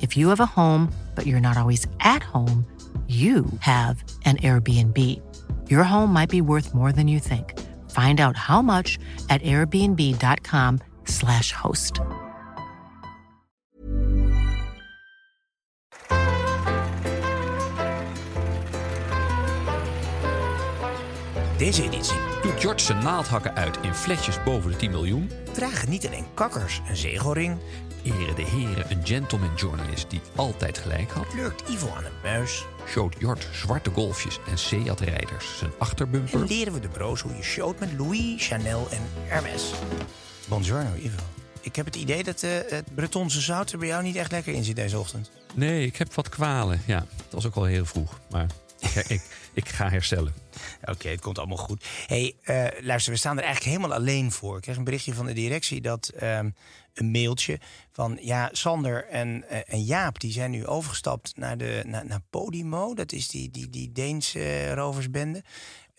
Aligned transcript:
If 0.00 0.16
you 0.16 0.28
have 0.28 0.40
a 0.40 0.46
home, 0.46 0.92
but 1.14 1.26
you're 1.26 1.40
not 1.40 1.56
always 1.56 1.86
at 1.98 2.22
home, 2.22 2.64
you 3.08 3.46
have 3.58 4.04
an 4.24 4.36
Airbnb. 4.36 5.20
Your 5.68 5.82
home 5.82 6.12
might 6.12 6.30
be 6.30 6.40
worth 6.40 6.72
more 6.74 6.92
than 6.92 7.08
you 7.08 7.18
think. 7.18 7.58
Find 7.90 8.20
out 8.20 8.36
how 8.36 8.62
much 8.62 9.00
at 9.28 9.42
airbnb.com/slash 9.42 11.50
host. 11.52 12.00
Deze 21.60 21.82
editie 21.82 22.16
Doet 22.42 22.60
George 22.60 22.84
zijn 22.84 23.04
naaldhakken 23.04 23.54
uit 23.54 23.78
in 23.82 23.94
flesjes 23.94 24.42
boven 24.42 24.70
de 24.70 24.76
10 24.76 24.90
miljoen? 24.90 25.30
dragen 25.52 25.90
niet 25.90 26.06
alleen 26.06 26.24
kakkers 26.34 26.80
een 26.88 26.96
zegelring, 26.96 27.58
Eren 28.04 28.36
de 28.36 28.42
heren 28.44 28.90
een 28.90 29.06
gentleman 29.06 29.54
journalist 29.56 30.10
die 30.10 30.20
altijd 30.36 30.78
gelijk 30.78 31.10
had? 31.10 31.34
lurkt 31.34 31.68
Ivo 31.68 31.88
aan 31.96 32.04
een 32.04 32.12
muis 32.22 32.64
Showt 32.86 33.16
Jort 33.18 33.48
zwarte 33.52 33.90
golfjes 33.90 34.38
en 34.48 34.58
Seat-rijders 34.58 35.58
zijn 35.58 35.70
en 35.70 35.78
achterbumper? 35.78 36.46
leren 36.46 36.72
we 36.72 36.80
de 36.80 36.88
bro's 36.88 37.20
hoe 37.20 37.36
je 37.36 37.42
showt 37.42 37.78
met 37.78 37.92
Louis, 37.98 38.46
Chanel 38.46 38.88
en 38.90 39.02
Hermes. 39.24 39.70
Buongiorno 40.48 40.94
Ivo. 40.94 41.22
Ik 41.60 41.76
heb 41.76 41.86
het 41.86 41.96
idee 41.96 42.22
dat 42.24 42.42
eh, 42.42 42.50
het 42.68 42.94
Bretonse 42.94 43.40
zout 43.40 43.72
er 43.72 43.78
bij 43.78 43.88
jou 43.88 44.02
niet 44.02 44.16
echt 44.16 44.30
lekker 44.30 44.52
in 44.52 44.64
zit 44.64 44.76
deze 44.76 44.98
ochtend. 44.98 45.30
Nee, 45.54 45.86
ik 45.86 45.96
heb 45.96 46.14
wat 46.14 46.28
kwalen. 46.28 46.82
Ja, 46.86 47.06
het 47.16 47.32
was 47.32 47.46
ook 47.46 47.54
al 47.54 47.64
heel 47.64 47.86
vroeg. 47.86 48.20
Maar 48.30 48.46
ik, 48.78 48.94
ik, 49.16 49.22
ik 49.52 49.68
ga 49.68 49.88
herstellen. 49.88 50.34
Oké, 50.84 51.08
het 51.08 51.20
komt 51.20 51.38
allemaal 51.38 51.56
goed. 51.56 51.84
hey, 52.06 52.34
eh, 52.42 52.64
luister, 52.80 53.12
we 53.12 53.18
staan 53.18 53.38
er 53.38 53.44
eigenlijk 53.44 53.76
helemaal 53.76 53.98
alleen 53.98 54.32
voor. 54.32 54.56
Ik 54.56 54.62
kreeg 54.62 54.76
een 54.76 54.84
berichtje 54.84 55.14
van 55.14 55.26
de 55.26 55.32
directie 55.32 55.80
dat 55.80 56.08
ehm, 56.08 56.50
een 56.94 57.10
mailtje 57.10 57.58
van 57.92 58.18
ja, 58.20 58.48
Sander 58.52 59.06
en, 59.08 59.48
eh, 59.48 59.58
en 59.66 59.84
Jaap 59.84 60.20
die 60.20 60.32
zijn 60.32 60.50
nu 60.50 60.66
overgestapt 60.66 61.36
naar, 61.36 61.58
de, 61.58 61.82
naar, 61.86 62.06
naar 62.06 62.20
Podimo. 62.30 62.94
Dat 62.94 63.12
is 63.12 63.28
die, 63.28 63.50
die, 63.50 63.70
die 63.70 63.92
Deense 63.92 64.38
eh, 64.38 64.72
roversbende. 64.72 65.42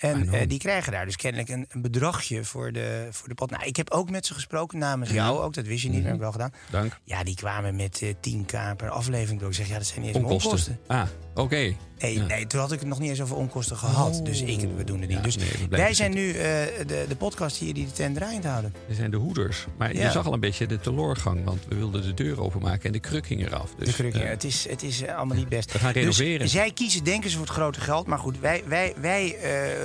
En 0.02 0.22
know. 0.22 0.36
eh, 0.36 0.47
die 0.47 0.59
krijgen 0.59 0.92
daar 0.92 1.06
dus 1.06 1.16
kennelijk 1.16 1.50
een, 1.50 1.66
een 1.69 1.81
bedragje 1.81 2.44
voor 2.44 2.72
de, 2.72 3.08
voor 3.12 3.28
de 3.30 3.34
pot. 3.34 3.50
Nou, 3.50 3.64
ik 3.64 3.75
heb 3.75 3.92
ook 3.92 4.09
met 4.09 4.25
ze 4.25 4.34
gesproken 4.34 4.78
namens 4.78 5.12
jou 5.12 5.40
ook. 5.40 5.53
Dat 5.53 5.66
wist 5.66 5.84
je 5.84 5.90
niet, 5.90 5.97
dat 5.97 6.06
heb 6.06 6.13
ik 6.13 6.19
wel 6.22 6.31
gedaan. 6.31 6.53
Dank. 6.72 7.00
Ja, 7.03 7.23
die 7.23 7.35
kwamen 7.35 7.75
met 7.75 8.02
eh 8.02 8.13
10k 8.13 8.75
per 8.78 8.90
aflevering 8.90 9.40
door. 9.40 9.50
Ik 9.50 9.56
zeg, 9.56 9.68
ja, 9.68 9.78
dat 9.78 9.85
zijn 9.85 10.02
niet 10.02 10.16
eens 10.16 10.25
onkosten. 10.25 10.79
Ah, 10.88 11.08
oké. 11.36 11.74
Nee, 12.00 12.14
Ja. 12.16 12.25
nee, 12.25 12.47
toen 12.47 12.59
had 12.59 12.72
ik 12.72 12.80
het 12.80 12.88
nog 12.88 13.00
niet 13.00 13.09
eens 13.09 13.22
over 13.22 13.36
onkosten 13.36 13.78
gehad. 13.78 14.22
Dus 14.24 14.42
ik, 14.42 14.59
we 14.75 14.84
doen 14.84 15.00
het 15.00 15.09
niet. 15.09 15.18
Ja, 15.18 15.24
dus 15.24 15.38
nee, 15.38 15.47
wij 15.69 15.94
zijn 15.94 16.14
zitten. 16.14 16.19
nu 16.22 16.30
eh, 16.31 16.88
de, 16.88 17.06
de 17.08 17.16
podcast 17.16 17.58
hier 17.58 17.74
die 17.74 17.86
de 17.86 17.92
tent 17.92 18.16
draaiend 18.16 18.44
houden. 18.46 18.74
We 18.88 18.94
zijn 18.94 19.12
de 19.12 19.18
hoeders. 19.18 19.66
Maar 19.78 19.94
Ja. 19.96 20.03
je 20.06 20.12
zag 20.12 20.25
al 20.25 20.34
een 20.34 20.40
beetje 20.40 20.66
de 20.68 20.80
teloorgang. 20.80 21.44
Want 21.44 21.66
we 21.68 21.75
wilden 21.75 22.02
de 22.02 22.14
deur 22.14 22.41
openmaken 22.41 22.84
en 22.86 22.91
de 22.91 23.00
kruk 23.00 23.25
ging 23.25 23.46
eraf. 23.46 23.74
Dus, 23.78 23.88
De 23.88 23.94
kruk, 23.94 24.14
eh, 24.16 24.30
het 24.30 24.44
is, 24.44 24.68
het 24.70 24.84
is 24.84 25.02
eh, 25.02 25.16
allemaal 25.16 25.38
niet 25.38 25.50
best. 25.50 25.72
We 25.72 25.80
gaan 25.80 25.91
renoveren. 25.91 26.40
Dus 26.40 26.52
zij 26.52 26.72
kiezen, 26.72 27.03
denken 27.03 27.30
ze, 27.30 27.38
voor 27.38 27.46
het 27.46 27.56
grote 27.56 27.81
geld. 27.81 28.08
Maar 28.08 28.20
goed, 28.20 28.40
wij, 28.40 28.64
wij, 28.68 28.94
wij 29.02 29.36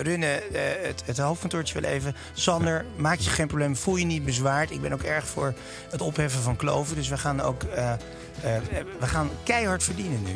runnen 0.03 0.41
het, 0.83 1.03
het 1.05 1.19
hoofdkantoortje 1.19 1.81
wel 1.81 1.91
even. 1.91 2.15
Sander, 2.33 2.85
maak 2.97 3.19
je 3.19 3.31
geen 3.31 3.47
probleem. 3.47 3.77
Voel 3.77 3.97
je 3.97 4.05
niet 4.05 4.25
bezwaard. 4.25 4.71
Ik 4.71 4.81
ben 4.81 4.93
ook 4.93 5.03
erg 5.03 5.27
voor 5.27 5.55
het 5.91 6.01
opheffen 6.01 6.43
van 6.43 6.57
kloven. 6.57 6.97
Dus 6.97 7.09
we 7.09 7.19
gaan 7.19 7.41
ook 7.41 7.63
we 9.01 9.07
gaan 9.07 9.31
keihard 9.45 9.83
verdienen 9.83 10.23
nu. 10.23 10.33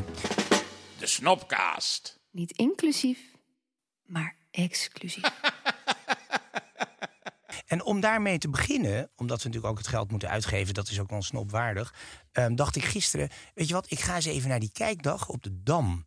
De 1.00 1.06
Snopcast. 1.06 2.20
Niet 2.30 2.52
inclusief, 2.52 3.18
maar 4.06 4.36
exclusief. 4.50 5.24
En 7.66 7.84
om 7.84 8.00
daarmee 8.00 8.38
te 8.38 8.48
beginnen, 8.48 9.10
omdat 9.16 9.42
we 9.42 9.46
natuurlijk 9.46 9.72
ook 9.72 9.78
het 9.78 9.88
geld 9.88 10.10
moeten 10.10 10.28
uitgeven, 10.28 10.74
dat 10.74 10.88
is 10.88 11.00
ook 11.00 11.10
wel 11.10 11.22
snopwaardig, 11.22 11.94
ehm, 12.32 12.54
dacht 12.54 12.76
ik 12.76 12.84
gisteren, 12.84 13.28
weet 13.54 13.68
je 13.68 13.74
wat, 13.74 13.90
ik 13.90 14.00
ga 14.00 14.14
eens 14.14 14.24
even 14.24 14.48
naar 14.48 14.60
die 14.60 14.72
kijkdag 14.72 15.28
op 15.28 15.42
de 15.42 15.62
Dam. 15.62 16.06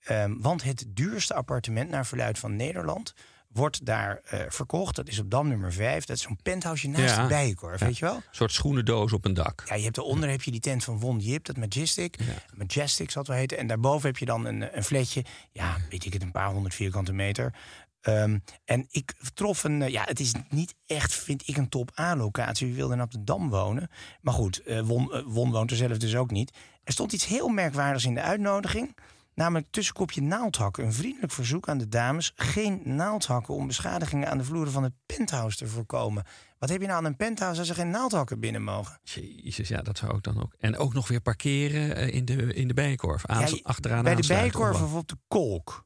Ehm, 0.00 0.34
want 0.38 0.62
het 0.62 0.84
duurste 0.88 1.34
appartement 1.34 1.90
naar 1.90 2.06
verluid 2.06 2.38
van 2.38 2.56
Nederland 2.56 3.14
wordt 3.52 3.86
daar 3.86 4.20
eh, 4.24 4.40
verkocht. 4.48 4.96
Dat 4.96 5.08
is 5.08 5.18
op 5.18 5.30
Dam 5.30 5.48
nummer 5.48 5.72
5. 5.72 6.04
Dat 6.04 6.16
is 6.16 6.22
zo'n 6.22 6.38
penthouse 6.42 6.88
naast 6.88 7.14
Ja. 7.14 7.22
de 7.22 7.28
Bijenkorf, 7.28 7.80
Ja. 7.80 7.86
weet 7.86 7.98
je 7.98 8.04
wel? 8.04 8.14
Een 8.14 8.22
soort 8.30 8.52
schoenendoos 8.52 9.12
op 9.12 9.24
een 9.24 9.34
dak. 9.34 9.62
Ja, 9.66 9.74
je 9.74 9.84
hebt 9.84 9.96
eronder 9.98 10.30
heb 10.30 10.42
je 10.42 10.50
die 10.50 10.60
tent 10.60 10.84
van 10.84 11.00
Von 11.00 11.18
Jip, 11.18 11.44
dat 11.44 11.56
Majestic. 11.56 12.16
Majestic 12.56 13.10
zal 13.10 13.22
het 13.22 13.30
wel 13.30 13.40
heten. 13.40 13.58
En 13.58 13.66
daarboven 13.66 14.06
heb 14.08 14.18
je 14.18 14.24
dan 14.24 14.44
een, 14.44 14.76
een 14.76 14.84
flatje. 14.84 15.24
Ja, 15.52 15.76
weet 15.90 16.04
ik 16.04 16.12
het, 16.12 16.22
een 16.22 16.30
paar 16.32 16.50
honderd 16.52 16.74
vierkante 16.74 17.12
meter. 17.12 17.54
Ehm, 18.00 18.38
en 18.64 18.86
ik 18.90 19.14
trof 19.34 19.64
een, 19.64 19.82
eh, 19.82 19.88
ja, 19.88 20.02
het 20.04 20.20
is 20.20 20.32
niet 20.48 20.74
echt, 20.86 21.14
vind 21.14 21.48
ik, 21.48 21.56
een 21.56 21.68
top 21.68 21.98
A-locatie. 22.00 22.66
Wie 22.66 22.76
wil 22.76 22.88
dan 22.88 23.00
op 23.02 23.10
de 23.10 23.24
Dam 23.24 23.48
wonen? 23.50 23.90
Maar 24.20 24.34
goed, 24.34 24.62
Won, 24.84 25.12
eh, 25.12 25.22
Won 25.26 25.50
woont 25.50 25.70
er 25.70 25.76
zelf 25.76 25.96
dus 25.98 26.16
ook 26.16 26.30
niet. 26.30 26.52
Er 26.84 26.92
stond 26.92 27.12
iets 27.12 27.26
heel 27.26 27.48
merkwaardigs 27.48 28.04
in 28.04 28.14
de 28.14 28.20
uitnodiging. 28.22 28.96
Namelijk 29.34 29.66
tussenkopje 29.70 30.22
naaldhakken. 30.22 30.84
Een 30.84 30.92
vriendelijk 30.92 31.32
verzoek 31.32 31.68
aan 31.68 31.78
de 31.78 31.88
dames. 31.88 32.32
Geen 32.36 32.80
naaldhakken 32.84 33.54
om 33.54 33.66
beschadigingen 33.66 34.28
aan 34.30 34.38
de 34.38 34.44
vloeren 34.44 34.72
van 34.72 34.82
het 34.82 34.92
penthouse 35.06 35.56
te 35.56 35.66
voorkomen. 35.66 36.24
Wat 36.58 36.68
heb 36.68 36.80
je 36.80 36.86
nou 36.86 36.98
aan 36.98 37.04
een 37.04 37.16
penthouse 37.16 37.60
als 37.60 37.68
er 37.68 37.74
geen 37.74 37.90
naaldhakken 37.90 38.40
binnen 38.40 38.62
mogen? 38.62 38.98
Jezus, 39.02 39.68
ja, 39.68 39.82
dat 39.82 39.98
zou 39.98 40.16
ik 40.16 40.22
dan 40.22 40.42
ook. 40.42 40.54
En 40.58 40.76
ook 40.76 40.94
nog 40.94 41.08
weer 41.08 41.20
parkeren 41.20 41.96
eh, 41.96 42.14
in 42.14 42.24
de, 42.24 42.54
in 42.54 42.68
de 42.68 42.74
bijenkorf. 42.74 43.26
Aan, 43.26 43.40
Ja, 43.40 43.58
achteraan 43.62 44.04
bij 44.04 44.14
de 44.14 44.26
Bijenkorf 44.26 44.82
of 44.82 44.94
op 44.94 45.08
de 45.08 45.16
Kolk. 45.28 45.84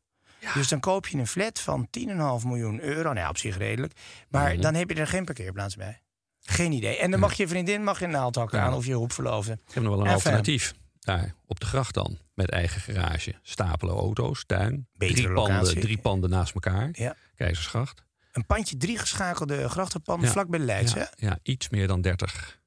Dus 0.54 0.68
dan 0.68 0.80
koop 0.80 1.06
je 1.06 1.18
een 1.18 1.26
flat 1.26 1.60
van 1.60 1.88
10,5 1.98 2.46
miljoen 2.46 2.80
euro. 2.80 3.02
Nou 3.02 3.16
ja, 3.18 3.28
op 3.28 3.38
zich 3.38 3.56
redelijk. 3.56 3.92
Maar 4.28 4.52
Mhm. 4.52 4.60
dan 4.60 4.74
heb 4.74 4.90
je 4.90 4.94
er 4.96 5.06
geen 5.06 5.24
parkeerplaats 5.24 5.76
bij. 5.76 6.00
Geen 6.40 6.72
idee. 6.72 6.96
En 6.98 7.10
dan 7.10 7.20
mag 7.20 7.34
je 7.34 7.48
vriendin 7.48 7.84
mag 7.84 8.00
je 8.00 8.06
naaldhakken 8.06 8.58
Ja. 8.58 8.64
aan 8.64 8.74
of 8.74 8.86
je 8.86 8.94
hoepverloofde. 8.94 9.52
Ik 9.52 9.74
heb 9.74 9.82
nog 9.82 9.96
wel 9.96 10.06
een 10.06 10.12
alternatief. 10.12 10.74
Daar, 11.06 11.34
op 11.46 11.60
de 11.60 11.66
gracht 11.66 11.94
dan. 11.94 12.18
Met 12.34 12.50
eigen 12.50 12.80
garage. 12.80 13.34
Stapelen 13.42 13.94
auto's, 13.94 14.44
tuin. 14.46 14.88
Betere 14.92 15.20
drie, 15.22 15.28
locatie. 15.28 15.64
panden, 15.64 15.80
drie 15.82 15.98
panden 15.98 16.30
naast 16.30 16.54
elkaar. 16.54 16.88
Ja. 16.92 17.16
Keizersgracht. 17.34 18.04
Een 18.32 18.46
pandje 18.46 18.76
drie 18.76 18.98
geschakelde 18.98 19.68
grachtenpanden 19.68 20.26
Ja. 20.26 20.32
vlak 20.32 20.48
bij 20.48 20.58
Leids, 20.60 20.94
hè? 20.94 21.00
Ja, 21.00 21.10
ja, 21.16 21.38
iets 21.42 21.68
meer 21.68 21.86
dan 21.86 22.00
30. 22.00 22.60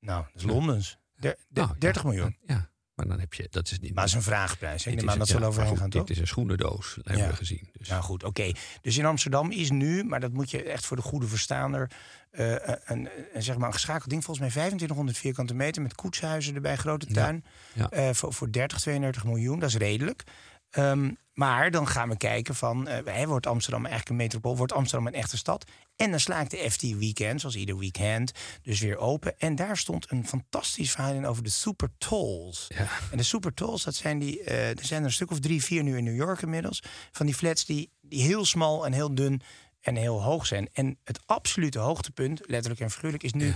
Nou, 0.00 0.24
dat 0.32 0.42
is 0.42 0.42
Londens. 0.42 0.98
Der- 1.14 1.36
der- 1.48 1.62
Nou, 1.64 1.68
ja, 1.68 1.74
30 1.80 2.04
miljoen. 2.04 2.36
Ja, 2.46 2.70
maar 2.96 3.08
dan 3.08 3.20
heb 3.20 3.34
je... 3.34 3.46
Dat 3.50 3.70
is 3.70 3.78
niet... 3.80 3.94
Maar 3.94 4.00
dat 4.04 4.08
is 4.08 4.14
een 4.14 4.22
vraagprijs. 4.22 4.86
Ik 4.86 4.92
dit 4.92 5.00
neem 5.00 5.10
aan 5.10 5.18
dat 5.18 5.26
is- 5.26 5.32
ze 5.34 5.40
ja, 5.40 5.46
overheen 5.46 5.70
maar 5.70 5.78
gaan, 5.80 5.90
toch? 5.90 6.04
Dit 6.04 6.10
is 6.16 6.20
een 6.20 6.26
schoenendoos, 6.26 6.94
dat 6.96 7.04
hebben 7.04 7.24
Ja. 7.24 7.30
we 7.30 7.36
gezien. 7.36 7.68
Dus. 7.78 7.88
Nou 7.88 8.02
goed, 8.02 8.24
oké. 8.24 8.52
Dus 8.82 8.96
in 8.98 9.04
Amsterdam 9.04 9.50
is 9.50 9.70
nu, 9.70 10.04
maar 10.04 10.20
dat 10.20 10.32
moet 10.32 10.50
je 10.50 10.62
echt 10.62 10.86
voor 10.86 10.96
de 10.96 11.02
goede 11.02 11.26
verstaander... 11.26 11.90
eh, 12.30 12.52
een, 12.84 13.08
een, 13.34 13.42
zeg 13.42 13.56
maar 13.56 13.66
een 13.66 13.72
geschakeld 13.72 14.10
ding, 14.10 14.24
volgens 14.24 14.38
mij 14.46 14.48
2500 14.50 15.18
vierkante 15.18 15.54
meter... 15.54 15.82
met 15.82 15.94
koetshuizen 15.94 16.54
erbij, 16.54 16.76
grote 16.76 17.06
tuin. 17.06 17.44
ja. 17.72 17.90
eh, 17.90 18.08
voor, 18.12 18.32
voor 18.32 18.52
30, 18.52 18.80
32 18.80 19.24
miljoen, 19.24 19.58
dat 19.58 19.68
is 19.68 19.76
redelijk. 19.76 20.24
Ehm, 20.70 21.10
maar 21.32 21.70
dan 21.70 21.88
gaan 21.88 22.08
we 22.08 22.16
kijken 22.16 22.54
van, 22.54 22.88
hè, 22.88 23.26
wordt 23.26 23.46
Amsterdam 23.46 23.80
eigenlijk 23.80 24.10
een 24.10 24.16
metropool? 24.16 24.56
Wordt 24.56 24.72
Amsterdam 24.72 25.06
een 25.06 25.14
echte 25.14 25.36
stad? 25.36 25.64
En 25.96 26.10
dan 26.10 26.20
sla 26.20 26.40
ik 26.40 26.50
de 26.50 26.70
FT 26.70 26.82
Weekend, 26.82 27.40
zoals 27.40 27.56
ieder 27.56 27.78
weekend, 27.78 28.32
dus 28.62 28.80
weer 28.80 28.96
open. 28.96 29.38
En 29.38 29.54
daar 29.54 29.76
stond 29.76 30.10
een 30.10 30.26
fantastisch 30.26 30.90
verhaal 30.90 31.14
in 31.14 31.26
over 31.26 31.42
de 31.42 31.50
Super 31.50 31.90
Tolls. 31.98 32.64
Ja. 32.68 32.88
En 33.10 33.16
de 33.16 33.22
Super 33.22 33.54
Tolls, 33.54 33.84
dat 33.84 33.94
zijn 33.94 34.18
die, 34.18 34.42
eh, 34.42 34.68
er 34.68 34.84
zijn 34.84 35.00
er 35.00 35.06
een 35.06 35.12
stuk 35.12 35.30
of 35.30 35.40
drie, 35.40 35.62
vier 35.62 35.82
nu 35.82 35.96
in 35.96 36.04
New 36.04 36.16
York 36.16 36.42
inmiddels. 36.42 36.82
Van 37.12 37.26
die 37.26 37.34
flats 37.34 37.64
die, 37.64 37.90
die 38.00 38.22
heel 38.22 38.44
smal 38.44 38.86
en 38.86 38.92
heel 38.92 39.14
dun 39.14 39.42
en 39.80 39.96
heel 39.96 40.22
hoog 40.22 40.46
zijn. 40.46 40.68
En 40.72 40.98
het 41.04 41.20
absolute 41.26 41.78
hoogtepunt, 41.78 42.40
letterlijk 42.44 42.80
en 42.80 42.90
figuurlijk, 42.90 43.22
is 43.22 43.32
nu, 43.32 43.54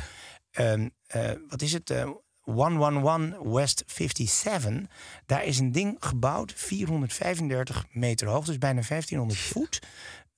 ehm, 0.51 0.89
eh, 1.07 1.31
wat 1.49 1.63
is 1.63 1.73
het, 1.73 1.91
111 2.53 3.39
West 3.43 3.83
57. 3.87 4.73
Daar 5.27 5.45
is 5.45 5.59
een 5.59 5.73
ding 5.73 5.97
gebouwd, 6.01 6.53
435 6.57 7.87
meter 7.91 8.29
hoog, 8.29 8.45
dus 8.45 8.59
bijna 8.59 8.81
1500 8.89 9.39
voet. 9.41 9.79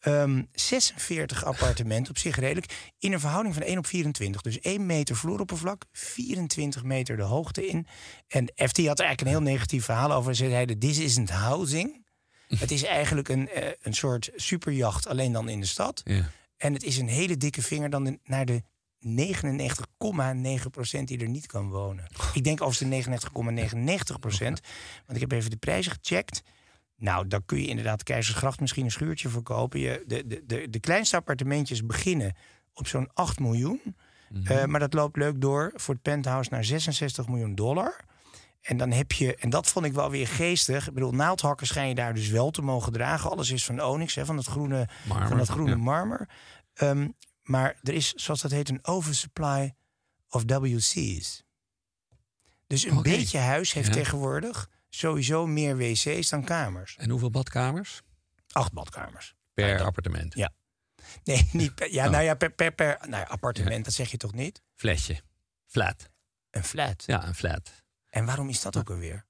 Ehm, 0.00 0.42
46 0.52 1.44
appartementen, 1.44 2.10
op 2.10 2.18
zich 2.18 2.36
redelijk. 2.36 2.92
In 2.98 3.12
een 3.12 3.20
verhouding 3.20 3.54
van 3.54 3.62
1 3.62 3.78
op 3.78 3.86
24. 3.86 4.40
Dus 4.42 4.58
1 4.60 4.86
meter 4.86 5.16
vloeroppervlak, 5.16 5.84
24 5.92 6.82
meter 6.84 7.16
de 7.16 7.22
hoogte 7.22 7.66
in. 7.66 7.86
En 8.28 8.44
FT 8.46 8.86
had 8.86 8.98
er 8.98 9.04
eigenlijk 9.06 9.20
een 9.20 9.26
heel 9.26 9.52
negatief 9.52 9.84
verhaal 9.84 10.12
over. 10.12 10.34
Ze 10.34 10.48
zeiden, 10.48 10.78
this 10.78 10.98
isn't 10.98 11.30
housing. 11.30 12.06
Het 12.58 12.70
is 12.70 12.84
eigenlijk 12.84 13.28
een, 13.28 13.48
eh, 13.48 13.70
een 13.80 13.94
soort 13.94 14.30
superjacht, 14.34 15.06
alleen 15.06 15.32
dan 15.32 15.48
in 15.48 15.60
de 15.60 15.66
stad. 15.66 16.00
Ja. 16.04 16.30
En 16.56 16.72
het 16.72 16.82
is 16.82 16.96
een 16.98 17.08
hele 17.08 17.36
dikke 17.36 17.62
vinger 17.62 17.90
dan 17.90 18.04
de- 18.04 18.18
naar 18.24 18.44
de 18.44 18.62
99,9% 19.06 21.04
die 21.04 21.18
er 21.18 21.28
niet 21.28 21.46
kan 21.46 21.68
wonen. 21.68 22.06
Ik 22.32 22.44
denk 22.44 22.62
over 22.62 22.90
de 22.90 23.04
99,99%. 23.04 23.08
Want 25.06 25.14
ik 25.14 25.20
heb 25.20 25.32
even 25.32 25.50
de 25.50 25.56
prijzen 25.56 25.92
gecheckt. 25.92 26.42
Nou, 26.96 27.26
dan 27.26 27.44
kun 27.44 27.60
je 27.60 27.66
inderdaad 27.66 28.02
Keizersgracht 28.02 28.60
misschien 28.60 28.84
een 28.84 28.90
schuurtje 28.90 29.28
verkopen. 29.28 29.80
Je, 29.80 30.04
de, 30.06 30.26
de, 30.26 30.42
de, 30.46 30.70
de 30.70 30.80
kleinste 30.80 31.16
appartementjes 31.16 31.86
beginnen 31.86 32.34
op 32.74 32.86
zo'n 32.86 33.10
8 33.14 33.40
miljoen. 33.40 33.80
Eh, 34.44 34.64
maar 34.64 34.80
dat 34.80 34.94
loopt 34.94 35.16
leuk 35.16 35.40
door 35.40 35.72
voor 35.74 35.94
het 35.94 36.02
penthouse 36.02 36.50
naar 36.50 36.64
66 36.64 37.28
miljoen 37.28 37.54
dollar. 37.54 38.04
En 38.62 38.76
dan 38.76 38.90
heb 38.90 39.12
je, 39.12 39.36
en 39.36 39.50
dat 39.50 39.66
vond 39.66 39.86
ik 39.86 39.92
wel 39.92 40.10
weer 40.10 40.26
geestig. 40.26 40.88
Ik 40.88 40.94
bedoel, 40.94 41.12
naaldhakken 41.12 41.66
schijn 41.66 41.88
je 41.88 41.94
daar 41.94 42.14
dus 42.14 42.28
wel 42.28 42.50
te 42.50 42.62
mogen 42.62 42.92
dragen. 42.92 43.30
Alles 43.30 43.50
is 43.50 43.64
van 43.64 43.82
onyx, 43.82 44.14
hè, 44.14 44.24
van 44.24 44.36
dat 44.36 44.46
groene 44.46 44.88
Marmer, 45.08 45.28
van 45.28 45.38
dat 45.38 45.48
groene 45.48 45.70
ja. 45.70 45.76
marmer. 45.76 46.28
Ehm, 46.74 47.08
maar 47.52 47.78
er 47.82 47.94
is, 47.94 48.12
zoals 48.12 48.40
dat 48.40 48.50
heet, 48.50 48.68
een 48.68 48.84
oversupply 48.86 49.74
of 50.28 50.42
WC's. 50.46 51.42
Dus 52.66 52.84
een 52.84 53.02
beetje 53.02 53.38
huis 53.38 53.72
heeft 53.72 53.86
Ja. 53.88 53.92
tegenwoordig 53.94 54.70
sowieso 54.88 55.46
meer 55.46 55.76
wc's 55.76 56.28
dan 56.28 56.44
kamers. 56.44 56.96
En 56.96 57.10
hoeveel 57.10 57.30
badkamers? 57.30 58.00
Acht 58.52 58.72
badkamers. 58.72 59.34
Per 59.54 59.82
appartement. 59.82 60.34
Ja. 60.34 60.52
Nee, 61.24 61.48
niet 61.52 61.74
per, 61.74 61.92
ja, 61.92 62.04
Oh. 62.06 62.10
nou 62.10 62.24
ja, 62.24 62.34
per, 62.34 62.50
per, 62.52 62.72
per 62.72 62.96
nou 63.00 63.10
ja, 63.22 63.22
appartement, 63.22 63.84
dat 63.84 63.94
zeg 63.94 64.10
je 64.10 64.16
toch 64.16 64.32
niet? 64.32 64.62
Flatje. 64.74 65.20
Flat. 65.66 66.08
Een 66.50 66.64
flat. 66.64 67.02
Ja, 67.06 67.26
een 67.26 67.34
flat. 67.34 67.70
En 68.08 68.24
waarom 68.24 68.48
is 68.48 68.62
dat 68.62 68.76
ook 68.76 68.90
alweer? 68.90 69.26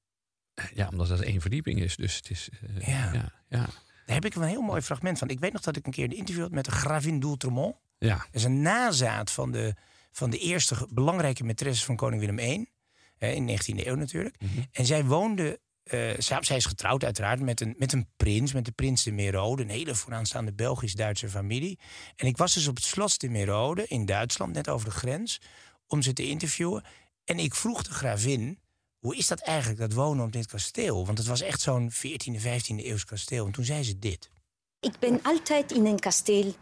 Ja, 0.75 0.89
omdat 0.89 1.09
dat 1.09 1.21
één 1.21 1.41
verdieping 1.41 1.81
is. 1.81 1.97
Dus 1.97 2.17
het 2.17 2.31
is... 2.31 2.49
eh, 2.63 2.87
Ja. 2.89 3.13
ja. 3.13 3.33
Ja. 3.49 3.67
Daar 4.07 4.15
heb 4.15 4.25
ik 4.25 4.35
een 4.35 4.43
heel 4.43 4.61
mooi 4.63 4.81
fragment 4.83 5.19
van. 5.19 5.29
Ik 5.29 5.41
weet 5.41 5.53
nog 5.53 5.63
dat 5.63 5.77
ik 5.77 5.87
een 5.87 5.93
keer 5.93 6.05
een 6.05 6.17
interview 6.17 6.43
had 6.43 6.53
met 6.53 6.65
de 6.65 6.71
gravin 6.71 7.21
d'Outremont. 7.21 7.77
Ja. 8.07 8.17
Dat 8.17 8.27
is 8.33 8.45
een 8.45 8.63
nazaat 8.63 9.31
van 9.31 9.53
de, 9.53 9.75
van 10.13 10.31
de 10.31 10.39
eerste 10.39 10.89
belangrijke 10.91 11.45
maîtresse 11.45 11.85
van 11.85 11.97
koning 11.97 12.21
Willem 12.21 12.39
I. 12.39 12.67
eh, 13.19 13.35
in 13.35 13.47
de 13.47 13.53
19e 13.53 13.87
eeuw 13.87 13.95
natuurlijk. 13.95 14.37
En 14.73 14.87
zij 14.87 15.05
woonde... 15.05 15.61
eh, 15.83 16.11
zij, 16.19 16.39
zij 16.43 16.57
is 16.57 16.65
getrouwd 16.65 17.05
uiteraard 17.05 17.41
met 17.41 17.61
een, 17.61 17.75
met 17.79 17.93
een 17.93 18.09
prins, 18.17 18.53
met 18.53 18.65
de 18.65 18.73
prins 18.73 19.03
de 19.03 19.13
Merode. 19.13 19.63
Een 19.63 19.69
hele 19.69 19.95
vooraanstaande 19.95 20.53
Belgisch-Duitse 20.53 21.29
familie. 21.29 21.79
En 22.17 22.27
ik 22.27 22.37
was 22.37 22.55
dus 22.55 22.69
op 22.69 22.77
het 22.77 22.85
slot 22.85 23.21
de 23.21 23.29
Merode 23.29 23.87
in 23.87 24.07
Duitsland, 24.07 24.53
net 24.55 24.69
over 24.69 24.89
de 24.89 24.95
grens... 24.95 25.41
om 25.87 26.03
ze 26.03 26.13
te 26.13 26.27
interviewen. 26.29 26.85
En 27.25 27.39
ik 27.39 27.55
vroeg 27.55 27.83
de 27.83 27.93
gravin... 27.93 28.61
Hoe 28.99 29.17
is 29.17 29.27
dat 29.27 29.41
eigenlijk, 29.41 29.81
dat 29.81 29.93
wonen 29.93 30.25
op 30.25 30.33
dit 30.33 30.47
kasteel? 30.47 31.07
Want 31.07 31.19
het 31.19 31.27
was 31.27 31.41
echt 31.41 31.61
zo'n 31.61 31.93
14e, 31.93 32.41
15e 32.41 32.77
eeuws 32.77 33.05
kasteel. 33.05 33.47
En 33.47 33.53
toen 33.53 33.65
zei 33.65 33.83
ze 33.83 33.99
dit. 33.99 34.31
Ik 34.81 34.99
ben 34.99 35.21
altijd 35.23 35.73
in 35.73 35.87
een 35.87 35.99
kasteel. 35.99 36.55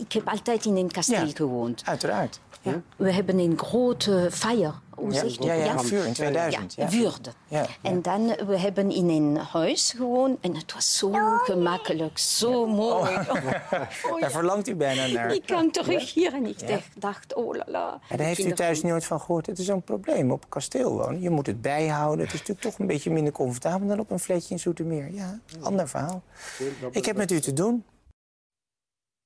Ik 0.00 0.12
heb 0.12 0.28
altijd 0.28 0.64
in 0.64 0.76
een 0.76 0.90
kasteel 0.90 1.26
Ja. 1.26 1.32
gewoond. 1.34 1.82
Uiteraard. 1.84 2.40
Ja. 2.62 2.80
We 2.96 3.12
hebben 3.12 3.38
een 3.38 3.58
grote 3.58 4.28
fire. 4.32 4.72
Hoe 4.90 5.12
Ja, 5.12 5.18
zeg 5.20 5.34
je 5.36 5.44
ja, 5.44 5.52
ja, 5.52 5.74
dat? 5.74 5.84
vuur 5.84 6.06
in 6.06 6.12
2000, 6.12 6.74
ja. 6.74 6.90
Vuurde. 6.90 7.32
Ja, 7.48 7.66
En 7.82 8.02
dan, 8.02 8.26
we 8.46 8.58
hebben 8.58 8.90
in 8.90 9.08
een 9.08 9.36
huis 9.36 9.92
gewoond. 9.96 10.38
En 10.40 10.54
het 10.56 10.72
was 10.74 10.96
zo 10.98 11.10
gemakkelijk, 11.44 12.18
zo 12.18 12.66
mooi. 12.66 13.10
Oh, 13.24 14.10
Daar 14.10 14.18
ja. 14.20 14.30
verlangt 14.30 14.68
u 14.68 14.74
bijna 14.74 15.06
naar. 15.06 15.34
Ik 15.34 15.42
kwam 15.46 15.72
terug 15.72 16.14
hier 16.14 16.34
en 16.34 16.46
ik 16.46 16.68
dacht- 16.68 17.00
dacht, 17.00 17.34
oh 17.34 17.54
la 17.56 17.64
la. 17.66 18.00
Ja, 18.08 18.16
daar 18.16 18.26
heeft 18.26 18.38
u 18.44 18.52
thuis 18.52 18.82
nooit 18.82 19.04
van 19.04 19.20
gehoord. 19.20 19.46
Het 19.46 19.58
is 19.58 19.66
zo'n 19.66 19.82
probleem 19.82 20.30
op 20.30 20.42
een 20.42 20.48
kasteel 20.48 20.90
wonen. 20.92 21.20
Je 21.20 21.30
moet 21.30 21.46
het 21.46 21.62
bijhouden. 21.62 22.24
Het 22.24 22.34
is 22.34 22.40
natuurlijk 22.40 22.66
toch 22.66 22.78
een 22.78 22.86
beetje 22.86 23.10
minder 23.10 23.32
comfortabel 23.32 23.88
dan 23.88 23.98
op 23.98 24.10
een 24.10 24.18
flatje 24.18 24.54
in 24.54 24.60
Zoetermeer. 24.60 25.12
Ja, 25.12 25.38
ander 25.62 25.88
verhaal. 25.88 26.22
Ik 26.90 27.04
heb 27.04 27.16
met 27.16 27.30
u 27.30 27.40
te 27.40 27.52
doen. 27.52 27.84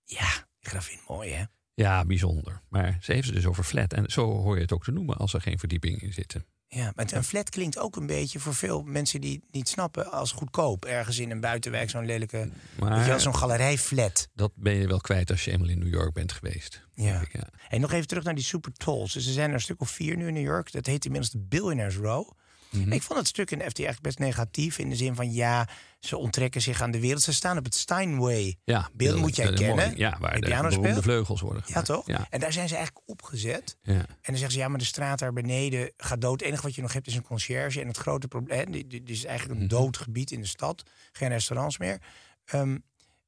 Ja, 0.05 0.29
gravin, 0.69 0.99
mooi 1.09 1.31
hè? 1.33 1.45
Ja, 1.75 2.05
bijzonder. 2.05 2.61
Maar 2.69 2.99
ze 3.01 3.13
heeft 3.13 3.27
het 3.27 3.35
dus 3.35 3.47
over 3.47 3.65
flat. 3.65 3.93
En 3.93 4.11
zo 4.11 4.31
hoor 4.33 4.55
je 4.57 4.63
het 4.63 4.73
ook 4.73 4.85
te 4.85 4.91
noemen 4.93 5.17
als 5.17 5.35
er 5.35 5.41
geen 5.41 5.59
verdieping 5.59 6.03
in 6.03 6.13
zitten. 6.13 6.45
Ja, 6.71 6.93
maar 6.95 7.13
een 7.13 7.25
flat 7.25 7.51
klinkt 7.51 7.79
ook 7.79 7.97
een 7.97 8.07
beetje 8.07 8.39
voor 8.39 8.55
veel 8.55 8.83
mensen 8.83 9.21
die 9.21 9.35
het 9.35 9.53
niet 9.55 9.69
snappen 9.69 10.11
als 10.13 10.33
goedkoop. 10.33 10.85
Ergens 10.85 11.19
in 11.19 11.31
een 11.31 11.41
buitenwijk 11.41 11.91
zo'n 11.91 12.07
lelijke, 12.07 12.51
Maar- 12.79 12.91
weet 12.91 13.01
je 13.05 13.11
wel, 13.11 13.21
zo'n 13.21 13.37
galerijflat. 13.37 14.29
Dat 14.35 14.53
ben 14.55 14.75
je 14.75 14.87
wel 14.87 15.01
kwijt 15.01 15.31
als 15.31 15.45
je 15.45 15.51
eenmaal 15.51 15.69
in 15.69 15.79
New 15.79 15.93
York 15.93 16.13
bent 16.13 16.33
geweest. 16.33 16.87
Ja. 16.95 17.13
denk 17.13 17.23
ik, 17.23 17.33
ja. 17.33 17.49
En 17.69 17.81
nog 17.81 17.93
even 17.93 18.07
terug 18.07 18.25
naar 18.25 18.35
die 18.35 18.45
super 18.45 18.73
tolls. 18.73 19.13
Dus 19.13 19.27
er 19.27 19.33
zijn 19.33 19.49
er 19.49 19.55
een 19.55 19.61
stuk 19.61 19.81
of 19.81 19.91
vier 19.91 20.17
nu 20.17 20.27
in 20.27 20.35
New 20.35 20.45
York. 20.45 20.73
Dat 20.73 20.87
heet 20.87 21.05
inmiddels 21.05 21.33
de 21.33 21.39
Billionaires 21.39 21.97
Row. 21.97 22.31
Mhm. 22.71 22.93
Ik 22.93 23.03
vond 23.03 23.19
het 23.19 23.29
stuk 23.29 23.51
in 23.51 23.59
de 23.59 23.65
FT 23.65 23.77
eigenlijk 23.79 24.01
best 24.07 24.19
negatief. 24.19 24.79
In 24.79 24.89
de 24.89 24.97
zin 24.97 25.15
van 25.15 25.33
ja, 25.33 25.69
ze 26.01 26.17
onttrekken 26.17 26.63
zich 26.63 26.83
aan 26.83 26.91
de 26.91 27.01
wereld. 27.01 27.23
Ze 27.23 27.33
staan 27.33 27.59
op 27.59 27.65
het 27.65 27.75
Steinway. 27.75 28.57
Ja, 28.65 28.89
Beeld 28.93 29.19
moet 29.21 29.37
jij 29.37 29.47
eh, 29.49 29.55
kennen. 29.57 29.87
mooi. 29.89 29.99
Ja, 29.99 30.17
waar 30.21 30.41
de 30.41 30.47
piano 30.47 31.01
vleugels 31.01 31.41
worden 31.41 31.63
Ja, 31.67 31.83
toch? 31.83 32.07
Ja. 32.07 32.27
En 32.31 32.41
daar 32.41 32.53
zijn 32.53 32.69
ze 32.69 32.75
eigenlijk 32.77 33.09
opgezet. 33.09 33.77
Ja. 33.83 33.93
En 33.95 34.07
dan 34.23 34.37
zeggen 34.37 34.53
ze, 34.53 34.59
ja, 34.59 34.69
maar 34.69 34.79
de 34.79 34.85
straat 34.85 35.19
daar 35.19 35.33
beneden 35.33 35.93
gaat 35.97 36.21
dood. 36.21 36.41
Het 36.41 36.49
enige 36.49 36.63
wat 36.63 36.75
je 36.75 36.83
nog 36.83 36.93
hebt 36.93 37.07
is 37.07 37.15
een 37.15 37.23
conciërge. 37.23 37.81
En 37.81 37.87
het 37.87 37.97
grote 37.97 38.29
probleem, 38.29 38.71
dit 38.89 39.11
is 39.11 39.25
eigenlijk 39.25 39.55
Mhm. 39.61 39.63
een 39.63 39.79
dood 39.79 39.97
gebied 39.97 40.31
in 40.31 40.41
de 40.41 40.47
stad. 40.47 40.83
Geen 41.13 41.29
restaurants 41.29 41.79
meer. 41.79 41.99
Ehm, 42.45 42.79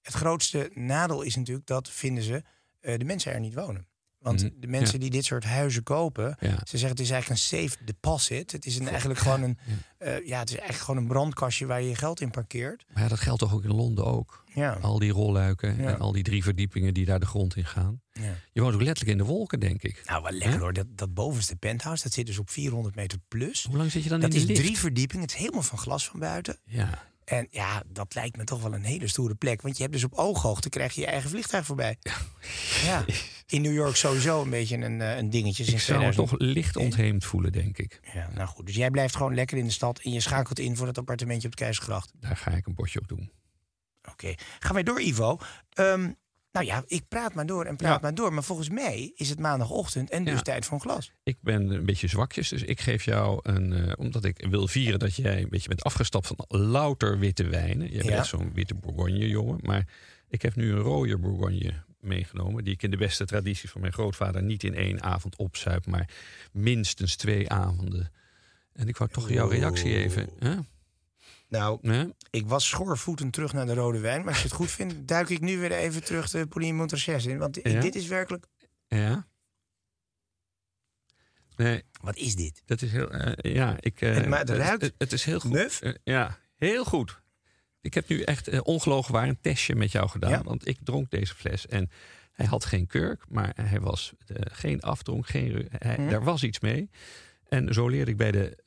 het 0.03 0.15
grootste 0.15 0.71
nadeel 0.75 1.23
is 1.23 1.37
natuurlijk 1.37 1.67
dat, 1.67 1.91
vinden 1.91 2.23
ze, 2.25 2.43
eh, 2.81 2.99
de 2.99 3.05
mensen 3.05 3.33
er 3.33 3.41
niet 3.41 3.55
wonen. 3.55 3.87
Want 4.21 4.43
Mhm. 4.43 4.61
de 4.61 4.67
mensen 4.67 4.95
Ja. 4.95 5.01
die 5.01 5.11
dit 5.11 5.25
soort 5.25 5.45
huizen 5.45 5.83
kopen, 5.83 6.37
Ja. 6.41 6.49
ze 6.51 6.65
zeggen 6.65 6.89
het 6.89 7.01
is 7.01 7.11
eigenlijk 7.11 7.29
een 7.41 7.59
safe 7.61 7.85
deposit. 7.85 8.53
Het 8.53 8.67
is 8.67 8.79
een, 8.79 8.89
eigenlijk 8.89 9.21
gewoon 9.21 9.43
een, 9.43 9.59
eh, 9.99 10.27
ja, 10.27 10.39
het 10.39 10.49
is 10.51 10.55
eigenlijk 10.57 10.85
gewoon 10.85 11.01
een 11.01 11.09
brandkastje 11.09 11.67
waar 11.67 11.83
je 11.83 11.89
je 11.89 11.95
geld 11.95 12.21
in 12.21 12.31
parkeert. 12.31 12.85
Maar 12.93 13.03
ja, 13.03 13.09
dat 13.09 13.21
geldt 13.21 13.41
toch 13.41 13.55
ook 13.55 13.65
in 13.65 13.75
Londen 13.75 14.05
ook? 14.07 14.45
Ja. 14.55 14.73
Al 14.81 14.99
die 14.99 15.13
rolluiken 15.13 15.77
Ja. 15.77 15.89
en 15.89 15.99
al 15.99 16.13
die 16.13 16.23
drie 16.23 16.43
verdiepingen 16.43 16.95
die 16.95 17.05
daar 17.05 17.21
de 17.21 17.27
grond 17.27 17.57
in 17.57 17.65
gaan. 17.67 18.01
Ja. 18.13 18.35
Je 18.53 18.61
woont 18.61 18.75
ook 18.75 18.83
letterlijk 18.83 19.19
in 19.19 19.25
de 19.25 19.31
wolken, 19.33 19.61
denk 19.61 19.83
ik. 19.83 20.03
Nou, 20.05 20.23
wel 20.23 20.33
lekker 20.33 20.61
hoor. 20.61 20.73
Dat, 20.73 20.87
dat 20.91 21.15
bovenste 21.15 21.57
penthouse, 21.57 22.03
dat 22.03 22.13
zit 22.13 22.27
dus 22.27 22.39
op 22.39 22.51
400 22.51 22.95
meter 22.95 23.19
plus. 23.29 23.65
Hoe 23.65 23.77
lang 23.77 23.91
zit 23.91 24.03
je 24.03 24.09
dan 24.09 24.21
Dat 24.21 24.31
in 24.31 24.37
is 24.37 24.43
die 24.47 24.51
lift? 24.55 24.65
drie 24.67 24.79
verdiepingen. 24.79 25.23
Het 25.25 25.33
is 25.35 25.39
helemaal 25.41 25.63
van 25.63 25.79
glas 25.79 26.07
van 26.09 26.21
buiten. 26.21 26.59
Ja. 26.65 27.09
En 27.31 27.47
ja, 27.51 27.83
dat 27.87 28.15
lijkt 28.15 28.37
me 28.37 28.45
toch 28.45 28.63
wel 28.63 28.75
een 28.75 28.85
hele 28.85 29.09
stoere 29.09 29.35
plek. 29.35 29.63
Want 29.63 29.77
je 29.77 29.83
hebt 29.83 29.95
dus 29.95 30.05
op 30.05 30.13
ooghoogte 30.15 30.69
krijg 30.69 30.95
je 30.95 31.01
je 31.01 31.07
eigen 31.07 31.31
vliegtuig 31.31 31.67
voorbij. 31.67 31.97
Ja. 32.83 33.05
In 33.47 33.63
New 33.63 33.73
York 33.73 33.97
sowieso 33.97 34.43
een 34.43 34.51
beetje 34.51 34.77
een, 34.77 35.01
eh, 35.01 35.17
een 35.17 35.31
dingetje 35.31 35.65
Ik 35.65 35.81
zou 35.81 35.99
me 35.99 36.11
2000. 36.11 36.29
toch 36.29 36.39
licht 36.39 36.77
ontheemd 36.77 37.25
voelen, 37.25 37.53
denk 37.53 37.79
ik. 37.79 38.01
Ja, 38.15 38.31
nou 38.35 38.49
goed. 38.49 38.67
Dus 38.67 38.75
jij 38.75 38.91
blijft 38.91 39.17
gewoon 39.17 39.35
lekker 39.35 39.59
in 39.59 39.65
de 39.65 39.71
stad 39.71 40.01
en 40.01 40.13
je 40.13 40.21
schakelt 40.21 40.59
in 40.59 40.77
voor 40.77 40.87
dat 40.87 40.99
appartementje 40.99 41.49
op 41.49 41.57
de 41.57 41.63
Keizersgracht. 41.63 42.13
Daar 42.21 42.37
ga 42.37 42.51
ik 42.51 42.67
een 42.67 42.75
bordje 42.75 43.01
op 43.01 43.09
doen. 43.09 43.31
Oké. 44.11 44.35
Gaan 44.59 44.75
wij 44.75 44.83
door, 44.83 45.01
Ivo? 45.01 45.39
Ehm, 45.71 46.13
nou 46.53 46.67
ja, 46.67 46.83
ik 46.87 47.03
praat 47.09 47.35
maar 47.35 47.47
door 47.47 47.65
en 47.65 47.77
praat 47.77 47.95
Ja. 47.95 47.99
maar 48.03 48.15
door. 48.15 48.33
Maar 48.33 48.43
volgens 48.45 48.69
mij 48.69 49.13
is 49.15 49.29
het 49.29 49.39
maandagochtend 49.39 50.11
en 50.11 50.25
dus 50.25 50.35
Ja. 50.35 50.41
tijd 50.43 50.65
voor 50.65 50.75
een 50.75 50.81
glas. 50.81 51.13
Ik 51.23 51.37
ben 51.41 51.71
een 51.71 51.85
beetje 51.85 52.09
zwakjes, 52.09 52.49
dus 52.49 52.63
ik 52.63 52.81
geef 52.81 53.05
jou 53.05 53.41
een... 53.43 53.73
eh, 53.73 53.93
omdat 53.97 54.25
ik 54.25 54.47
wil 54.51 54.69
vieren 54.69 54.99
dat 54.99 55.15
jij 55.17 55.43
een 55.43 55.49
beetje 55.49 55.69
bent 55.69 55.83
afgestapt 55.85 56.27
van 56.27 56.37
louter 56.49 57.19
witte 57.19 57.45
wijnen. 57.49 57.87
Je 57.93 57.97
bent 57.99 58.09
Ja. 58.09 58.25
zo'n 58.25 58.53
witte 58.55 58.75
Bourgogne, 58.75 59.29
jongen. 59.29 59.59
Maar 59.63 59.89
ik 60.29 60.43
heb 60.43 60.55
nu 60.57 60.71
een 60.73 60.79
rode 60.79 61.19
Bourgogne 61.19 61.73
meegenomen... 62.01 62.65
die 62.65 62.73
ik 62.73 62.83
in 62.83 62.91
de 62.91 62.97
beste 62.97 63.25
traditie 63.25 63.71
van 63.71 63.81
mijn 63.81 63.93
grootvader... 63.93 64.43
niet 64.43 64.65
in 64.65 64.75
één 64.75 65.03
avond 65.03 65.37
opzuip, 65.37 65.87
maar 65.87 66.09
minstens 66.53 67.17
twee 67.17 67.51
avonden. 67.51 68.13
En 68.73 68.89
ik 68.89 68.97
wou 68.97 69.11
toch 69.11 69.31
jouw 69.31 69.49
reactie 69.49 69.95
even... 69.97 70.29
Hè? 70.39 70.55
Nou, 71.49 71.79
ik 72.31 72.47
was 72.47 72.69
schoorvoetend 72.69 73.33
terug 73.33 73.53
naar 73.53 73.67
de 73.67 73.75
rode 73.75 73.99
wijn. 74.01 74.21
Maar 74.21 74.29
als 74.29 74.39
je 74.43 74.45
het 74.49 74.57
goed 74.57 74.71
vindt, 74.71 75.09
duik 75.09 75.29
ik 75.29 75.41
nu 75.41 75.59
weer 75.59 75.73
even 75.73 76.05
terug 76.05 76.31
de 76.31 76.47
Pauline 76.47 76.77
Montrachet 76.77 77.25
in. 77.27 77.39
Want 77.39 77.59
Ja? 77.63 77.81
dit 77.81 77.95
is 77.95 78.07
werkelijk... 78.07 78.47
Ja? 78.89 79.27
Nee, 81.57 81.83
Wat 82.01 82.17
is 82.17 82.35
dit? 82.35 82.63
dat 82.67 82.83
is 82.83 82.93
heel... 82.93 83.11
eh, 83.11 83.55
ja, 83.55 83.77
ik... 83.81 84.01
eh, 84.01 84.15
Het 84.15 84.27
ma- 84.29 84.39
het 84.39 84.51
ruikt 84.51 84.83
Het, 84.83 84.95
het 84.99 85.13
is 85.13 85.25
heel 85.25 85.41
goed. 85.41 85.51
muf. 85.53 85.81
Eh, 85.81 85.95
ja, 86.05 86.39
heel 86.57 86.85
goed. 86.85 87.21
Ik 87.81 87.95
heb 87.95 88.09
nu 88.09 88.23
echt 88.23 88.61
ongelogen 88.63 89.13
waar 89.13 89.29
een 89.29 89.41
testje 89.41 89.75
met 89.75 89.93
jou 89.93 90.09
gedaan. 90.09 90.31
Ja? 90.31 90.43
Want 90.43 90.69
ik 90.69 90.79
dronk 90.85 91.11
deze 91.11 91.35
fles 91.35 91.67
en 91.67 91.91
hij 92.33 92.47
had 92.47 92.65
geen 92.65 92.87
kurk, 92.87 93.25
maar 93.29 93.53
hij 93.55 93.81
was 93.81 94.13
geen 94.37 94.81
afdronk, 94.81 95.27
geen, 95.27 95.69
hij, 95.71 95.99
Mhm. 95.99 96.09
daar 96.11 96.25
was 96.25 96.43
iets 96.43 96.61
mee. 96.61 96.91
En 97.49 97.75
zo 97.75 97.89
leerde 97.89 98.11
ik 98.11 98.17
bij 98.17 98.31
de, 98.31 98.59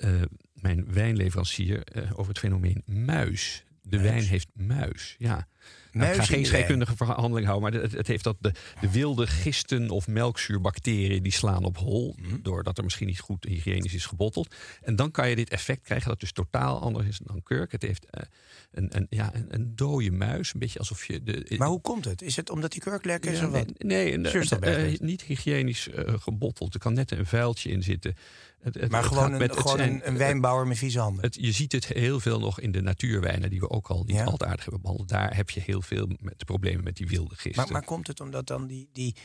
mijn 0.63 0.93
wijnleverancier 0.93 1.83
eh, 1.83 2.11
over 2.11 2.27
het 2.27 2.39
fenomeen 2.39 2.81
muis. 2.85 3.63
De 3.81 3.97
Muis. 3.97 4.09
wijn 4.11 4.23
heeft 4.23 4.47
muis, 4.53 5.15
ja. 5.17 5.47
Nou, 5.91 6.09
ik 6.11 6.15
ga 6.17 6.23
geen 6.23 6.45
scheikundige 6.45 6.95
verhandeling 6.95 7.47
houden, 7.47 7.71
maar 7.71 7.81
het, 7.81 7.91
het 7.91 8.07
heeft 8.07 8.23
dat 8.23 8.37
de, 8.39 8.51
de 8.81 8.91
wilde 8.91 9.27
gisten 9.27 9.89
of 9.89 10.07
melkzuurbacteriën 10.07 11.23
die 11.23 11.31
slaan 11.31 11.63
op 11.63 11.77
hol, 11.77 12.15
Mhm. 12.19 12.41
doordat 12.41 12.77
er 12.77 12.83
misschien 12.83 13.07
niet 13.07 13.19
goed 13.19 13.43
hygiënisch 13.45 13.93
is 13.93 14.05
gebotteld. 14.05 14.55
En 14.81 14.95
dan 14.95 15.11
kan 15.11 15.29
je 15.29 15.35
dit 15.35 15.49
effect 15.49 15.81
krijgen 15.83 16.09
dat 16.09 16.19
dus 16.19 16.31
totaal 16.31 16.81
anders 16.81 17.07
is 17.07 17.19
dan 17.23 17.43
kurk. 17.43 17.71
Het 17.71 17.81
heeft 17.81 18.05
eh, 18.09 18.23
een, 18.71 18.95
een, 18.97 19.07
ja, 19.09 19.35
een, 19.35 19.45
een 19.49 19.75
dode 19.75 20.11
muis, 20.11 20.53
een 20.53 20.59
beetje 20.59 20.79
alsof 20.79 21.05
je 21.05 21.23
de. 21.23 21.55
Maar 21.57 21.67
hoe 21.67 21.81
komt 21.81 22.05
het? 22.05 22.21
Is 22.21 22.35
het 22.35 22.49
omdat 22.49 22.71
die 22.71 22.81
kurk 22.81 23.05
lekker 23.05 23.31
is 23.31 23.39
Ja, 23.39 23.45
of 23.45 23.51
nee, 23.51 23.65
wat? 23.65 23.77
nee, 23.83 24.17
eh, 24.17 24.59
weggeeft. 24.59 25.01
niet 25.01 25.21
hygiënisch 25.21 25.89
eh, 25.89 26.13
gebotteld. 26.19 26.73
Er 26.73 26.79
kan 26.79 26.93
net 26.93 27.11
een 27.11 27.25
vuiltje 27.25 27.69
in 27.69 27.83
zitten. 27.83 28.15
Het, 28.63 28.73
het- 28.75 28.91
Maar 28.91 28.99
het 29.03 29.09
gewoon, 29.13 29.33
een, 29.33 29.51
gewoon 29.53 29.77
zijn- 29.77 30.01
een, 30.07 30.17
wijnbouwer 30.17 30.67
met 30.67 30.77
vieze 30.77 30.99
handen. 30.99 31.29
Je 31.31 31.51
ziet 31.51 31.71
het 31.71 31.85
heel 31.87 32.19
veel 32.19 32.39
nog 32.39 32.59
in 32.59 32.71
de 32.71 32.81
natuurwijnen, 32.81 33.49
die 33.49 33.59
we 33.59 33.69
ook 33.69 33.87
al 33.87 34.03
niet 34.03 34.15
Ja. 34.15 34.23
al 34.23 34.37
te 34.37 34.45
aardig 34.45 34.63
hebben 34.63 34.81
behandeld. 34.81 35.09
Daar 35.09 35.35
heb 35.35 35.49
je 35.49 35.59
heel 35.59 35.81
veel 35.81 36.07
met 36.21 36.45
problemen 36.45 36.83
met 36.83 36.95
die 36.97 37.07
wilde 37.07 37.35
gisten. 37.35 37.63
Maar, 37.63 37.71
maar 37.71 37.83
komt 37.83 38.07
het 38.07 38.19
omdat 38.19 38.47
dan 38.47 38.67
die, 38.67 38.89
die... 38.93 39.15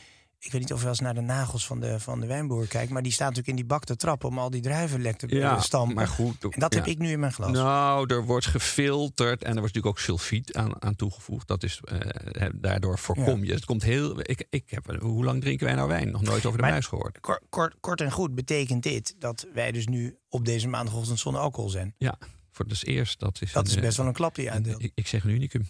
Ik 0.40 0.52
weet 0.52 0.60
niet 0.60 0.72
of 0.72 0.76
je 0.78 0.82
wel 0.82 0.92
eens 0.92 1.00
naar 1.00 1.14
de 1.14 1.20
nagels 1.20 1.66
van 1.66 1.80
de, 1.80 2.00
van 2.00 2.20
de 2.20 2.26
wijnboer 2.26 2.66
kijkt... 2.66 2.92
maar 2.92 3.02
die 3.02 3.12
staat 3.12 3.28
natuurlijk 3.28 3.48
in 3.48 3.56
die 3.56 3.64
bak 3.74 3.84
te 3.84 3.96
trappen 3.96 4.28
om 4.28 4.38
al 4.38 4.50
die 4.50 4.60
druiven 4.62 5.00
lek 5.02 5.16
te 5.16 5.26
ja, 5.36 5.56
eh, 5.56 5.62
stampen. 5.62 5.94
maar 5.94 6.08
goed. 6.08 6.44
En 6.44 6.60
dat 6.60 6.74
heb 6.74 6.86
ik 6.86 6.98
nu 6.98 7.10
in 7.10 7.20
mijn 7.20 7.32
glas. 7.32 7.50
Nou, 7.50 8.14
er 8.14 8.24
wordt 8.24 8.46
gefilterd 8.46 9.42
en 9.42 9.54
er 9.54 9.60
wordt 9.60 9.74
natuurlijk 9.74 9.96
ook 9.96 9.98
sulfiet 10.04 10.54
aan, 10.54 10.82
aan 10.82 10.96
toegevoegd. 10.96 11.48
Dat 11.48 11.62
is, 11.62 11.80
eh, 11.84 12.46
daardoor 12.54 12.98
voorkom 12.98 13.44
je. 13.44 13.52
Het 13.52 13.64
komt 13.64 13.82
heel. 13.82 14.20
Ik, 14.20 14.46
ik 14.50 14.70
heb, 14.70 14.96
hoe 15.00 15.24
lang 15.24 15.40
drinken 15.40 15.66
wij 15.66 15.74
nou 15.74 15.88
wijn? 15.88 16.10
Nog 16.10 16.22
nooit 16.22 16.46
over 16.46 16.56
de 16.58 16.62
Maar- 16.62 16.70
muis 16.72 16.86
gehoord. 16.86 17.20
Kort, 17.20 17.42
kort, 17.48 17.74
kort 17.80 18.00
en 18.00 18.10
goed 18.10 18.34
betekent 18.34 18.82
dit 18.82 19.14
dat 19.18 19.46
wij 19.54 19.72
dus 19.72 19.86
nu 19.86 20.18
op 20.28 20.44
deze 20.44 20.68
maandagochtend 20.68 21.18
zonder 21.18 21.40
alcohol 21.42 21.70
zijn. 21.70 21.94
Ja, 21.98 22.18
voor 22.50 22.66
het 22.66 22.86
eerst. 22.86 23.20
Dat 23.20 23.42
is, 23.42 23.52
Dat 23.52 23.64
een, 23.64 23.70
is 23.70 23.76
eh, 23.76 23.82
best 23.82 23.96
wel 23.96 24.06
een 24.06 24.12
klap 24.12 24.34
die 24.34 24.44
je. 24.44 24.74
Ik, 24.78 24.92
ik 24.94 25.06
zeg 25.06 25.24
een 25.24 25.30
unicum. 25.30 25.66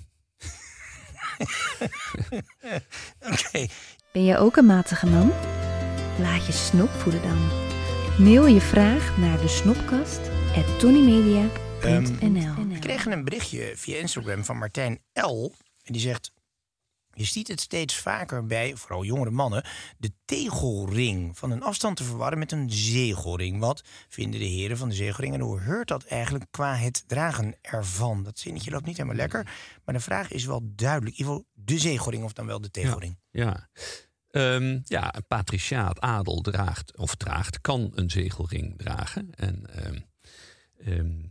Oké. 3.32 3.66
Ben 4.12 4.24
je 4.24 4.38
ook 4.38 4.56
een 4.56 4.66
matige 4.66 5.06
man? 5.06 5.32
Laat 6.20 6.46
je 6.46 6.52
snop 6.52 6.88
voeden 6.88 7.22
dan. 7.22 7.48
Mail 8.18 8.46
je 8.46 8.60
vraag 8.60 9.18
naar 9.18 9.40
de 9.40 9.48
snopkast 9.48 10.20
at 10.56 10.78
tonymedia.nl 10.78 12.68
We 12.68 12.78
kregen 12.80 13.12
een 13.12 13.24
berichtje 13.24 13.72
via 13.74 13.96
Instagram 13.96 14.44
van 14.44 14.58
Martijn 14.58 14.98
L. 15.12 15.52
En 15.84 15.92
die 15.92 16.00
zegt... 16.00 16.32
Je 17.18 17.24
ziet 17.24 17.48
het 17.48 17.60
steeds 17.60 17.96
vaker 17.96 18.46
bij, 18.46 18.76
vooral 18.76 19.04
jongere 19.04 19.30
mannen... 19.30 19.64
de 19.96 20.12
tegelring 20.24 21.38
van 21.38 21.50
een 21.50 21.62
afstand 21.62 21.96
te 21.96 22.04
verwarren 22.04 22.38
met 22.38 22.52
een 22.52 22.70
zegelring. 22.70 23.58
Wat 23.60 23.84
vinden 24.08 24.40
de 24.40 24.46
heren 24.46 24.76
van 24.76 24.88
de 24.88 24.94
zegelring... 24.94 25.34
en 25.34 25.40
hoe 25.40 25.60
heurt 25.60 25.88
dat 25.88 26.04
eigenlijk 26.04 26.46
qua 26.50 26.74
het 26.74 27.04
dragen 27.06 27.56
ervan? 27.62 28.22
Dat 28.22 28.38
zinnetje 28.38 28.70
loopt 28.70 28.86
niet 28.86 28.96
helemaal 28.96 29.18
lekker. 29.18 29.52
Maar 29.84 29.94
de 29.94 30.00
vraag 30.00 30.30
is 30.30 30.44
wel 30.44 30.60
duidelijk. 30.64 31.16
Geval 31.16 31.44
de 31.52 31.78
zegelring 31.78 32.24
of 32.24 32.32
dan 32.32 32.46
wel 32.46 32.60
de 32.60 32.70
tegelring. 32.70 33.18
Ja. 33.30 33.68
Ehm, 34.30 34.78
ja, 34.84 35.14
een 35.14 35.26
patriciaat, 35.26 36.00
adel 36.00 36.40
draagt 36.40 36.96
of 36.96 37.14
draagt, 37.14 37.60
kan 37.60 37.92
een 37.94 38.10
zegelring 38.10 38.78
dragen. 38.78 39.30
En 39.34 39.66
ehm, 39.74 39.98
ehm, 40.84 41.22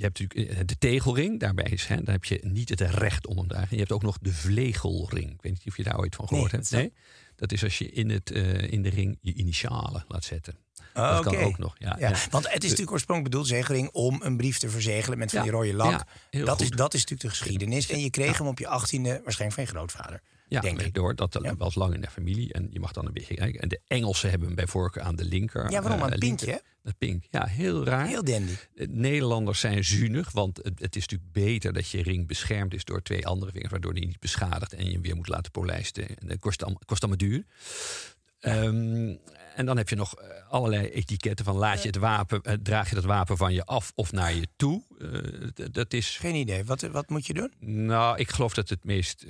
je 0.00 0.06
hebt 0.06 0.18
natuurlijk 0.20 0.58
eh, 0.58 0.66
de 0.66 0.78
tegelring, 0.78 1.40
daarbij 1.40 1.70
is, 1.70 1.86
hè, 1.86 1.96
daar 2.02 2.14
heb 2.14 2.24
je 2.24 2.40
niet 2.42 2.68
het 2.68 2.80
recht 2.80 3.26
om 3.26 3.36
hem 3.36 3.46
te 3.48 3.54
dragen. 3.54 3.68
Je 3.72 3.78
hebt 3.78 3.92
ook 3.92 4.02
nog 4.02 4.18
de 4.20 4.32
vlegelring. 4.32 5.30
Ik 5.30 5.42
weet 5.42 5.52
niet 5.52 5.66
of 5.66 5.76
je 5.76 5.82
daar 5.82 5.98
ooit 5.98 6.14
van 6.14 6.28
gehoord 6.28 6.52
Nee, 6.52 6.60
hebt. 6.60 6.72
Nee? 6.72 6.92
Dat 7.36 7.52
is 7.52 7.64
als 7.64 7.78
je 7.78 7.90
in, 7.90 8.10
het, 8.10 8.30
eh, 8.30 8.72
in 8.72 8.82
de 8.82 8.88
ring 8.88 9.18
je 9.20 9.32
initialen 9.34 10.04
laat 10.08 10.24
zetten. 10.24 10.54
Ah, 10.92 11.14
dat 11.14 11.24
kan 11.24 11.36
ook 11.36 11.58
nog. 11.58 11.74
Ja, 11.78 11.96
Ja, 11.98 12.08
ja. 12.08 12.16
want 12.30 12.44
het 12.52 12.64
is 12.64 12.68
natuurlijk 12.70 12.90
oorspronkelijk 12.90 13.34
bedoeld, 13.34 13.46
zegelring, 13.46 13.88
om 13.90 14.20
een 14.22 14.36
brief 14.36 14.58
te 14.58 14.68
verzegelen 14.70 15.18
met 15.18 15.30
van 15.30 15.38
Ja, 15.38 15.44
die 15.44 15.54
rode 15.54 15.74
lak. 15.74 16.04
dat, 16.30 16.60
is, 16.60 16.70
dat 16.70 16.94
is 16.94 17.00
natuurlijk 17.00 17.20
de 17.20 17.38
geschiedenis. 17.38 17.88
En 17.90 18.00
je 18.00 18.10
kreeg 18.10 18.38
hem 18.38 18.46
op 18.46 18.58
je 18.58 18.66
achttiende 18.66 19.20
waarschijnlijk 19.24 19.52
van 19.60 19.62
je 19.62 19.70
grootvader. 19.78 20.22
Ja, 20.50 20.60
denk 20.60 20.80
ik. 20.82 20.94
door 20.94 21.14
dat 21.14 21.38
Ja. 21.42 21.56
was 21.56 21.74
lang 21.74 21.94
in 21.94 22.00
de 22.00 22.10
familie 22.10 22.52
en 22.52 22.68
je 22.72 22.80
mag 22.80 22.92
dan 22.92 23.06
een 23.06 23.12
beetje 23.12 23.34
kijken. 23.34 23.60
En 23.60 23.68
de 23.68 23.80
Engelsen 23.86 24.28
hebben 24.30 24.46
hem 24.46 24.56
bij 24.56 24.66
voorkeur 24.66 25.02
aan 25.02 25.16
de 25.16 25.24
linker. 25.24 25.70
Ja, 25.70 25.82
waarom? 25.82 26.00
eh, 26.00 26.12
Een 26.12 26.18
linker- 26.18 26.46
pinkje, 26.46 26.62
Dat 26.82 26.98
pink, 26.98 27.24
ja, 27.30 27.46
heel 27.46 27.84
raar. 27.84 28.06
Heel 28.06 28.24
dandy. 28.24 28.52
Eh, 28.74 28.86
Nederlanders 28.88 29.60
zijn 29.60 29.84
zuinig, 29.84 30.30
want 30.32 30.56
het, 30.56 30.78
het 30.80 30.96
is 30.96 31.06
natuurlijk 31.06 31.32
beter 31.32 31.72
dat 31.72 31.88
je 31.88 32.02
ring 32.02 32.26
beschermd 32.26 32.74
is 32.74 32.84
door 32.84 33.02
twee 33.02 33.26
andere 33.26 33.50
vingers, 33.52 33.70
waardoor 33.70 33.94
die 33.94 34.06
niet 34.06 34.20
beschadigt 34.20 34.72
en 34.72 34.84
je 34.86 34.92
hem 34.92 35.02
weer 35.02 35.16
moet 35.16 35.28
laten 35.28 35.50
polijsten. 35.52 36.08
En 36.18 36.26
dat 36.28 36.38
kost, 36.38 36.62
allemaal- 36.62 36.82
kost 36.86 37.02
allemaal 37.02 37.28
duur. 37.28 37.44
Ehm, 38.40 39.14
en 39.54 39.66
dan 39.66 39.76
heb 39.76 39.88
je 39.88 39.96
nog 39.96 40.14
eh, 40.14 40.28
allerlei 40.50 40.88
etiketten 40.88 41.44
van 41.44 41.56
laat 41.56 41.80
je 41.82 41.86
het 41.88 41.96
wapen, 41.96 42.42
eh, 42.42 42.54
draag 42.62 42.88
je 42.88 42.94
dat 42.94 43.04
wapen 43.04 43.36
van 43.36 43.52
je 43.52 43.64
af 43.64 43.92
of 43.94 44.12
naar 44.12 44.34
je 44.34 44.46
toe. 44.56 44.82
Eh, 44.98 45.66
dat 45.72 45.92
is 45.92 46.16
Geen 46.16 46.34
idee. 46.34 46.64
Wat, 46.64 46.80
wat 46.80 47.08
moet 47.08 47.26
je 47.26 47.34
doen? 47.34 47.52
nou, 47.86 48.18
ik 48.18 48.30
geloof 48.30 48.54
dat 48.54 48.68
het 48.68 48.84
meest, 48.84 49.24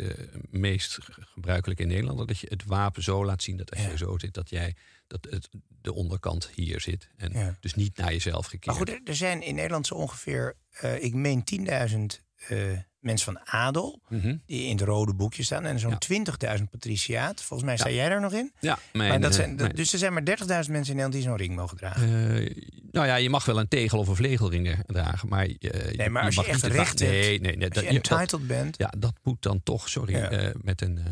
meest 0.51 0.99
gebruikelijk 1.35 1.81
in 1.81 1.89
Nederland 1.89 2.21
is 2.21 2.27
dat 2.27 2.39
je 2.39 2.47
het 2.49 2.65
wapen 2.65 3.03
zo 3.03 3.25
laat 3.25 3.43
zien 3.43 3.57
dat 3.57 3.71
als 3.71 3.81
Ja. 3.83 3.89
je 3.91 3.97
zo 3.97 4.19
zit, 4.19 4.35
dat 4.35 4.51
jij 4.51 4.75
dat 5.07 5.27
het, 5.31 5.49
de 5.83 5.93
onderkant 5.93 6.51
hier 6.55 6.81
zit. 6.81 7.09
En 7.17 7.33
Ja. 7.33 7.57
dus 7.61 7.75
niet 7.75 7.97
naar 7.97 8.13
jezelf 8.13 8.45
gekeerd. 8.47 8.67
Maar 8.67 8.75
goed, 8.87 8.89
er, 8.89 9.01
er 9.05 9.17
zijn 9.17 9.43
in 9.43 9.55
Nederland 9.55 9.87
zo 9.87 9.95
ongeveer, 9.95 10.57
eh, 10.71 11.03
ik 11.03 11.15
meen 11.15 11.45
10.000 11.45 12.23
eh, 12.49 12.59
mensen 13.01 13.33
van 13.33 13.43
adel... 13.49 14.01
Mhm. 14.09 14.37
die 14.47 14.65
in 14.65 14.77
het 14.77 14.81
rode 14.87 15.15
boekje 15.15 15.43
staan. 15.43 15.65
En 15.65 15.79
zo'n 15.79 15.97
Ja. 15.99 16.57
20.000 16.59 16.63
patriciaat. 16.71 17.43
Volgens 17.43 17.69
mij 17.69 17.77
sta 17.79 17.89
Ja. 17.89 17.95
jij 17.95 18.09
daar 18.09 18.21
nog 18.21 18.33
in. 18.33 18.53
Ja, 18.61 18.79
mijn, 18.93 19.09
maar 19.11 19.21
dat 19.21 19.31
eh, 19.31 19.37
zijn, 19.37 19.55
mijn- 19.55 19.75
dus 19.75 19.93
er 19.93 19.99
zijn 19.99 20.13
maar 20.13 20.25
30.000 20.25 20.47
mensen 20.47 20.69
in 20.71 20.83
Nederland 20.83 21.13
die 21.13 21.23
zo'n 21.23 21.37
ring 21.37 21.57
mogen 21.57 21.77
dragen. 21.77 22.03
eh, 22.03 22.65
nou 22.91 23.07
ja, 23.07 23.17
je 23.17 23.31
mag 23.31 23.45
wel 23.45 23.59
een 23.61 23.69
tegel 23.69 23.99
of 23.99 24.09
een 24.09 24.17
vlegelring 24.17 24.83
dragen, 24.87 25.29
maar, 25.29 25.49
nee, 25.97 26.11
maar 26.11 26.25
als 26.25 26.35
je, 26.35 26.45
echt 26.45 26.63
het 26.63 26.73
recht 26.73 26.99
hebt, 26.99 27.11
nee, 27.13 27.41
nee, 27.41 27.57
dat, 27.57 27.75
je 27.85 27.93
je- 27.93 28.01
dat- 28.01 28.19
entitled 28.19 28.47
bent... 28.47 28.77
ja, 28.79 28.93
dat 28.99 29.15
moet 29.23 29.43
dan 29.43 29.63
toch, 29.63 29.89
sorry, 29.89 30.17
Ja. 30.17 30.53
met 30.63 30.81
een. 30.83 30.95
nou, 30.95 31.05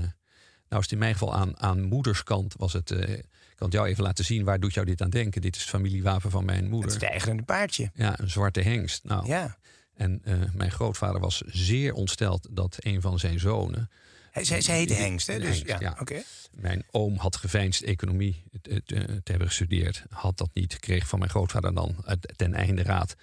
is 0.68 0.90
het 0.90 0.92
in 0.92 0.98
mijn 0.98 1.12
geval 1.12 1.34
aan, 1.34 1.60
aan 1.60 1.82
moederskant 1.82 2.54
was 2.56 2.72
het. 2.72 2.90
ik 2.90 3.24
kan 3.54 3.66
het 3.66 3.72
jou 3.72 3.88
even 3.88 4.02
laten 4.04 4.24
zien. 4.24 4.44
Waar 4.44 4.60
doet 4.60 4.74
jou 4.74 4.86
dit 4.86 5.02
aan 5.02 5.10
denken? 5.10 5.40
Dit 5.40 5.54
is 5.56 5.60
het 5.60 5.70
familiewapen 5.70 6.30
van 6.30 6.44
mijn 6.44 6.60
het 6.62 6.70
moeder. 6.70 6.90
stijgerende 6.90 7.42
paardje. 7.42 7.90
Ja, 7.94 8.18
een 8.20 8.30
zwarte 8.30 8.60
hengst. 8.60 9.04
Nou, 9.04 9.26
Ja. 9.26 9.56
En 9.98 10.20
eh, 10.24 10.34
mijn 10.54 10.70
grootvader 10.70 11.20
was 11.20 11.42
zeer 11.46 11.92
ontsteld 11.92 12.46
dat 12.50 12.76
een 12.78 13.00
van 13.00 13.18
zijn 13.18 13.40
zonen. 13.40 13.90
Hij, 14.30 14.44
zij, 14.44 14.60
zij 14.60 14.76
heette 14.76 14.94
Hengst, 14.94 15.26
hè? 15.26 15.38
Dus, 15.38 15.44
Hengst, 15.46 15.66
ja, 15.66 15.76
ja. 15.80 15.96
oké. 16.00 16.22
Mijn 16.52 16.84
oom 16.90 17.16
had 17.16 17.36
geveinsd 17.36 17.82
economie 17.82 18.42
te, 18.62 18.82
te- 18.86 19.20
te 19.22 19.30
hebben 19.30 19.48
gestudeerd. 19.48 20.02
Had 20.10 20.38
dat 20.38 20.50
niet, 20.52 20.78
kreeg 20.78 21.08
van 21.08 21.18
mijn 21.18 21.30
grootvader 21.30 21.74
dan 21.74 22.04
ten 22.36 22.54
einde 22.54 22.82
raad 22.82 23.16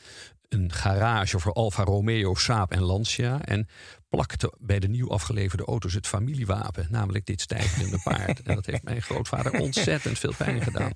een 0.55 0.71
garage 0.73 1.39
voor 1.39 1.53
Alfa 1.53 1.83
Romeo, 1.83 2.35
Saab 2.35 2.71
en 2.71 2.81
Lancia. 2.81 3.41
En 3.45 3.67
plakte 4.09 4.53
bij 4.59 4.79
de 4.79 4.87
nieuw 4.87 5.09
afgeleverde 5.11 5.65
auto's 5.65 5.93
het 5.93 6.07
familiewapen, 6.07 6.87
namelijk 6.89 7.25
dit 7.25 7.41
stijgerende 7.41 7.99
paard. 8.03 8.41
en 8.41 8.55
dat 8.55 8.65
heeft 8.65 8.83
mijn 8.83 9.01
grootvader 9.01 9.51
ontzettend 9.59 10.19
veel 10.19 10.33
pijn 10.37 10.61
gedaan. 10.61 10.91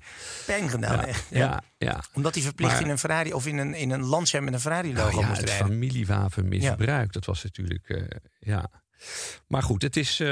Pijn 0.46 0.68
gedaan, 0.68 0.96
Ja, 0.96 1.06
echt. 1.06 1.26
ja, 1.30 1.62
ja. 1.78 2.02
Omdat 2.14 2.34
hij 2.34 2.42
verplicht 2.42 2.72
Maar- 2.72 2.82
in 2.82 2.88
een 2.88 2.98
Ferrari 2.98 3.32
of 3.32 3.46
in 3.46 3.58
een, 3.58 3.74
in 3.74 3.90
een 3.90 4.04
Lancia 4.04 4.40
met 4.40 4.54
een 4.54 4.60
Ferrari-logo 4.60 5.08
Nou 5.10 5.20
ja, 5.20 5.26
moest 5.26 5.40
het 5.40 5.48
rijden. 5.48 5.66
familiewapen 5.66 6.48
misbruikt. 6.48 7.12
Dat 7.12 7.24
was 7.24 7.42
natuurlijk, 7.42 7.88
eh, 7.88 8.02
ja. 8.38 8.70
Maar 9.46 9.62
goed, 9.62 9.82
het 9.82 9.96
is, 9.96 10.20
eh, 10.20 10.26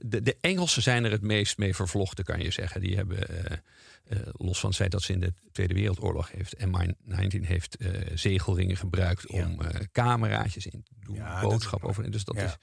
de, 0.00 0.20
de 0.22 0.36
Engelsen 0.40 0.82
zijn 0.82 1.04
er 1.04 1.10
het 1.10 1.22
meest 1.22 1.58
mee 1.58 1.74
vervlochten, 1.74 2.24
kan 2.24 2.40
je 2.40 2.50
zeggen. 2.50 2.80
Die 2.80 2.96
hebben, 2.96 3.28
eh, 3.44 3.56
eh, 4.04 4.18
los 4.32 4.60
van 4.60 4.68
het 4.68 4.78
feit 4.78 4.90
dat 4.90 5.02
ze 5.02 5.12
in 5.12 5.20
de 5.20 5.32
Tweede 5.52 5.74
Wereldoorlog 5.74 6.30
heeft... 6.30 6.56
MI19 6.58 7.40
heeft 7.40 7.76
eh, 7.76 7.90
zegelringen 8.14 8.76
gebruikt 8.76 9.24
Ja. 9.32 9.44
om 9.46 9.60
eh, 9.60 9.80
cameraatjes 9.92 10.66
in 10.66 10.82
te 10.82 10.92
doen, 11.00 11.14
Ja, 11.16 11.40
boodschap 11.40 11.84
over. 11.84 12.10
Dus 12.10 12.24
dat 12.24 12.36
Ja. 12.36 12.44
is, 12.44 12.56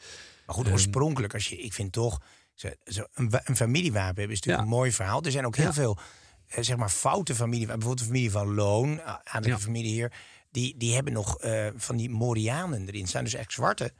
Maar 0.45 0.55
goed, 0.55 0.69
oorspronkelijk, 0.71 1.33
als 1.33 1.48
je, 1.48 1.57
ik 1.57 1.74
vind 1.74 1.91
toch... 1.91 2.21
Zo, 2.83 3.03
een, 3.13 3.31
een 3.43 3.55
familiewapen 3.55 4.05
hebben 4.15 4.29
is 4.29 4.39
natuurlijk 4.39 4.63
een 4.63 4.75
mooi 4.77 4.91
verhaal. 4.91 5.24
Er 5.24 5.31
zijn 5.31 5.45
ook 5.45 5.55
heel 5.55 5.74
veel, 5.74 5.98
zeg 6.60 6.77
maar, 6.77 6.89
foute 6.89 7.36
familiewapen. 7.36 7.79
Bijvoorbeeld 7.79 8.07
de 8.07 8.13
familie 8.13 8.31
van 8.31 8.53
Loon, 8.53 9.01
aan 9.24 9.41
de 9.41 9.48
Ja. 9.48 9.60
familie 9.60 9.91
hier... 9.91 10.12
Die, 10.51 10.77
die 10.77 10.93
hebben 10.93 11.13
nog 11.13 11.38
van 11.75 11.98
die 11.98 12.10
Morianen 12.10 12.88
erin 12.88 13.07
staan. 13.07 13.24
Dus 13.24 13.33
echt 13.33 13.51
zwarte 13.51 13.93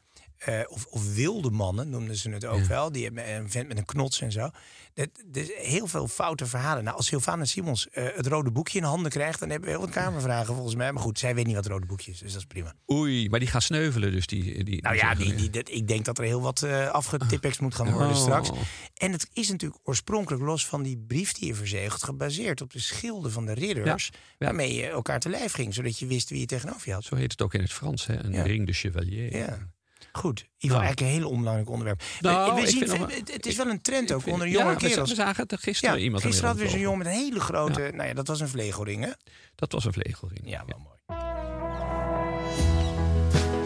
eh, 0.46 0.60
of, 0.68 0.86
of 0.86 1.14
wilde 1.14 1.50
mannen, 1.50 1.90
noemden 1.90 2.16
ze 2.16 2.30
het 2.30 2.46
ook 2.46 2.60
Ja. 2.62 2.68
wel. 2.68 2.92
Die 2.92 3.04
hebben 3.04 3.36
een 3.36 3.52
vent 3.52 3.68
met 3.68 3.78
een 3.78 3.86
knots 3.86 4.22
en 4.22 4.32
zo. 4.32 4.50
Dat, 4.94 5.10
dus 5.26 5.48
heel 5.56 5.88
veel 5.88 6.08
foute 6.08 6.46
verhalen. 6.46 6.84
Nou, 6.84 6.98
als 6.98 7.06
Sylvana 7.06 7.46
Simons 7.46 7.90
eh, 7.90 8.06
het 8.16 8.28
rode 8.28 8.52
boekje 8.52 8.78
in 8.78 8.84
handen 8.84 9.12
krijgt... 9.12 9.40
dan 9.40 9.50
hebben 9.50 9.70
we 9.70 9.76
heel 9.76 9.86
wat 9.86 9.94
kamervragen 9.94 10.54
volgens 10.54 10.76
mij. 10.76 10.92
Maar 10.92 11.02
goed, 11.04 11.20
zij 11.20 11.36
weet 11.36 11.46
niet 11.46 11.56
wat 11.56 11.64
het 11.64 11.74
rode 11.74 11.86
boekje 11.86 12.12
is, 12.12 12.20
dus 12.20 12.32
dat 12.32 12.42
is 12.42 12.48
prima. 12.48 12.74
oei, 12.92 13.30
maar 13.30 13.40
die 13.40 13.48
gaan 13.50 13.62
sneuvelen. 13.62 14.12
Dus 14.12 14.28
die, 14.28 14.64
die, 14.64 14.82
Nou 14.82 14.96
ja, 14.96 15.16
die, 15.16 15.50
dat, 15.50 15.70
ik 15.70 15.88
denk 15.88 16.06
dat 16.06 16.18
er 16.18 16.24
heel 16.24 16.42
wat 16.42 16.62
eh 16.64 16.88
afgetipex 16.90 17.60
moet 17.60 17.76
gaan 17.76 17.92
worden 17.92 18.10
Oh. 18.16 18.22
straks. 18.22 18.50
En 18.94 19.12
het 19.12 19.28
is 19.34 19.50
natuurlijk 19.50 19.82
oorspronkelijk 19.84 20.44
los 20.44 20.66
van 20.66 20.84
die 20.84 20.98
brief 21.08 21.34
die 21.34 21.48
je 21.48 21.56
verzegelt... 21.56 22.04
gebaseerd 22.04 22.62
op 22.62 22.72
de 22.74 22.80
schilden 22.80 23.32
van 23.32 23.46
de 23.46 23.54
ridders... 23.54 24.10
Ja, 24.14 24.20
ja. 24.38 24.46
waarmee 24.46 24.74
je 24.74 24.88
elkaar 24.88 25.20
te 25.20 25.30
lijf 25.30 25.54
ging... 25.54 25.74
zodat 25.74 26.00
je 26.00 26.06
wist 26.06 26.30
wie 26.30 26.40
je 26.40 26.46
tegenover 26.46 26.88
je 26.88 26.94
had. 26.94 27.04
Zo 27.04 27.16
heet 27.16 27.32
het 27.32 27.42
ook 27.42 27.54
in 27.54 27.62
het 27.62 27.72
Frans, 27.74 28.06
hè? 28.06 28.24
een 28.24 28.44
ring 28.44 28.66
de 28.66 28.74
chevalier. 28.74 29.38
Ja. 29.38 29.70
Goed, 30.12 30.40
in 30.40 30.46
ieder 30.46 30.54
geval 30.58 30.78
Nou. 30.78 30.84
eigenlijk 30.86 31.00
een 31.14 31.20
heel 31.22 31.30
onbelangrijk 31.30 31.70
onderwerp. 31.70 32.04
Nou, 32.20 32.56
we 32.56 32.62
ik 32.62 32.68
zien, 32.68 33.10
het, 33.10 33.34
het 33.34 33.46
is 33.46 33.56
wel 33.56 33.68
een 33.68 33.82
trend 33.82 34.12
ook 34.12 34.22
vind- 34.22 34.34
onder 34.34 34.48
ja, 34.48 34.54
jonge 34.60 34.74
we- 34.74 34.80
kerels. 34.88 35.10
We 35.10 35.16
zagen 35.16 35.44
het 35.48 35.60
gisteren 35.62 35.96
Ja, 35.98 36.02
iemand 36.04 36.24
gisteren 36.24 36.48
hadden 36.48 36.66
we 36.66 36.72
zo'n 36.72 36.80
jongen 36.82 36.98
met 36.98 37.08
een 37.08 37.14
hele 37.14 37.40
grote... 37.40 37.92
Nou 37.94 38.08
ja, 38.08 38.14
dat 38.14 38.28
was 38.28 38.40
een 38.40 38.48
vlegelring, 38.50 39.04
hè? 39.04 39.12
Dat 39.56 39.72
was 39.72 39.86
een 39.86 39.94
vlegelring. 39.94 40.42
Ja, 40.44 40.64
wel 40.66 40.78
mooi. 40.80 40.90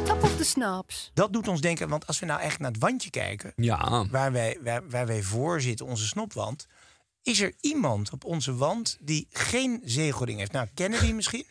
Top 0.06 0.24
of 0.24 0.36
the 0.38 0.44
snaps. 0.44 1.12
Dat 1.14 1.34
doet 1.34 1.48
ons 1.48 1.62
denken, 1.62 1.90
want 1.90 2.08
als 2.08 2.20
we 2.20 2.26
nou 2.26 2.42
echt 2.42 2.60
naar 2.60 2.72
het 2.72 2.80
wandje 2.80 3.10
kijken, 3.10 3.54
Ja, 3.56 4.06
waar 4.12 4.32
wij, 4.32 4.58
waar, 4.64 4.90
waar 4.90 5.08
wij 5.08 5.24
voor 5.24 5.62
zitten, 5.62 5.86
onze 5.86 6.08
snopwand, 6.08 6.68
is 7.24 7.42
er 7.42 7.54
iemand 7.62 8.10
op 8.12 8.24
onze 8.26 8.56
wand 8.56 8.98
die 9.02 9.28
geen 9.32 9.82
zegelring 9.84 10.40
heeft? 10.40 10.52
Nou, 10.52 10.68
Kennedy 10.74 11.12
misschien? 11.12 11.46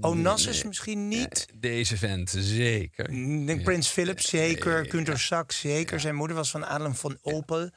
Onassis 0.00 0.64
misschien 0.64 1.08
niet? 1.08 1.46
deze 1.54 1.96
vent 1.96 2.30
zeker. 2.36 3.08
Denk 3.46 3.62
Prins 3.62 3.88
Philip 3.88 4.20
zeker, 4.20 4.86
Günter 4.88 5.18
Sachs 5.18 5.60
zeker. 5.60 6.00
Zijn 6.00 6.14
moeder 6.14 6.36
was 6.36 6.50
van 6.50 6.66
Adem 6.66 6.94
van 6.94 7.18
Opel. 7.22 7.70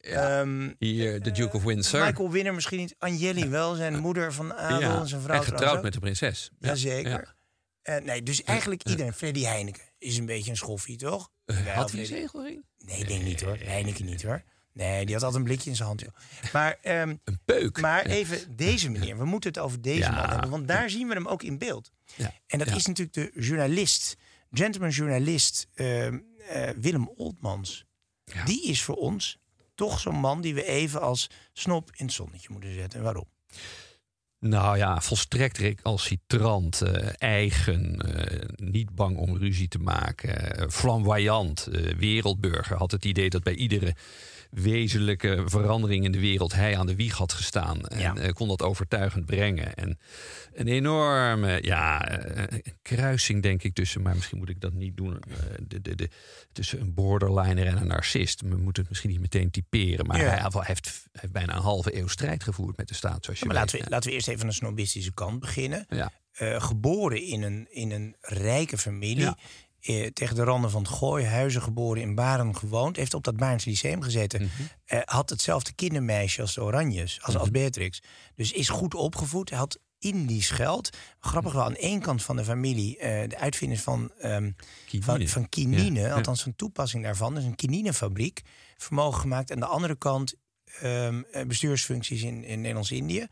Ehm, 0.00 0.72
Hier, 0.78 1.22
de 1.22 1.30
Duke 1.30 1.56
of 1.56 1.62
Windsor. 1.62 2.04
Michael 2.04 2.30
Winner 2.30 2.54
misschien 2.54 2.78
niet. 2.78 2.94
Anjeli 2.98 3.48
wel, 3.48 3.74
zijn 3.74 3.98
moeder 3.98 4.32
van 4.32 4.54
Adel 4.54 5.00
en 5.00 5.08
zijn 5.08 5.20
vrouw 5.20 5.36
en 5.36 5.44
getrouwd 5.44 5.82
met 5.82 5.92
de 5.92 5.98
prinses. 5.98 6.50
Jazeker. 6.58 7.10
Ja. 7.10 7.36
Eh, 7.82 8.04
nee, 8.04 8.22
dus 8.22 8.42
eigenlijk 8.42 8.84
iedereen. 8.84 9.12
Freddy 9.12 9.42
Heineken 9.42 9.82
is 9.98 10.16
een 10.18 10.26
beetje 10.26 10.50
een 10.50 10.56
schoffie, 10.56 10.96
toch? 10.96 11.30
Wij 11.44 11.56
Had 11.74 11.90
hij 11.90 12.00
een 12.00 12.06
zegelring? 12.06 12.64
Nee, 12.78 12.98
ik 12.98 13.08
denk 13.08 13.22
niet 13.22 13.40
hoor. 13.40 13.58
Heineken 13.58 14.04
niet 14.04 14.22
hoor. 14.22 14.42
Nee, 14.78 15.04
die 15.04 15.14
had 15.14 15.22
altijd 15.24 15.42
een 15.42 15.48
blikje 15.48 15.70
in 15.70 15.76
zijn 15.76 15.88
hand. 15.88 16.00
Joh. 16.00 16.52
Maar, 16.52 16.78
ehm, 16.82 17.16
Een 17.24 17.40
peuk. 17.44 17.80
maar 17.80 18.06
even 18.06 18.56
deze 18.56 18.90
meneer. 18.90 19.18
We 19.18 19.24
moeten 19.24 19.50
het 19.50 19.58
over 19.58 19.80
deze 19.80 20.10
man 20.10 20.28
hebben. 20.28 20.50
Want 20.50 20.68
daar 20.68 20.90
zien 20.90 21.08
we 21.08 21.14
hem 21.14 21.28
ook 21.28 21.42
in 21.42 21.58
beeld. 21.58 21.90
Ja. 22.16 22.34
En 22.46 22.58
dat 22.58 22.68
is 22.68 22.86
natuurlijk 22.86 23.34
de 23.34 23.40
journalist. 23.40 24.16
Gentleman 24.50 24.90
journalist 24.90 25.68
ehm, 25.74 26.18
eh, 26.48 26.70
Willem 26.76 27.08
Oltmans. 27.16 27.84
Die 28.44 28.66
is 28.66 28.82
voor 28.82 28.96
ons 28.96 29.38
toch 29.74 30.00
zo'n 30.00 30.20
man 30.20 30.40
die 30.40 30.54
we 30.54 30.64
even 30.64 31.00
als 31.00 31.30
snop 31.52 31.90
in 31.96 32.04
het 32.04 32.14
zonnetje 32.14 32.48
moeten 32.50 32.74
zetten. 32.74 32.98
En 32.98 33.04
waarom? 33.04 33.26
Nou 34.40 34.76
ja, 34.76 35.00
volstrekt 35.00 35.58
recalcitrant, 35.58 36.80
eh, 36.80 37.08
eigen, 37.18 37.96
eh, 37.96 38.48
niet 38.56 38.94
bang 38.94 39.16
om 39.16 39.36
ruzie 39.36 39.68
te 39.68 39.78
maken, 39.78 40.56
eh, 40.56 40.68
flamboyant, 40.68 41.68
wereldburger. 41.96 42.76
Had 42.76 42.90
het 42.90 43.04
idee 43.04 43.30
dat 43.30 43.42
bij 43.42 43.54
iedere 43.54 43.94
wezenlijke 44.50 45.42
verandering 45.46 46.04
in 46.04 46.12
de 46.12 46.20
wereld 46.20 46.52
hij 46.54 46.76
aan 46.76 46.86
de 46.86 46.94
wieg 46.96 47.16
had 47.16 47.32
gestaan. 47.32 47.86
En 47.86 47.98
Ja. 48.00 48.16
eh, 48.16 48.32
kon 48.32 48.48
dat 48.48 48.62
overtuigend 48.62 49.26
brengen. 49.26 49.74
En 49.74 49.98
een 50.52 50.68
enorme 50.68 51.58
ja, 51.62 52.08
eh, 52.08 52.58
kruising, 52.82 53.42
denk 53.42 53.62
ik, 53.62 53.74
tussen, 53.74 54.02
maar 54.02 54.14
misschien 54.14 54.38
moet 54.38 54.48
ik 54.48 54.60
dat 54.60 54.72
niet 54.72 54.96
doen, 54.96 55.20
eh, 55.28 55.36
de, 55.62 55.80
de, 55.80 55.94
de, 55.94 56.08
tussen 56.52 56.80
een 56.80 56.94
borderliner 56.94 57.66
en 57.66 57.76
een 57.76 57.86
narcist. 57.86 58.40
We 58.40 58.56
moeten 58.56 58.82
het 58.82 58.88
misschien 58.88 59.10
niet 59.10 59.20
meteen 59.20 59.50
typeren, 59.50 60.06
maar 60.06 60.20
Ja. 60.20 60.24
hij 60.28 60.40
heeft, 60.42 60.66
heeft, 60.66 61.06
heeft 61.12 61.32
bijna 61.32 61.54
een 61.56 61.62
halve 61.62 61.96
eeuw 61.98 62.08
strijd 62.08 62.42
gevoerd 62.44 62.76
met 62.76 62.88
de 62.88 62.94
staat, 62.94 63.24
zoals 63.24 63.38
je 63.38 63.46
Maar 63.46 63.54
weet. 63.56 63.64
laten 63.64 63.84
we, 63.84 63.90
laten 63.90 64.08
we 64.08 64.14
eerst 64.14 64.28
even 64.28 64.40
aan 64.42 64.48
de 64.48 64.54
snobistische 64.54 65.12
kant 65.12 65.40
beginnen. 65.40 65.86
Ja. 65.88 66.10
Geboren 66.40 67.22
in 67.22 67.42
een, 67.42 67.66
in 67.70 67.90
een 67.90 68.16
rijke 68.20 68.78
familie. 68.78 69.24
Ja. 69.24 69.36
Eh, 69.80 70.06
tegen 70.06 70.34
de 70.34 70.42
randen 70.42 70.70
van 70.70 70.82
het 70.82 70.90
Gooi, 70.90 71.24
Huizen 71.24 71.62
geboren, 71.62 72.02
in 72.02 72.14
Baren 72.14 72.56
gewoond. 72.56 72.96
Heeft 72.96 73.14
op 73.14 73.24
dat 73.24 73.36
Baarns 73.36 73.64
Lyceum 73.64 74.02
gezeten. 74.02 74.42
Mhm. 74.42 74.50
Eh, 74.84 75.00
had 75.04 75.30
hetzelfde 75.30 75.72
kindermeisje 75.72 76.40
als 76.40 76.54
de 76.54 76.62
Oranjes, 76.62 77.18
als, 77.22 77.36
als 77.36 77.50
Beatrix. 77.50 78.02
Dus 78.34 78.52
is 78.52 78.68
goed 78.68 78.94
opgevoed. 78.94 79.50
Had 79.50 79.78
Indisch 79.98 80.50
geld. 80.50 80.96
Grappig 81.20 81.52
wel, 81.52 81.64
aan 81.64 81.74
één 81.74 82.00
kant 82.00 82.22
van 82.22 82.36
de 82.36 82.44
familie... 82.44 82.98
eh, 82.98 83.28
de 83.28 83.38
uitvinders 83.38 83.80
van, 83.80 84.12
Kinine. 84.18 84.54
van, 85.00 85.28
van 85.28 85.48
kinine, 85.48 86.00
Ja, 86.00 86.14
althans 86.14 86.46
een 86.46 86.56
toepassing 86.56 87.02
daarvan. 87.02 87.34
Dus 87.34 87.44
een 87.44 87.54
kininefabriek, 87.54 88.42
vermogen 88.76 89.20
gemaakt. 89.20 89.52
Aan 89.52 89.60
de 89.60 89.66
andere 89.66 89.96
kant 89.96 90.34
ehm, 90.80 91.22
eh, 91.32 91.46
bestuursfuncties 91.46 92.22
in, 92.22 92.44
in 92.44 92.60
Nederlands-Indië. 92.60 93.26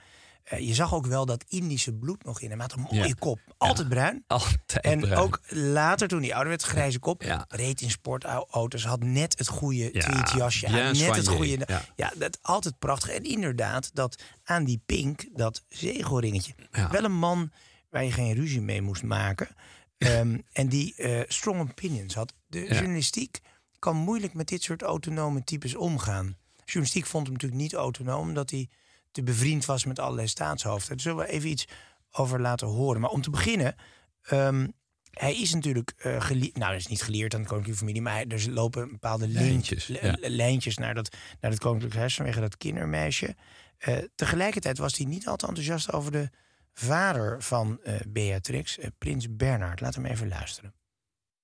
Eh, 0.47 0.67
je 0.67 0.75
zag 0.75 0.95
ook 0.95 1.07
wel 1.07 1.27
dat 1.27 1.45
Indische 1.49 1.93
bloed 1.93 2.25
nog 2.25 2.41
in 2.41 2.51
hem. 2.51 2.59
Hij 2.61 2.69
had 2.71 2.79
een 2.79 2.97
mooie 2.97 3.09
Ja. 3.09 3.15
kop, 3.19 3.39
altijd 3.57 3.89
bruin. 3.89 4.25
Altijd 4.27 4.81
En 4.81 5.01
bruin. 5.01 5.19
ook 5.19 5.41
later, 5.49 6.09
toen 6.09 6.21
hij 6.23 6.31
ouder 6.33 6.49
werd, 6.49 6.63
grijze 6.63 6.99
kop. 6.99 7.23
Ja. 7.23 7.45
Reed 7.49 7.81
in 7.81 7.91
sportauto's, 7.91 8.85
had 8.85 9.03
net 9.03 9.39
het 9.39 9.49
goede 9.49 9.91
Ja, 9.93 10.01
tweetjasje 10.01 10.67
bien 10.67 10.97
Net 10.97 11.17
het 11.17 11.29
goede... 11.29 11.59
ja. 11.67 11.85
Ja. 11.97 12.13
dat 12.17 12.39
altijd 12.43 12.79
prachtig. 12.79 13.11
En 13.11 13.23
inderdaad, 13.25 13.91
dat 13.95 14.23
aan 14.45 14.65
die 14.65 14.81
pink, 14.87 15.25
dat 15.33 15.65
zegelringetje. 15.69 16.55
Ja. 16.73 16.91
Wel 16.91 17.05
een 17.05 17.19
man 17.19 17.51
waar 17.91 18.05
je 18.05 18.13
geen 18.13 18.35
ruzie 18.35 18.61
mee 18.61 18.83
moest 18.83 19.03
maken. 19.03 19.49
Ehm, 19.99 20.39
en 20.53 20.69
die 20.69 20.95
eh, 20.95 21.21
strong 21.29 21.61
opinions 21.61 22.15
had. 22.15 22.33
De 22.47 22.67
journalistiek 22.67 23.41
kan 23.79 23.97
moeilijk 23.97 24.35
met 24.35 24.49
dit 24.49 24.63
soort 24.63 24.83
autonome 24.83 25.45
types 25.45 25.75
omgaan. 25.75 26.37
Journalistiek 26.65 27.07
vond 27.07 27.25
hem 27.27 27.33
natuurlijk 27.33 27.63
niet 27.63 27.75
autonoom... 27.75 28.29
omdat 28.29 28.51
hij 28.51 28.69
te 29.17 29.23
bevriend 29.23 29.65
was 29.65 29.85
met 29.85 29.99
allerlei 29.99 30.29
staatshoofden. 30.29 30.89
Daar 30.89 31.01
zullen 31.01 31.19
we 31.19 31.33
even 31.33 31.49
iets 31.49 31.65
over 32.11 32.41
laten 32.41 32.67
horen. 32.67 33.01
Maar 33.01 33.11
om 33.11 33.23
te 33.23 33.31
beginnen... 33.31 33.75
ehm, 34.23 34.67
hij 35.11 35.37
is 35.41 35.55
natuurlijk 35.55 35.93
eh 35.97 36.21
geleerd. 36.21 36.57
Nou, 36.57 36.71
dat 36.71 36.81
is 36.81 36.87
niet 36.87 37.03
geleerd 37.03 37.35
aan 37.35 37.41
de 37.41 37.47
koninklijke 37.47 37.81
familie, 37.81 38.03
maar 38.03 38.13
hij, 38.13 38.27
er 38.27 38.51
lopen 38.51 38.89
bepaalde 38.89 39.29
Lijntjes, 39.29 39.87
lijntjes, 39.87 40.29
ja. 40.29 40.37
lijntjes 40.37 40.77
naar, 40.77 40.95
dat, 40.95 41.17
naar 41.41 41.51
het 41.51 41.61
koninklijk 41.61 41.95
huis 41.95 42.15
vanwege 42.15 42.41
dat 42.41 42.57
kindermeisje. 42.57 43.37
Eh, 43.79 43.97
tegelijkertijd 44.15 44.79
was 44.79 44.97
hij 44.97 45.07
niet 45.07 45.27
altijd 45.27 45.51
enthousiast 45.51 45.93
over 45.93 46.13
de 46.13 46.31
vader 46.73 47.43
van 47.43 47.79
eh, 47.83 47.95
Beatrix, 48.09 48.79
prins 48.99 49.37
Bernhard. 49.37 49.81
Laten 49.81 50.03
we 50.03 50.09
hem 50.09 50.17
even 50.17 50.29
luisteren. 50.29 50.75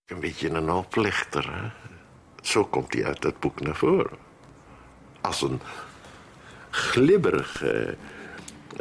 Een 0.06 0.20
beetje 0.20 0.50
een 0.50 0.70
oplichter, 0.70 1.54
hè? 1.54 1.70
Zo 2.42 2.64
komt 2.64 2.92
hij 2.92 3.04
uit 3.04 3.22
dat 3.22 3.40
boek 3.40 3.60
naar 3.60 3.76
voren. 3.76 4.18
Als 5.20 5.42
een 5.42 5.60
glibberig, 6.72 7.62
eh, 7.62 7.88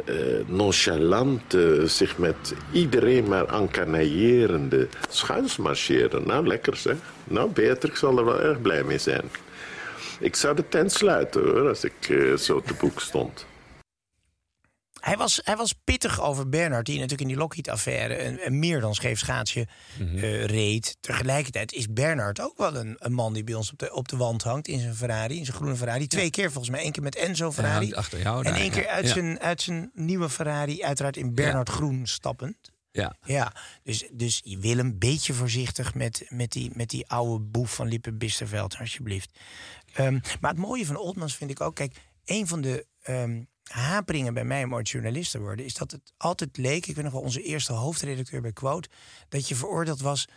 eh, 0.04 0.46
nonchalante, 0.46 1.82
zich 1.86 2.18
met 2.18 2.54
iedereen 2.72 3.28
maar 3.28 3.46
encanaillerende 3.46 4.88
schuinsmarcheren. 5.08 6.26
Nou, 6.26 6.46
lekker 6.46 6.76
zeg. 6.76 6.96
Nou, 7.24 7.50
Beatrix 7.50 7.98
zal 7.98 8.18
er 8.18 8.24
wel 8.24 8.40
erg 8.40 8.60
blij 8.60 8.84
mee 8.84 8.98
zijn. 8.98 9.30
Ik 10.20 10.36
zou 10.36 10.56
de 10.56 10.68
tent 10.68 10.92
sluiten, 10.92 11.42
hoor, 11.42 11.68
als 11.68 11.84
ik 11.84 12.08
eh, 12.08 12.36
zo 12.36 12.60
te 12.60 12.74
boek 12.74 13.00
stond. 13.00 13.46
Hij 15.02 15.16
was, 15.16 15.40
hij 15.44 15.56
was 15.56 15.72
pittig 15.84 16.20
over 16.20 16.48
Bernhard, 16.48 16.86
die 16.86 16.94
natuurlijk 16.94 17.20
in 17.20 17.28
die 17.28 17.36
Lockheed-affaire 17.36 18.24
een, 18.24 18.46
een 18.46 18.58
meer 18.58 18.80
dan 18.80 18.94
scheef 18.94 19.18
schaatsje 19.18 19.66
Mhm. 19.98 20.16
eh, 20.18 20.44
reed. 20.44 20.96
Tegelijkertijd 21.00 21.72
is 21.72 21.86
Bernhard 21.92 22.40
ook 22.40 22.58
wel 22.58 22.76
een, 22.76 22.96
een 22.98 23.12
man 23.12 23.32
die 23.32 23.44
bij 23.44 23.54
ons 23.54 23.72
op 23.72 23.78
de, 23.78 23.92
op 23.94 24.08
de 24.08 24.16
wand 24.16 24.42
hangt 24.42 24.68
in 24.68 24.80
zijn 24.80 24.94
Ferrari, 24.94 25.38
in 25.38 25.44
zijn 25.44 25.56
groene 25.56 25.76
Ferrari. 25.76 26.06
Twee 26.06 26.30
keer 26.30 26.50
volgens 26.50 26.70
mij, 26.70 26.80
één 26.82 26.92
keer 26.92 27.02
met 27.02 27.16
Enzo 27.16 27.52
Ferrari. 27.52 27.84
hangt 27.84 27.94
achter 27.96 28.20
jou 28.20 28.44
en 28.44 28.54
één 28.54 28.70
keer 28.70 28.86
uit, 28.88 29.06
Ja. 29.06 29.12
zijn, 29.12 29.40
uit 29.40 29.62
zijn 29.62 29.90
nieuwe 29.94 30.28
Ferrari, 30.28 30.82
uiteraard 30.82 31.16
in 31.16 31.34
Bernhard 31.34 31.68
Groen 31.68 32.06
stappend. 32.06 32.56
Ja. 32.90 33.16
Ja, 33.24 33.52
dus, 33.82 34.08
dus 34.12 34.40
je 34.44 34.58
wil 34.58 34.78
een 34.78 34.98
beetje 34.98 35.32
voorzichtig 35.32 35.94
met, 35.94 36.24
met, 36.28 36.52
die, 36.52 36.70
met 36.74 36.88
die 36.90 37.08
oude 37.08 37.44
boef 37.44 37.74
van 37.74 37.88
Lippe 37.88 38.12
Bisterveld, 38.12 38.76
alsjeblieft. 38.78 39.38
Ehm, 39.94 40.18
maar 40.40 40.50
het 40.50 40.60
mooie 40.60 40.86
van 40.86 40.96
Oldmans 40.96 41.36
vind 41.36 41.50
ik 41.50 41.60
ook, 41.60 41.74
kijk, 41.74 41.96
een 42.24 42.46
van 42.46 42.60
de 42.60 42.86
ehm, 43.02 43.40
haperingen 43.72 44.34
bij 44.34 44.44
mij 44.44 44.64
om 44.64 44.74
ooit 44.74 44.88
journalist 44.88 45.30
te 45.30 45.40
worden, 45.40 45.64
is 45.64 45.74
dat 45.74 45.90
het 45.90 46.12
altijd 46.16 46.56
leek, 46.56 46.86
ik 46.86 46.94
weet 46.94 47.04
nog 47.04 47.12
wel, 47.12 47.22
onze 47.22 47.42
eerste 47.42 47.72
hoofdredacteur 47.72 48.40
bij 48.40 48.52
Quote, 48.52 48.88
dat 49.28 49.48
je 49.48 49.54
veroordeeld 49.54 50.00
was 50.00 50.28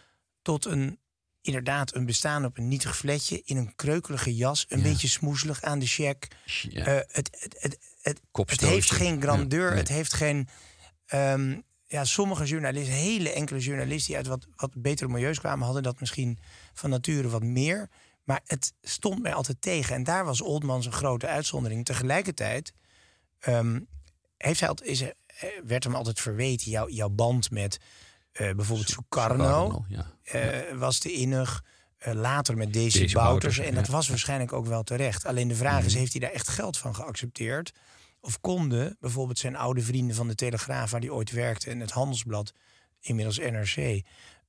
tot 0.41 0.65
een, 0.65 1.00
inderdaad, 1.41 1.95
een 1.95 2.06
bestaan 2.06 2.45
op 2.45 2.58
een 2.58 2.67
nietig 2.67 2.98
vletje, 2.98 3.41
in 3.45 3.58
een 3.58 3.76
kreukelige 3.76 4.36
jas, 4.36 4.65
een 4.67 4.82
beetje 4.82 5.08
smoezelig 5.08 5.62
aan 5.62 5.80
de 5.80 5.86
check. 5.86 6.28
Ja. 6.45 6.86
Eh, 6.86 6.95
het, 6.95 7.38
het, 7.39 7.56
het, 7.60 7.80
het, 8.02 8.21
het 8.50 8.62
heeft 8.62 8.91
geen 8.91 9.21
grandeur, 9.21 9.63
Ja, 9.63 9.69
nee. 9.69 9.78
het 9.80 9.88
heeft 9.88 10.13
geen. 10.13 10.48
ehm, 11.06 11.60
ja, 11.88 12.04
sommige 12.04 12.45
journalisten, 12.45 12.93
hele 12.93 13.30
enkele 13.32 13.60
journalisten 13.60 14.08
die 14.08 14.15
uit 14.15 14.28
wat, 14.28 14.48
wat 14.56 14.71
betere 14.82 15.10
milieus 15.10 15.39
kwamen, 15.39 15.65
hadden 15.65 15.84
dat 15.84 16.00
misschien 16.00 16.38
van 16.74 16.89
nature 16.89 17.30
wat 17.30 17.43
meer. 17.43 17.89
Maar 18.24 18.41
het 18.45 18.74
stond 18.82 19.21
mij 19.21 19.34
altijd 19.34 19.62
tegen. 19.62 19.95
En 19.95 20.04
daar 20.04 20.26
was 20.26 20.41
Oldmans 20.41 20.86
een 20.86 20.91
grote 20.91 21.28
uitzondering. 21.28 21.86
Tegelijkertijd 21.86 22.74
ehm, 23.39 23.80
heeft 24.38 24.60
hij 24.60 24.69
altijd, 24.69 24.89
is, 24.89 25.02
er- 25.02 25.13
eh, 25.26 25.50
werd 25.63 25.84
hem 25.84 25.95
altijd 25.95 26.19
verweten, 26.19 26.71
jouw, 26.71 26.89
jouw 26.89 27.10
band 27.10 27.52
met 27.52 27.80
eh, 28.32 28.52
bijvoorbeeld 28.56 28.89
Sukarno 28.89 29.43
Sukarno, 29.43 29.86
ja. 29.88 30.12
eh, 30.24 30.78
was 30.78 31.00
te 31.00 31.12
innig. 31.13 31.63
Eh, 31.98 32.13
later 32.13 32.58
met 32.58 32.74
Daisy, 32.74 32.98
Daisy 32.98 33.13
Bouters. 33.13 33.58
En 33.58 33.63
ja. 33.63 33.69
Mhm. 33.71 33.80
dat 33.80 33.88
was 33.89 34.10
waarschijnlijk 34.10 34.54
ook 34.54 34.65
wel 34.65 34.84
terecht. 34.84 35.26
Alleen 35.26 35.48
de 35.48 35.56
vraag 35.56 35.86
is, 35.86 35.93
heeft 35.93 36.12
hij 36.12 36.21
daar 36.21 36.32
echt 36.32 36.48
geld 36.48 36.78
van 36.78 36.95
geaccepteerd? 36.95 37.71
Of 38.19 38.41
konden 38.41 38.98
bijvoorbeeld 39.00 39.39
zijn 39.39 39.56
oude 39.56 39.82
vrienden 39.82 40.15
van 40.15 40.28
de 40.28 40.36
Telegraaf... 40.36 40.91
waar 40.91 41.00
hij 41.00 41.10
ooit 41.10 41.32
werkte 41.32 41.69
en 41.69 41.80
het 41.80 41.91
Handelsblad, 41.91 42.54
inmiddels 43.00 43.38
NRC... 43.38 44.02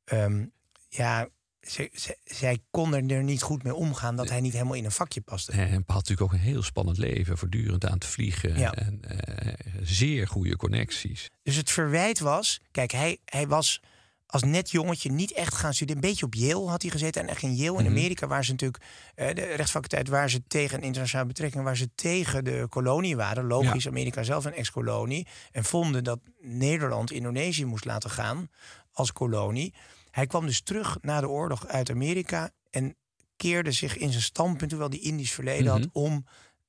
ehm, 0.05 0.47
ja, 0.89 1.29
ze- 1.69 1.91
ze- 1.95 2.19
zij 2.25 2.59
konden 2.71 3.09
er 3.11 3.23
niet 3.23 3.43
goed 3.43 3.63
mee 3.63 3.75
omgaan... 3.75 4.17
dat 4.17 4.29
hij 4.29 4.41
niet 4.41 4.53
helemaal 4.53 4.75
in 4.75 4.85
een 4.85 4.91
vakje 4.91 5.21
paste. 5.21 5.53
En 5.53 5.59
hij 5.59 5.69
had 5.69 5.87
natuurlijk 5.87 6.21
ook 6.21 6.33
een 6.33 6.39
heel 6.39 6.63
spannend 6.63 6.99
leven, 6.99 7.39
voortdurend 7.39 7.87
aan 7.87 7.93
het 7.93 8.05
vliegen. 8.05 8.59
Ja. 8.59 8.75
En 8.75 9.01
eh, 9.03 9.55
zeer 9.83 10.29
goede 10.29 10.57
connecties. 10.57 11.31
Dus 11.43 11.57
het 11.57 11.71
verwijt 11.71 12.19
was... 12.19 12.61
Kijk, 12.71 12.93
hij, 12.93 13.19
hij 13.25 13.47
was 13.47 13.83
als 14.27 14.43
net 14.43 14.71
jongetje 14.71 15.11
niet 15.11 15.33
echt 15.33 15.55
gaan 15.55 15.75
studeren. 15.75 16.03
Een 16.03 16.09
beetje 16.09 16.27
op 16.27 16.35
Yale 16.35 16.69
had 16.69 16.83
hij 16.83 16.91
gezeten. 16.91 17.23
En 17.23 17.29
echt 17.29 17.43
in 17.43 17.55
Yale 17.55 17.79
in 17.79 17.87
Amerika, 17.87 18.27
waar 18.27 18.45
ze 18.45 18.51
natuurlijk... 18.51 18.85
eh, 19.15 19.35
de 19.35 19.43
rechtsfaculteit 19.55 20.09
waar 20.09 20.31
ze 20.31 20.43
tegen 20.47 20.81
internationale 20.83 21.27
betrekkingen... 21.29 21.65
waar 21.65 21.77
ze 21.77 21.91
tegen 21.95 22.45
de 22.45 22.67
kolonie 22.69 23.17
waren. 23.17 23.47
Logisch, 23.47 23.87
Amerika 23.87 24.23
zelf 24.23 24.45
een 24.45 24.55
ex-kolonie. 24.55 25.27
En 25.53 25.65
vonden 25.65 26.05
dat 26.05 26.21
Nederland 26.41 27.11
Indonesië 27.11 27.65
moest 27.65 27.85
laten 27.85 28.11
gaan 28.11 28.51
als 28.93 29.13
kolonie. 29.13 29.75
Hij 30.17 30.27
kwam 30.27 30.47
dus 30.47 30.61
terug 30.61 30.99
na 31.01 31.21
de 31.21 31.29
oorlog 31.29 31.67
uit 31.67 31.91
Amerika 31.91 32.51
en 32.71 32.97
keerde 33.37 33.73
zich 33.73 33.97
in 33.97 34.11
zijn 34.11 34.23
standpunt, 34.23 34.71
hoewel 34.71 34.89
hij 34.89 34.99
Indisch 34.99 35.33
verleden 35.33 35.71
had, 35.71 35.81
Mhm. 35.81 35.89
om 35.93 36.25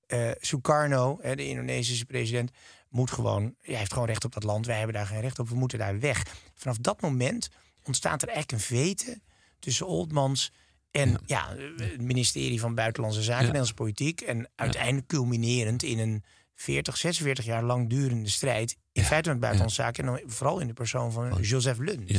eh, 0.08 0.32
Sukarno, 0.40 1.18
hè, 1.22 1.36
de 1.36 1.48
Indonesische 1.48 2.06
president, 2.06 2.52
moet 2.90 3.12
gewoon, 3.12 3.56
hij 3.62 3.76
heeft 3.76 3.94
gewoon 3.94 4.08
recht 4.08 4.26
op 4.26 4.34
dat 4.34 4.44
land. 4.44 4.66
Wij 4.66 4.78
hebben 4.78 4.96
daar 4.96 5.06
geen 5.06 5.22
recht 5.22 5.40
op, 5.40 5.50
we 5.50 5.56
moeten 5.56 5.80
daar 5.80 6.00
weg. 6.00 6.24
Vanaf 6.54 6.78
dat 6.78 7.02
moment 7.02 7.50
ontstaat 7.84 8.22
er 8.22 8.28
eigenlijk 8.28 8.62
een 8.62 8.68
vete 8.78 9.20
tussen 9.60 9.88
Oldmans 9.88 10.52
en 10.92 11.22
ja. 11.26 11.56
het 11.76 12.02
ministerie 12.02 12.60
van 12.60 12.76
Buitenlandse 12.76 13.22
Zaken, 13.22 13.42
Nederlandse 13.42 13.74
politiek. 13.74 14.22
En 14.22 14.50
uiteindelijk 14.56 15.08
culminerend 15.08 15.84
in 15.84 16.00
een 16.00 16.24
40, 16.56 16.98
46 16.98 17.46
jaar 17.46 17.64
lang 17.64 17.90
durende 17.90 18.30
strijd. 18.30 18.78
In 18.92 19.04
feite 19.04 19.30
met 19.30 19.40
buitenlandse 19.40 19.82
zaken. 19.82 20.08
En 20.08 20.12
dan 20.12 20.32
vooral 20.32 20.60
in 20.60 20.68
de 20.68 20.74
persoon 20.74 21.12
van 21.12 21.42
Joseph 21.42 21.78
Luns. 21.80 22.12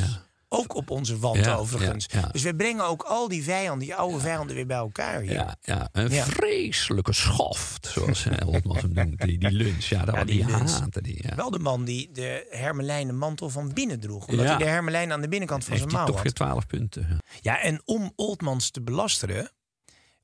Ook 0.50 0.74
op 0.74 0.90
onze 0.90 1.18
wand 1.18 1.44
Ja, 1.44 1.54
overigens. 1.54 2.06
ja, 2.11 2.18
ja. 2.20 2.28
Dus 2.28 2.42
we 2.42 2.54
brengen 2.54 2.84
ook 2.84 3.02
al 3.02 3.28
die 3.28 3.42
vijanden, 3.42 3.78
die 3.87 3.94
oude 3.94 4.18
vijanden 4.18 4.56
weer 4.56 4.66
bij 4.66 4.76
elkaar 4.76 5.20
hier. 5.20 5.32
Ja, 5.32 5.56
ja, 5.61 5.88
een 5.92 6.11
vreselijke 6.11 7.12
schoft, 7.12 7.87
zoals 7.87 8.26
eh, 8.26 8.48
Oldmans 8.48 8.80
hem 8.82 8.92
noemt. 8.92 9.20
Die, 9.20 9.38
die 9.38 9.50
lunch, 9.50 9.84
ja, 9.84 10.04
daar 10.04 10.16
Ja, 10.16 10.24
die, 10.24 10.44
die 10.46 10.54
haatte 10.54 11.02
die. 11.02 11.24
Wel 11.37 11.50
de 11.50 11.58
man 11.58 11.84
die 11.84 12.11
de 12.12 12.46
hermelijnen 12.50 13.18
mantel 13.18 13.50
van 13.50 13.72
binnen 13.72 14.00
droeg. 14.00 14.26
Omdat 14.26 14.46
hij 14.46 14.56
de 14.56 14.64
hermelijn 14.64 15.12
aan 15.12 15.20
de 15.20 15.28
binnenkant 15.28 15.64
van 15.64 15.72
Heeft 15.72 15.84
zijn 15.84 15.96
mouw 15.96 16.06
toch 16.06 16.14
had. 16.14 16.24
weer 16.24 16.34
12 16.34 16.66
punten. 16.66 17.06
Ja. 17.11 17.16
Ja, 17.40 17.61
en 17.62 17.82
om 17.84 18.12
Oldmans 18.16 18.70
te 18.70 18.82
belasteren 18.82 19.50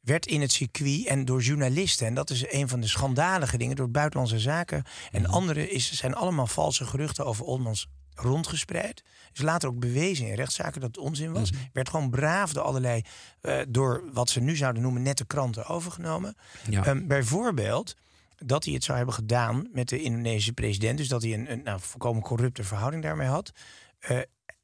werd 0.01 0.27
in 0.27 0.41
het 0.41 0.53
circuit 0.53 1.07
en 1.07 1.25
door 1.25 1.43
journalisten... 1.43 2.07
en 2.07 2.15
dat 2.15 2.31
is 2.31 2.53
een 2.53 2.69
van 2.69 2.81
de 2.81 2.87
schandalige 2.87 3.59
dingen, 3.59 3.77
door 3.77 3.91
buitenlandse 3.91 4.39
zaken... 4.39 4.85
en 5.11 5.23
Mhm. 5.23 5.31
andere 5.31 5.71
is, 5.71 5.93
zijn 5.93 6.15
allemaal 6.15 6.47
valse 6.47 6.85
geruchten 6.87 7.27
over 7.27 7.45
Oldmans 7.45 7.87
rondgespreid. 8.15 9.03
Is 9.33 9.43
later 9.43 9.69
ook 9.69 9.79
bewezen 9.79 10.27
in 10.27 10.35
rechtszaken 10.35 10.81
dat 10.81 10.97
het 10.97 11.05
onzin 11.05 11.33
was. 11.33 11.51
Mhm. 11.53 11.61
Werd 11.73 11.89
gewoon 11.89 12.11
braaf 12.11 12.53
door 12.53 12.63
allerlei, 12.63 13.03
eh, 13.41 13.61
door 13.69 14.05
wat 14.13 14.31
ze 14.31 14.41
nu 14.41 14.57
zouden 14.57 14.83
noemen 14.83 15.03
nette 15.03 15.25
kranten 15.25 15.67
overgenomen. 15.67 16.37
Ja. 16.69 16.85
Ehm, 16.85 17.07
bijvoorbeeld 17.07 17.97
dat 18.37 18.65
hij 18.65 18.75
het 18.75 18.85
zou 18.85 18.97
hebben 18.97 19.15
gedaan 19.15 19.69
met 19.73 19.89
de 19.89 20.03
Indonesische 20.03 20.53
president. 20.53 20.99
Dus 20.99 21.09
dat 21.09 21.23
hij 21.23 21.33
een, 21.33 21.53
een 21.53 21.63
nou, 21.63 21.81
volkomen 21.81 22.23
corrupte 22.23 22.65
verhouding 22.65 23.03
daarmee 23.03 23.29
had. 23.29 23.53
Eh, 23.99 24.19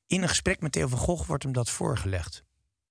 in 0.06 0.22
een 0.22 0.28
gesprek 0.28 0.60
met 0.60 0.72
Theo 0.72 0.86
van 0.86 0.98
Gogh 0.98 1.26
wordt 1.26 1.42
hem 1.42 1.52
dat 1.52 1.70
voorgelegd. 1.70 2.44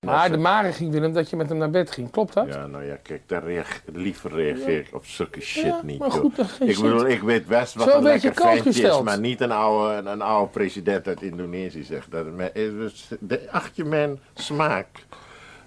Maar 0.06 0.30
de 0.30 0.36
Mare 0.36 0.72
ging 0.72 0.92
Willem 0.92 1.12
dat 1.12 1.30
je 1.30 1.36
met 1.36 1.48
hem 1.48 1.58
naar 1.58 1.70
bed 1.70 1.90
ging. 1.90 2.10
Klopt 2.10 2.32
dat? 2.34 2.46
Ja, 2.48 2.66
nou 2.66 2.84
ja, 2.84 2.96
kijk, 3.02 3.22
daar 3.26 3.44
reage- 3.44 3.80
liever 3.92 4.30
reageer 4.32 4.78
ik 4.78 4.88
op 4.92 5.06
zulke 5.06 5.40
shit 5.40 5.64
Ja, 5.64 5.80
niet. 5.82 5.98
maar 5.98 6.10
goed, 6.10 6.38
ik 6.38 6.46
shit. 6.46 6.80
bedoel, 6.82 7.06
ik 7.06 7.22
weet 7.22 7.46
best 7.46 7.74
wat 7.74 7.88
Zo 7.90 7.96
een 7.96 8.02
lekker 8.02 8.34
ventje 8.34 8.88
is, 8.88 9.00
maar 9.02 9.20
niet 9.20 9.40
een 9.40 9.52
oude, 9.52 10.08
een 10.10 10.22
oude 10.22 10.50
president 10.50 11.06
uit 11.06 11.22
Indonesië 11.22 11.82
zegt. 11.84 12.10
Dat, 12.10 12.26
is 12.52 12.70
dus 12.72 13.08
de, 13.20 13.50
acht 13.50 13.76
je 13.76 13.84
mijn 13.84 14.18
smaak 14.34 14.86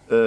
eh, 0.08 0.18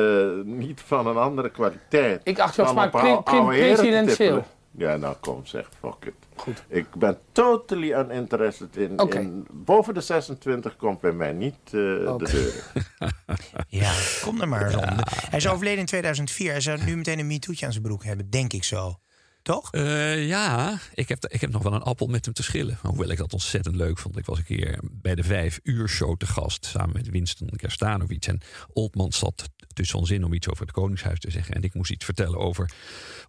niet 0.44 0.80
van 0.80 1.06
een 1.06 1.16
andere 1.16 1.50
kwaliteit. 1.50 2.20
Ik 2.24 2.38
acht 2.38 2.54
jouw 2.54 2.66
smaak 2.66 2.90
pre- 2.90 3.22
pre- 3.22 3.44
presidentieel. 3.46 4.44
Ja, 4.70 4.96
nou 4.96 5.14
kom 5.20 5.46
zeg, 5.46 5.68
fuck 5.80 5.94
it. 6.04 6.14
Goed. 6.36 6.64
Ik 6.68 6.94
ben 6.94 7.18
totally 7.32 7.92
uninterested 7.92 8.76
in, 8.76 9.00
Oké. 9.00 9.18
in... 9.18 9.46
Boven 9.52 9.94
de 9.94 10.00
26 10.00 10.76
komt 10.76 11.00
bij 11.00 11.12
mij 11.12 11.32
niet 11.32 11.54
eh, 11.64 11.70
de 11.70 12.28
deur. 12.30 12.64
Ja, 13.68 13.92
kom 14.22 14.40
er 14.40 14.48
maar 14.48 14.66
eens. 14.66 14.74
Hij 15.30 15.38
is 15.38 15.48
overleden 15.48 15.78
in 15.78 15.86
2004. 15.86 16.50
Hij 16.50 16.60
zou 16.60 16.84
nu 16.84 16.96
meteen 16.96 17.18
een 17.18 17.26
MeToo'tje 17.26 17.66
aan 17.66 17.72
zijn 17.72 17.84
broek 17.84 18.04
hebben, 18.04 18.30
denk 18.30 18.52
ik 18.52 18.64
zo. 18.64 18.98
Toch? 19.46 19.72
Eh, 19.72 20.26
ja, 20.26 20.78
ik 20.94 21.08
heb, 21.08 21.26
ik 21.26 21.40
heb 21.40 21.50
nog 21.50 21.62
wel 21.62 21.72
een 21.72 21.82
appel 21.82 22.06
met 22.06 22.24
hem 22.24 22.34
te 22.34 22.42
schillen. 22.42 22.78
Hoewel 22.82 23.10
ik 23.10 23.18
dat 23.18 23.32
ontzettend 23.32 23.76
leuk 23.76 23.98
vond. 23.98 24.18
Ik 24.18 24.26
was 24.26 24.38
een 24.38 24.44
keer 24.44 24.80
bij 24.82 25.14
de 25.14 25.22
vijf 25.22 25.60
uur 25.62 25.88
show 25.88 26.16
te 26.16 26.26
gast. 26.26 26.64
Samen 26.64 26.92
met 26.92 27.08
Winston 27.08 27.48
Kerstanovic. 27.56 28.26
En 28.26 28.40
Oldman 28.72 29.12
zat 29.12 29.48
tussen 29.76 29.98
ons 29.98 30.10
in 30.10 30.24
om 30.24 30.32
iets 30.32 30.48
over 30.48 30.62
het 30.66 30.74
Koningshuis 30.74 31.20
te 31.20 31.30
zeggen. 31.30 31.54
En 31.54 31.62
ik 31.62 31.74
moest 31.74 31.90
iets 31.90 32.04
vertellen 32.04 32.38
over 32.38 32.70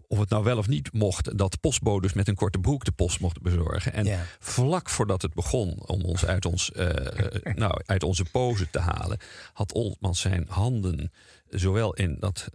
of 0.07 0.19
het 0.19 0.29
nou 0.29 0.43
wel 0.43 0.57
of 0.57 0.67
niet 0.67 0.93
mocht. 0.93 1.38
Dat 1.38 1.60
postbodes 1.60 2.13
met 2.13 2.27
een 2.27 2.36
korte 2.36 2.60
broek 2.60 2.86
de 2.86 2.91
post 2.91 3.19
mochten 3.19 3.43
bezorgen. 3.43 3.93
En 3.93 4.05
Ja. 4.05 4.25
vlak 4.39 4.89
voordat 4.89 5.21
het 5.21 5.33
begon 5.33 5.88
om 5.88 6.01
ons 6.01 6.25
uit, 6.25 6.45
ons, 6.45 6.71
eh, 6.71 7.19
eh, 7.19 7.55
nou, 7.55 7.81
uit 7.86 8.03
onze 8.03 8.25
pose 8.25 8.69
te 8.69 8.79
halen. 8.79 9.17
Had 9.53 9.73
Oldman 9.73 10.15
zijn 10.15 10.45
handen 10.49 11.12
zowel 11.49 11.93
in 11.93 12.15
dat 12.19 12.47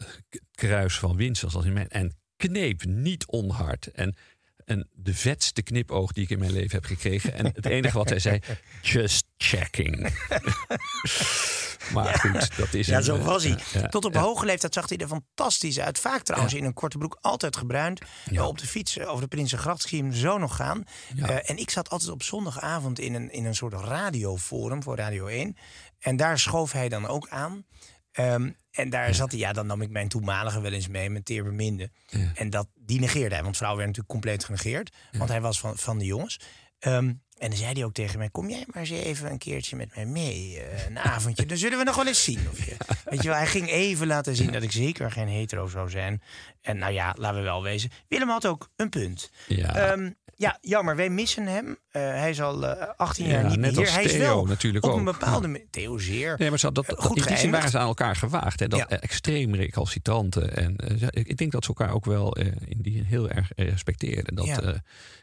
kruis 0.54 0.98
van 0.98 1.16
Winston 1.16 1.50
als 1.52 1.64
in 1.64 1.72
mijn. 1.72 1.88
En 1.88 2.16
kneep 2.36 2.84
niet 2.84 3.26
onhard. 3.26 3.86
En, 3.86 4.16
en 4.64 4.88
de 4.92 5.14
vetste 5.14 5.62
knipoog 5.62 6.12
die 6.12 6.24
ik 6.24 6.30
in 6.30 6.38
mijn 6.38 6.52
leven 6.52 6.74
heb 6.74 6.84
gekregen. 6.84 7.32
En 7.32 7.44
het 7.46 7.66
enige 7.66 7.96
wat 7.98 8.08
hij 8.08 8.18
zei, 8.18 8.38
just 8.82 9.21
checking. 9.42 10.00
maar 11.94 12.18
goed, 12.18 12.56
dat 12.56 12.74
is 12.74 12.86
Ja, 12.86 12.96
een, 12.96 13.02
zo 13.02 13.16
eh, 13.16 13.24
was 13.24 13.42
hij. 13.42 13.58
ja, 13.72 13.80
ja, 13.80 13.88
Tot 13.88 14.04
op 14.04 14.14
ja. 14.14 14.20
hoge 14.20 14.44
leeftijd 14.44 14.74
zag 14.74 14.88
hij 14.88 14.98
er 14.98 15.08
fantastisch 15.08 15.80
uit. 15.80 15.98
Vaak 15.98 16.22
trouwens 16.22 16.54
in 16.54 16.64
een 16.64 16.74
korte 16.74 16.98
broek, 16.98 17.18
altijd 17.20 17.56
gebruind. 17.56 18.00
Eh, 18.24 18.46
op 18.46 18.58
de 18.58 18.66
fiets 18.66 18.96
eh, 18.98 19.08
over 19.08 19.20
de 19.20 19.28
Prinsengracht 19.28 19.82
zie 19.82 19.96
je 19.98 20.04
hem 20.04 20.12
zo 20.12 20.38
nog 20.38 20.56
gaan. 20.56 20.84
Ja. 21.14 21.28
Eh, 21.28 21.50
en 21.50 21.56
ik 21.56 21.70
zat 21.70 21.88
altijd 21.90 22.10
op 22.10 22.22
zondagavond 22.22 22.98
in 22.98 23.14
een, 23.14 23.32
in 23.32 23.44
een 23.44 23.54
soort 23.54 23.72
radioforum 23.74 24.82
voor 24.82 24.96
Radio 24.96 25.26
1. 25.26 25.56
En 25.98 26.16
daar 26.16 26.38
schoof 26.38 26.72
hij 26.72 26.88
dan 26.88 27.06
ook 27.06 27.28
aan. 27.28 27.64
Ehm, 28.12 28.50
en 28.70 28.90
daar 28.90 29.14
zat 29.14 29.30
hij, 29.30 29.40
ja, 29.40 29.52
dan 29.52 29.66
nam 29.66 29.82
ik 29.82 29.90
mijn 29.90 30.08
toenmalige 30.08 30.60
wel 30.60 30.72
eens 30.72 30.88
mee 30.88 31.10
met 31.10 31.24
Teer. 31.24 31.90
En 32.34 32.50
dat, 32.50 32.68
die 32.74 33.00
negeerde 33.00 33.34
hij, 33.34 33.44
want 33.44 33.56
vrouw 33.56 33.74
werd 33.74 33.86
natuurlijk 33.86 34.08
compleet 34.08 34.44
genegeerd. 34.44 34.94
Want 35.12 35.30
hij 35.30 35.40
was 35.40 35.60
van, 35.60 35.76
van 35.78 35.98
de 35.98 36.04
jongens. 36.04 36.40
Ehm, 36.78 37.12
en 37.42 37.48
dan 37.48 37.58
zei 37.58 37.72
hij 37.72 37.84
ook 37.84 37.92
tegen 37.92 38.18
mij: 38.18 38.28
Kom 38.28 38.48
jij 38.48 38.64
maar 38.66 38.82
eens 38.82 38.90
even 38.90 39.30
een 39.30 39.38
keertje 39.38 39.76
met 39.76 39.94
mij 39.94 40.06
mee. 40.06 40.60
eh, 40.60 40.86
een 40.86 40.98
avondje. 40.98 41.46
Dan 41.46 41.56
zullen 41.56 41.78
we 41.78 41.84
nog 41.84 41.96
wel 41.96 42.06
eens 42.06 42.24
zien. 42.24 42.48
Of 42.50 42.64
je, 42.64 42.76
weet 43.10 43.22
je 43.22 43.28
wel, 43.28 43.36
hij 43.36 43.46
ging 43.46 43.68
even 43.70 44.06
laten 44.06 44.36
zien 44.36 44.52
dat 44.52 44.62
ik 44.62 44.72
zeker 44.72 45.10
geen 45.10 45.28
hetero 45.28 45.66
zou 45.66 45.90
zijn. 45.90 46.22
En 46.60 46.78
nou 46.78 46.92
ja, 46.92 47.14
laten 47.18 47.38
we 47.38 47.44
wel 47.44 47.62
wezen. 47.62 47.90
Willem 48.08 48.28
had 48.28 48.46
ook 48.46 48.68
een 48.76 48.88
punt. 48.88 49.30
Ja. 49.46 49.74
Ehm, 49.74 50.10
ja, 50.36 50.58
jammer, 50.60 50.96
wij 50.96 51.08
missen 51.10 51.46
hem. 51.46 51.78
Eh, 51.92 52.02
hij 52.02 52.30
is 52.30 52.40
al 52.40 52.66
eh, 52.66 52.88
18 52.96 53.26
jaar 53.26 53.42
Ja, 53.42 53.48
niet 53.48 53.58
net 53.58 53.60
meer 53.60 53.70
hier. 53.70 53.80
als 53.80 53.90
Hij 53.94 54.04
is 54.04 54.10
Theo 54.12 54.20
wel 54.20 54.44
natuurlijk 54.46 54.84
op 54.84 54.90
ook. 54.90 54.96
een 54.98 55.04
bepaalde 55.04 55.48
manier. 55.48 55.66
Theo 55.70 55.98
zeer. 55.98 56.34
Nee, 56.38 56.48
maar 56.50 56.58
ze 56.58 56.66
had 56.66 56.74
dat, 56.74 56.84
Eh, 56.86 56.90
dat- 56.94 57.04
goed 57.04 57.16
in 57.18 57.24
die 57.26 57.36
zin 57.36 57.50
waren 57.50 57.70
ze 57.70 57.78
aan 57.78 57.86
elkaar 57.86 58.16
gewaagd. 58.16 58.60
Hè? 58.60 58.68
Dat 58.68 58.78
Ja. 58.78 58.88
eh, 58.88 58.98
extreem 59.00 59.54
recalcitranten. 59.54 60.56
En 60.56 60.76
eh, 60.76 61.08
ik 61.12 61.36
denk 61.36 61.52
dat 61.52 61.62
ze 61.64 61.68
elkaar 61.68 61.94
ook 61.94 62.04
wel 62.04 62.36
eh, 62.36 62.46
in 62.64 62.78
die 62.82 63.02
heel 63.04 63.28
erg 63.30 63.52
eh, 63.52 63.68
respecteren. 63.68 64.34
Dat 64.34 64.46
Ja. 64.46 64.60
eh, 64.60 64.74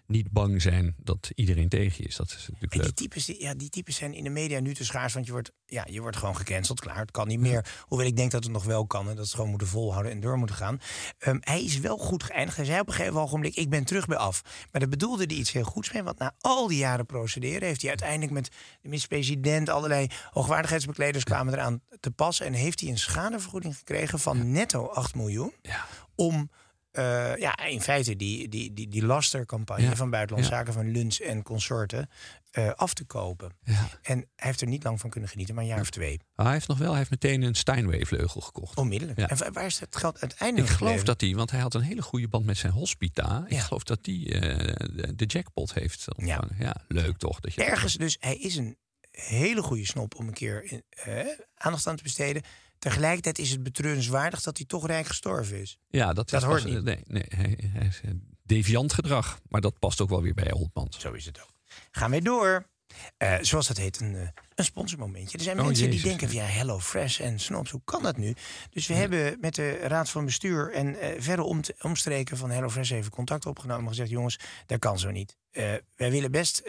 niet 0.08 0.32
bang 0.32 0.62
zijn 0.62 0.96
dat 0.98 1.32
iedereen 1.36 1.70
tegen 1.70 1.94
je 1.98 2.08
is. 2.08 2.16
Dat 2.16 2.28
is 2.28 2.34
natuurlijk 2.36 2.62
En 2.64 2.70
die 2.70 2.82
leuk. 2.82 2.96
types, 2.96 3.26
die, 3.26 3.42
ja, 3.42 3.54
die 3.54 3.70
types 3.70 3.96
zijn 3.96 4.14
in 4.14 4.24
de 4.24 4.30
media 4.30 4.60
nu 4.60 4.74
te 4.74 4.86
schaars. 4.86 5.14
Want 5.14 5.26
je 5.26 5.32
wordt, 5.32 5.52
ja, 5.66 5.86
je 5.90 6.02
wordt 6.02 6.18
gewoon 6.18 6.36
gecanceld. 6.36 6.80
Klaar, 6.80 6.98
het 7.00 7.12
kan 7.12 7.28
niet 7.28 7.40
meer. 7.40 7.66
Hoewel 7.82 8.08
ik 8.08 8.16
denk 8.16 8.32
dat 8.32 8.44
het 8.44 8.54
nog 8.54 8.64
wel 8.64 8.86
kan. 8.88 9.10
En 9.10 9.16
dat 9.16 9.28
ze 9.28 9.36
gewoon 9.36 9.50
moeten 9.50 9.68
volhouden 9.68 10.12
en 10.12 10.20
door 10.20 10.38
moeten 10.38 10.56
gaan. 10.56 10.80
Ehm, 11.20 11.38
hij 11.40 11.64
is 11.64 11.80
wel 11.80 11.98
goed 11.98 12.24
geëindigd. 12.24 12.58
Hij 12.58 12.66
zei 12.66 12.80
op 12.80 12.88
een 12.88 12.94
gegeven 12.94 13.20
ogenblik, 13.20 13.56
ik 13.56 13.70
ben 13.70 13.84
terug 13.84 14.06
bij 14.06 14.18
af. 14.18 14.42
Maar 14.72 14.82
daar 14.82 14.90
bedoelde 14.90 15.24
hij 15.28 15.36
iets 15.36 15.52
heel 15.52 15.64
goeds 15.64 15.92
mee. 15.94 16.04
Want 16.04 16.18
na 16.20 16.34
al 16.40 16.59
die 16.68 16.78
jaren 16.78 17.06
procederen... 17.06 17.68
heeft 17.68 17.82
hij 17.82 17.90
uiteindelijk 17.90 18.32
met 18.32 18.46
de 18.46 18.52
minister-president... 18.82 19.70
allerlei 19.70 20.08
hoogwaardigheidsbekleders 20.32 21.24
kwamen 21.24 21.54
eraan 21.54 21.82
te 22.00 22.12
pas. 22.12 22.40
En 22.40 22.54
heeft 22.54 22.80
hij 22.80 22.90
een 22.90 22.98
schadevergoeding 22.98 23.78
gekregen 23.78 24.20
van 24.20 24.52
netto 24.52 24.88
8 24.88 25.16
miljoen. 25.16 25.54
Ja. 25.62 25.86
Om... 26.16 26.50
eh, 26.92 27.36
ja, 27.36 27.58
in 27.58 27.82
feite 27.82 28.16
die, 28.16 28.50
die, 28.50 28.74
die, 28.74 28.88
die 28.88 29.06
lastercampagne 29.06 29.84
Ja, 29.84 29.96
van 29.96 30.10
Buitenlandse. 30.10 30.54
Zaken 30.54 30.74
van 30.74 30.92
Luns 30.92 31.22
en 31.22 31.44
consorten 31.44 32.10
eh, 32.52 32.72
af 32.74 32.94
te 32.94 33.04
kopen. 33.06 33.52
Ja. 33.64 33.90
En 34.02 34.18
hij 34.18 34.26
heeft 34.36 34.62
er 34.62 34.68
niet 34.68 34.84
lang 34.84 35.00
van 35.00 35.10
kunnen 35.10 35.30
genieten, 35.30 35.56
maar 35.56 35.64
een 35.64 35.70
jaar 35.70 35.80
of 35.80 35.90
twee. 35.90 36.20
Ah, 36.36 36.46
hij 36.46 36.54
heeft 36.54 36.68
nog 36.68 36.78
wel, 36.78 36.88
hij 36.90 36.98
heeft 36.98 37.10
meteen 37.10 37.42
een 37.42 37.56
Steinway-vleugel 37.56 38.42
gekocht. 38.42 38.78
Onmiddellijk. 38.78 39.20
Ja. 39.20 39.30
En 39.30 39.38
wa- 39.38 39.52
waar 39.52 39.66
is 39.66 39.80
het 39.80 39.96
geld 39.96 40.16
Ik 40.16 40.22
uiteindelijk 40.22 40.68
geloof 40.68 40.78
gebleven? 40.80 41.06
dat 41.06 41.22
hij, 41.22 41.36
want 41.36 41.52
hij 41.52 41.60
had 41.60 41.74
een 41.74 41.82
hele 41.82 42.02
goede 42.02 42.28
band 42.28 42.46
met 42.46 42.58
zijn 42.58 42.72
hospita. 42.74 43.44
Ik 43.48 43.60
geloof 43.60 43.84
dat 43.84 44.00
hij 44.06 44.16
de, 44.16 45.14
de 45.16 45.26
jackpot 45.26 45.74
heeft 45.74 46.18
ontvangen. 46.18 46.56
Ja. 46.60 46.76
leuk 46.88 47.18
toch? 47.18 47.40
Dat 47.40 47.54
je 47.54 47.60
dat- 47.62 47.70
Ergens 47.70 47.94
dus, 47.96 48.18
hij 48.20 48.36
is 48.38 48.56
een 48.56 48.78
hele 49.12 49.62
goede 49.62 49.86
snop 49.86 50.16
om 50.16 50.28
een 50.28 50.34
keer 50.34 50.82
eh, 50.90 51.26
aandacht 51.56 51.88
aan 51.88 51.96
te 51.96 52.04
besteden. 52.04 52.42
Tegelijkertijd 52.80 53.40
is 53.40 53.50
het 53.52 53.64
betreurenswaardig 53.64 54.42
dat 54.42 54.58
hij 54.58 54.66
toch 54.66 54.88
rijk 54.88 55.06
gestorven 55.06 55.62
is. 55.62 55.78
Ja, 55.88 56.14
dat, 56.14 56.30
Dat 56.30 56.42
is 56.42 56.48
hoort 56.48 56.64
pas- 56.64 56.72
niet. 56.72 56.84
Nee, 56.84 57.04
nee 57.08 57.26
hij, 57.28 57.70
hij 57.74 57.88
is 57.88 58.02
eh, 58.04 58.12
deviant 58.44 58.94
gedrag. 58.94 59.40
Maar 59.50 59.62
dat 59.62 59.80
past 59.80 60.02
ook 60.02 60.10
wel 60.10 60.22
weer 60.22 60.34
bij 60.34 60.52
Oldmans. 60.52 61.00
Zo 61.00 61.12
is 61.12 61.26
het 61.26 61.42
ook. 61.42 61.58
Gaan 61.92 62.10
wij 62.10 62.20
door. 62.20 62.68
Eh, 63.18 63.36
zoals 63.42 63.68
dat 63.68 63.78
heet, 63.78 64.00
een, 64.00 64.16
eh, 64.16 64.28
een 64.56 64.64
sponsormomentje. 64.64 65.38
Er 65.38 65.44
zijn 65.44 65.60
Oh, 65.60 65.66
mensen 65.66 65.90
die 65.90 66.02
denken 66.02 66.28
van 66.28 66.38
ja, 66.38 66.44
Hello 66.46 66.80
Fresh 66.80 67.20
en 67.20 67.40
Snops, 67.40 67.72
hoe 67.72 67.82
kan 67.86 68.04
dat 68.04 68.18
nu? 68.18 68.34
Dus 68.70 68.88
we 68.88 68.94
hebben 68.94 69.38
met 69.42 69.56
de 69.56 69.72
raad 69.72 70.10
van 70.10 70.26
bestuur 70.26 70.72
en 70.74 71.00
eh 71.00 71.22
verre 71.22 71.44
om 71.44 71.62
omstreken 71.82 72.38
van 72.38 72.50
Hello 72.50 72.70
Fresh 72.70 72.92
even 72.92 73.12
contact 73.12 73.46
opgenomen 73.46 73.84
en 73.84 73.90
gezegd: 73.90 74.10
jongens, 74.10 74.40
dat 74.66 74.80
kan 74.80 75.00
zo 75.00 75.12
niet. 75.12 75.38
Wij 75.96 76.12
willen 76.12 76.32
best 76.32 76.62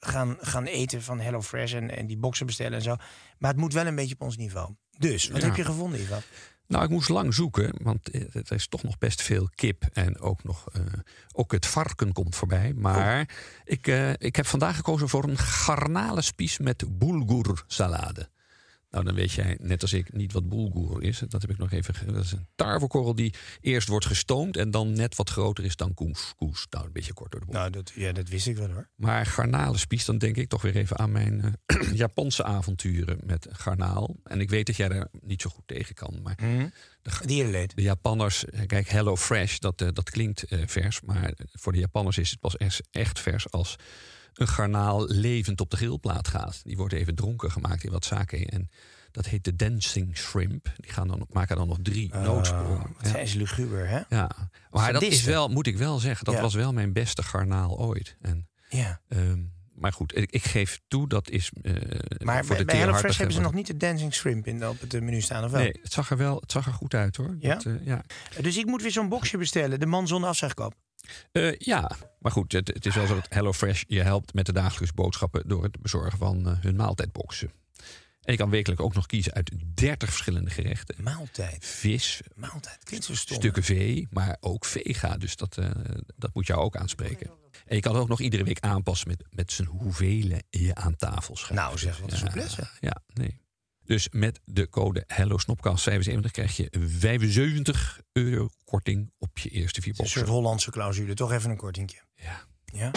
gaan, 0.00 0.36
gaan 0.40 0.64
eten 0.64 1.02
van 1.02 1.20
Hello 1.20 1.42
Fresh 1.42 1.74
en, 1.74 1.96
en 1.96 2.06
die 2.06 2.18
boxen 2.18 2.46
bestellen 2.46 2.72
en 2.72 2.82
zo. 2.82 2.96
Maar 3.38 3.50
het 3.50 3.60
moet 3.60 3.72
wel 3.72 3.86
een 3.86 3.94
beetje 3.94 4.14
op 4.14 4.22
ons 4.22 4.36
niveau. 4.36 4.74
Dus, 4.98 5.28
wat 5.28 5.40
Ja. 5.40 5.46
heb 5.46 5.56
je 5.56 5.64
gevonden, 5.64 6.00
Ivan? 6.00 6.20
Nou, 6.68 6.84
ik 6.84 6.90
moest 6.90 7.08
lang 7.08 7.34
zoeken, 7.34 7.72
want 7.82 8.10
eh, 8.10 8.20
er 8.34 8.52
is 8.52 8.68
toch 8.68 8.82
nog 8.82 8.98
best 8.98 9.22
veel 9.22 9.48
kip. 9.54 9.84
En 9.92 10.20
ook 10.20 10.44
nog 10.44 10.68
eh, 10.72 10.82
ook 11.32 11.52
het 11.52 11.66
varken 11.66 12.12
komt 12.12 12.36
voorbij. 12.36 12.72
Maar 12.76 13.28
ik, 13.64 13.86
eh, 13.86 14.12
ik 14.12 14.36
heb 14.36 14.46
vandaag 14.46 14.76
gekozen 14.76 15.08
voor 15.08 15.24
een 15.24 15.38
garnalenspies 15.38 16.58
met 16.58 16.98
bulgur 16.98 17.64
salade. 17.66 18.28
Nou, 18.90 19.04
dan 19.04 19.14
weet 19.14 19.32
jij, 19.32 19.58
net 19.60 19.82
als 19.82 19.92
ik, 19.92 20.12
niet 20.12 20.32
wat 20.32 20.48
boelgoer 20.48 21.02
is. 21.02 21.18
Dat 21.28 21.40
heb 21.42 21.50
ik 21.50 21.58
nog 21.58 21.70
even. 21.72 22.14
Dat 22.14 22.24
is 22.24 22.32
een 22.32 22.46
tarwekorrel 22.54 23.14
die 23.14 23.34
eerst 23.60 23.88
wordt 23.88 24.06
gestoomd 24.06 24.56
en 24.56 24.70
dan 24.70 24.92
net 24.92 25.16
wat 25.16 25.30
groter 25.30 25.64
is 25.64 25.76
dan 25.76 25.94
koes. 25.94 26.32
koes. 26.36 26.66
Nou, 26.70 26.86
een 26.86 26.92
beetje 26.92 27.12
kort 27.12 27.30
door 27.30 27.40
de 27.40 27.46
bocht. 27.46 27.58
Nou, 27.58 27.70
dat, 27.70 27.92
ja, 27.94 28.12
dat 28.12 28.28
wist 28.28 28.46
ik 28.46 28.56
wel 28.56 28.70
hoor. 28.70 28.88
Maar 28.94 29.26
garnalenspies, 29.26 30.04
dan 30.04 30.18
denk 30.18 30.36
ik 30.36 30.48
toch 30.48 30.62
weer 30.62 30.76
even 30.76 30.98
aan 30.98 31.12
mijn 31.12 31.56
eh, 31.66 31.92
Japanse 32.04 32.44
avonturen 32.44 33.18
met 33.24 33.46
garnaal. 33.50 34.16
En 34.24 34.40
ik 34.40 34.50
weet 34.50 34.66
dat 34.66 34.76
jij 34.76 34.88
daar 34.88 35.08
niet 35.20 35.42
zo 35.42 35.50
goed 35.50 35.66
tegen 35.66 35.94
kan. 35.94 36.20
Maar 36.22 36.36
de, 36.36 36.70
ga- 37.10 37.24
Dierenleed. 37.26 37.76
de 37.76 37.82
Japanners, 37.82 38.44
eh, 38.44 38.66
kijk, 38.66 38.88
Hello 38.88 39.16
Fresh, 39.16 39.58
dat, 39.58 39.80
eh, 39.80 39.88
dat 39.92 40.10
klinkt 40.10 40.44
vers. 40.48 41.00
Maar 41.00 41.32
voor 41.52 41.72
de 41.72 41.78
Japanners 41.78 42.18
is 42.18 42.30
het 42.30 42.40
pas 42.40 42.56
echt 42.90 43.20
vers 43.20 43.50
als 43.50 43.76
een 44.38 44.48
garnaal 44.48 45.06
levend 45.06 45.60
op 45.60 45.70
de 45.70 45.76
grillplaat 45.76 46.28
gaat. 46.28 46.60
Die 46.64 46.76
wordt 46.76 46.94
even 46.94 47.14
dronken 47.14 47.50
gemaakt 47.50 47.84
in 47.84 47.90
wat 47.90 48.04
sake. 48.04 48.46
En 48.46 48.70
dat 49.10 49.26
heet 49.26 49.44
de 49.44 49.56
dancing 49.56 50.16
shrimp. 50.16 50.72
Die 50.76 50.92
gaan 50.92 51.08
dan, 51.08 51.26
maken 51.30 51.56
dan 51.56 51.68
nog 51.68 51.78
drie 51.82 52.14
noodsprongen. 52.14 52.76
Oh, 52.76 52.82
wat 52.82 53.04
Ja. 53.04 53.08
zijn 53.10 53.28
ze 53.28 53.38
luguber, 53.38 53.88
hè? 53.88 54.00
Ja, 54.08 54.30
maar 54.70 54.92
dat 54.92 55.02
is 55.02 55.22
wel, 55.22 55.48
moet 55.48 55.66
ik 55.66 55.76
wel 55.78 55.98
zeggen, 55.98 56.24
dat 56.24 56.34
Ja. 56.34 56.40
was 56.40 56.54
wel 56.54 56.72
mijn 56.72 56.92
beste 56.92 57.22
garnaal 57.22 57.78
ooit. 57.78 58.16
En, 58.20 58.48
Ja. 58.68 59.00
ehm, 59.08 59.42
maar 59.74 59.92
goed, 59.92 60.16
ik, 60.16 60.30
ik 60.30 60.44
geef 60.44 60.80
toe, 60.88 61.08
dat 61.08 61.30
is 61.30 61.50
eh, 61.62 61.72
Maar 62.18 62.44
voor 62.44 62.48
bij, 62.56 62.58
de 62.58 62.64
bij 62.64 62.76
hebben 63.16 63.32
ze 63.32 63.40
nog 63.40 63.54
niet 63.54 63.66
de 63.66 63.76
dancing 63.76 64.14
shrimp 64.14 64.46
in, 64.46 64.68
op 64.68 64.80
het 64.80 64.94
eh, 64.94 65.00
menu 65.00 65.20
staan, 65.20 65.44
of 65.44 65.50
wel? 65.50 65.60
Nee, 65.60 65.78
het 65.82 65.92
zag 65.92 66.10
er 66.10 66.16
wel, 66.16 66.36
het 66.40 66.52
zag 66.52 66.66
er 66.66 66.72
goed 66.72 66.94
uit 66.94 67.16
hoor. 67.16 67.36
Ja? 67.38 67.54
Dat, 67.54 67.64
eh, 67.64 67.72
ja. 67.86 68.04
Dus 68.40 68.56
ik 68.56 68.66
moet 68.66 68.82
weer 68.82 68.92
zo'n 68.92 69.08
boxje 69.08 69.38
bestellen. 69.38 69.80
De 69.80 69.86
man 69.86 70.06
zonder 70.06 70.28
afzegkap. 70.30 70.74
Eh, 71.32 71.56
ja, 71.58 71.90
maar 72.18 72.32
goed, 72.32 72.52
het, 72.52 72.68
het 72.68 72.86
is 72.86 72.94
wel 72.94 73.06
zo 73.06 73.14
dat 73.14 73.26
HelloFresh 73.28 73.82
je 73.86 74.02
helpt 74.02 74.34
met 74.34 74.46
de 74.46 74.52
dagelijkse 74.52 74.94
boodschappen 74.94 75.48
door 75.48 75.62
het 75.62 75.80
bezorgen 75.80 76.18
van 76.18 76.48
eh, 76.48 76.52
hun 76.60 76.76
maaltijdboxen. 76.76 77.50
En 78.22 78.34
je 78.34 78.40
kan 78.40 78.50
wekelijk 78.50 78.80
ook 78.80 78.94
nog 78.94 79.06
kiezen 79.06 79.32
uit 79.32 79.50
30 79.74 80.08
verschillende 80.08 80.50
gerechten. 80.50 80.94
Maaltijd. 81.02 81.64
Vis, 81.64 82.20
Maaltijd. 82.34 82.84
Klinkt 82.84 83.04
zo 83.06 83.14
stom. 83.14 83.36
stukken 83.36 83.62
vee, 83.62 84.06
maar 84.10 84.36
ook 84.40 84.64
vega. 84.64 85.16
Dus 85.16 85.36
dat, 85.36 85.58
eh, 85.58 85.70
dat 86.16 86.34
moet 86.34 86.46
jou 86.46 86.60
ook 86.60 86.76
aanspreken. 86.76 87.30
En 87.66 87.76
je 87.76 87.80
kan 87.82 87.92
het 87.92 88.02
ook 88.02 88.08
nog 88.08 88.20
iedere 88.20 88.44
week 88.44 88.60
aanpassen 88.60 89.08
met, 89.08 89.24
met 89.30 89.52
zijn 89.52 89.68
hoeveel 89.68 90.40
je 90.50 90.74
aan 90.74 90.96
tafel 90.96 91.36
schrijft. 91.36 91.62
Nou 91.62 91.78
zeg, 91.78 91.98
wat 91.98 92.12
een 92.12 92.18
souplesse. 92.18 92.68
Ja, 92.80 93.02
nee. 93.14 93.40
Dus 93.88 94.08
met 94.10 94.40
de 94.44 94.68
code 94.68 95.04
HelloSnopcast75 95.06 96.30
krijg 96.30 96.56
je 96.56 96.68
75 96.78 98.00
euro 98.12 98.48
korting 98.64 99.12
op 99.18 99.38
je 99.38 99.48
eerste 99.48 99.80
vier 99.80 99.90
Een 99.90 100.06
soort 100.06 100.14
boxen. 100.14 100.34
Hollandse 100.34 100.70
clausule. 100.70 101.14
Toch 101.14 101.32
even 101.32 101.50
een 101.50 101.56
kortingje. 101.56 101.98
Ja. 102.14 102.44
Ja. 102.64 102.90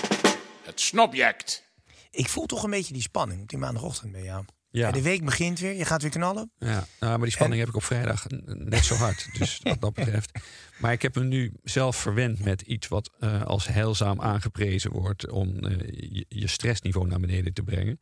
Het 0.63 0.79
snobject. 0.79 1.73
Ik 2.09 2.29
voel 2.29 2.45
toch 2.45 2.63
een 2.63 2.69
beetje 2.69 2.93
die 2.93 3.01
spanning 3.01 3.41
op 3.41 3.49
die 3.49 3.57
maandagochtend 3.57 4.11
bij 4.11 4.23
jou. 4.23 4.45
Ja. 4.69 4.91
De 4.91 5.01
week 5.01 5.25
begint 5.25 5.59
weer. 5.59 5.73
Je 5.73 5.85
gaat 5.85 6.01
weer 6.01 6.11
knallen. 6.11 6.51
Ja, 6.57 6.87
nou, 6.99 7.17
maar 7.17 7.27
die 7.27 7.31
spanning 7.31 7.59
heb 7.59 7.69
ik 7.69 7.75
op 7.75 7.83
vrijdag 7.83 8.25
net 8.45 8.85
zo 8.85 8.95
hard. 8.95 9.27
Dus 9.37 9.59
wat 9.63 9.81
dat 9.81 9.93
betreft. 9.93 10.31
Maar 10.77 10.91
ik 10.91 11.01
heb 11.01 11.15
me 11.15 11.23
nu 11.23 11.53
zelf 11.63 11.95
verwend 11.95 12.43
met 12.43 12.61
iets 12.61 12.87
wat 12.87 13.11
eh, 13.19 13.43
als 13.43 13.67
heilzaam 13.67 14.21
aangeprezen 14.21 14.91
wordt 14.91 15.29
om 15.29 15.65
eh, 15.65 15.77
je, 16.09 16.25
je 16.29 16.47
stressniveau 16.47 17.07
naar 17.07 17.19
beneden 17.19 17.53
te 17.53 17.63
brengen. 17.63 17.99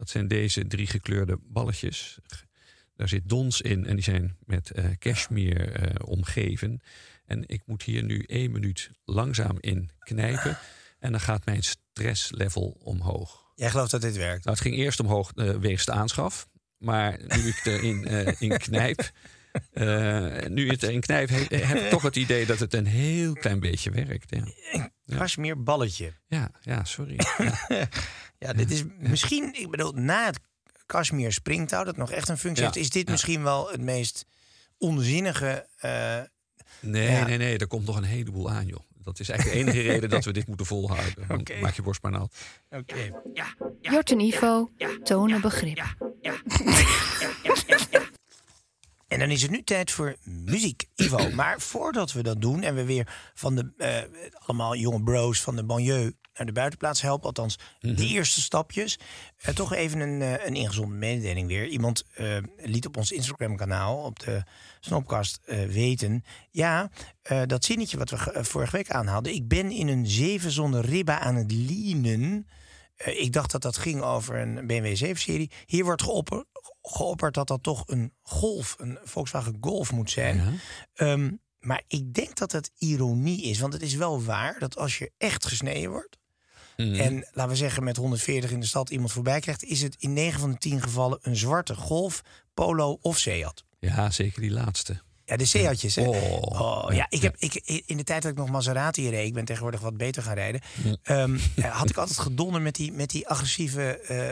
Dat 0.00 0.08
zijn 0.10 0.28
deze 0.28 0.66
drie 0.66 0.86
gekleurde 0.86 1.38
balletjes. 1.42 2.18
Daar 2.96 3.08
zit 3.08 3.28
dons 3.28 3.60
in 3.60 3.86
en 3.86 3.94
die 3.94 4.04
zijn 4.04 4.36
met 4.44 4.70
eh 4.70 4.84
cashmere 4.98 5.64
eh, 5.64 6.08
omgeven. 6.08 6.80
En 7.24 7.44
ik 7.46 7.62
moet 7.66 7.82
hier 7.82 8.04
nu 8.04 8.22
één 8.26 8.52
minuut 8.52 8.90
langzaam 9.04 9.56
in 9.60 9.90
knijpen. 9.98 10.58
En 10.98 11.10
dan 11.10 11.20
gaat 11.20 11.44
mijn 11.44 11.62
stresslevel 11.62 12.76
omhoog. 12.82 13.52
Jij 13.54 13.70
gelooft 13.70 13.90
dat 13.90 14.00
dit 14.00 14.16
werkt. 14.16 14.44
Nou, 14.44 14.56
het 14.56 14.66
ging 14.66 14.76
eerst 14.76 15.00
omhoog 15.00 15.32
eh, 15.34 15.50
wegens 15.56 15.84
de 15.84 15.92
aanschaf. 15.92 16.48
Maar 16.78 17.18
nu 17.26 17.48
ik 17.48 17.60
erin 17.64 18.04
in 18.38 18.58
knijp. 18.58 19.10
eh, 19.72 20.46
nu 20.46 20.68
het 20.68 20.82
erin 20.82 21.00
knijp, 21.00 21.28
he- 21.28 21.56
heb 21.56 21.78
ik 21.78 21.90
toch 21.90 22.02
het 22.02 22.16
idee 22.16 22.46
dat 22.46 22.58
het 22.58 22.74
een 22.74 22.86
heel 22.86 23.32
klein 23.32 23.60
beetje 23.60 23.90
werkt. 23.90 24.34
Ja, 24.72 24.90
Kashmir 25.16 25.62
balletje. 25.62 26.12
ja, 26.28 26.50
ja 26.60 26.84
sorry. 26.84 27.18
Ja. 27.38 27.66
Ja, 28.46 28.52
dit 28.52 28.70
is 28.70 28.82
misschien, 28.98 29.54
ik 29.60 29.70
bedoel, 29.70 29.92
na 29.92 30.24
het 30.26 30.38
Kashmir 30.86 31.32
springtouw, 31.32 31.84
dat 31.84 31.96
nog 31.96 32.10
echt 32.10 32.28
een 32.28 32.38
functie 32.38 32.64
Ja, 32.64 32.70
heeft, 32.72 32.84
is 32.84 32.90
dit 32.90 33.04
ja. 33.06 33.10
misschien 33.12 33.42
wel 33.42 33.70
het 33.70 33.80
meest 33.80 34.26
onzinnige. 34.78 35.66
eh, 35.78 36.20
Nee, 36.80 37.10
Ja. 37.10 37.24
nee, 37.26 37.38
nee, 37.38 37.58
er 37.58 37.66
komt 37.66 37.86
nog 37.86 37.96
een 37.96 38.04
heleboel 38.04 38.50
aan, 38.50 38.66
joh. 38.66 38.80
Dat 39.02 39.20
is 39.20 39.28
eigenlijk 39.28 39.58
de 39.58 39.64
enige 39.64 39.80
reden 39.92 40.08
dat 40.10 40.24
we 40.24 40.32
dit 40.32 40.46
moeten 40.46 40.66
volhouden. 40.66 41.26
Maak 41.60 41.74
je 41.74 41.82
borst 41.82 42.02
maar 42.02 42.12
nat. 42.12 42.34
Oké. 42.70 43.10
Jort 43.80 44.10
en 44.10 44.20
Ivo 44.20 44.70
tonen 45.02 45.40
begrip. 45.40 45.96
En 49.08 49.18
dan 49.18 49.30
is 49.30 49.42
het 49.42 49.50
nu 49.50 49.62
tijd 49.62 49.90
voor 49.90 50.16
muziek, 50.24 50.84
Ivo. 50.94 51.30
Maar 51.30 51.60
voordat 51.60 52.12
we 52.12 52.22
dat 52.22 52.40
doen 52.40 52.62
en 52.62 52.74
we 52.74 52.84
weer 52.84 53.30
van 53.34 53.54
de 53.54 53.72
eh, 53.76 54.02
allemaal 54.46 54.76
jonge 54.76 55.02
bros 55.02 55.40
van 55.42 55.56
de 55.56 55.64
banlieue 55.64 56.16
naar 56.34 56.46
de 56.46 56.52
buitenplaats 56.52 57.00
helpen, 57.02 57.26
althans 57.26 57.56
de 57.80 58.06
eerste 58.06 58.40
stapjes, 58.40 58.98
eh, 59.36 59.54
toch 59.54 59.72
even 59.72 60.00
een, 60.00 60.22
eh, 60.22 60.46
een 60.46 60.54
ingezonde 60.54 60.94
mededeling 60.94 61.46
weer. 61.48 61.66
Iemand 61.66 62.04
eh, 62.14 62.36
liet 62.56 62.86
op 62.86 62.96
ons 62.96 63.12
Instagram-kanaal, 63.12 64.02
op 64.04 64.18
de 64.18 64.42
Snopcast, 64.80 65.38
eh, 65.44 65.64
weten. 65.64 66.24
Ja, 66.50 66.90
dat 67.46 67.64
zinnetje 67.64 67.98
wat 67.98 68.10
we 68.10 68.18
ge- 68.18 68.44
vorige 68.44 68.76
week 68.76 68.90
aanhaalden. 68.90 69.34
Ik 69.34 69.48
ben 69.48 69.70
in 69.70 69.88
een 69.88 70.06
zeven 70.06 70.50
zonder 70.50 70.84
ribba 70.84 71.18
aan 71.18 71.34
het 71.34 71.52
lienen. 71.52 72.46
Ik 73.04 73.32
dacht 73.32 73.50
dat 73.50 73.62
dat 73.62 73.76
ging 73.76 74.00
over 74.02 74.36
een 74.36 74.66
BMW 74.66 74.96
7-serie. 74.96 75.50
Hier 75.66 75.84
wordt 75.84 76.02
geopper- 76.02 76.44
geopperd 76.82 77.34
dat 77.34 77.46
dat 77.48 77.62
toch 77.62 77.82
een 77.86 78.12
Golf, 78.22 78.76
een 78.78 78.98
Volkswagen 79.04 79.56
Golf 79.60 79.92
moet 79.92 80.10
zijn. 80.10 80.60
Ehm, 80.94 81.30
maar 81.58 81.82
ik 81.86 82.14
denk 82.14 82.36
dat 82.36 82.52
het 82.52 82.70
ironie 82.78 83.42
is. 83.42 83.58
Want 83.60 83.72
het 83.72 83.82
is 83.82 83.94
wel 83.94 84.22
waar 84.22 84.58
dat 84.58 84.76
als 84.76 84.98
je 84.98 85.12
echt 85.18 85.46
gesneden 85.46 85.90
wordt... 85.90 86.18
Mhm. 86.88 87.00
en 87.00 87.26
laten 87.32 87.52
we 87.52 87.56
zeggen 87.56 87.84
met 87.84 87.96
140 87.96 88.50
in 88.50 88.60
de 88.60 88.66
stad 88.66 88.90
iemand 88.90 89.12
voorbij 89.12 89.40
krijgt... 89.40 89.64
is 89.64 89.82
het 89.82 89.96
in 89.98 90.12
9 90.12 90.40
van 90.40 90.50
de 90.50 90.58
10 90.58 90.82
gevallen 90.82 91.18
een 91.22 91.36
zwarte 91.36 91.74
Golf, 91.74 92.22
Polo 92.54 92.98
of 93.00 93.18
Seat. 93.18 93.64
Ja, 93.78 94.10
zeker 94.10 94.40
die 94.40 94.50
laatste. 94.50 95.00
Ja, 95.24 95.36
de 95.36 95.46
Seatjes, 95.46 95.94
hè? 95.94 96.06
Oh. 96.06 96.60
Oh, 96.60 96.92
ja, 96.92 97.06
ik 97.08 97.22
heb, 97.22 97.36
ik, 97.38 97.54
in 97.86 97.96
de 97.96 98.04
tijd 98.04 98.22
dat 98.22 98.30
ik 98.30 98.36
nog 98.36 98.50
Maserati 98.50 99.10
reed, 99.10 99.26
ik 99.26 99.34
ben 99.34 99.44
tegenwoordig 99.44 99.80
wat 99.80 99.96
beter 99.96 100.22
gaan 100.22 100.34
rijden, 100.34 100.60
ehm, 101.02 101.38
eh, 101.56 101.64
had 101.64 101.90
ik 101.90 101.96
altijd 101.96 102.18
gedonder 102.18 102.62
met 102.62 102.74
die, 102.74 102.92
met 102.92 103.10
die 103.10 103.28
agressieve 103.28 103.98
eh, 103.98 104.28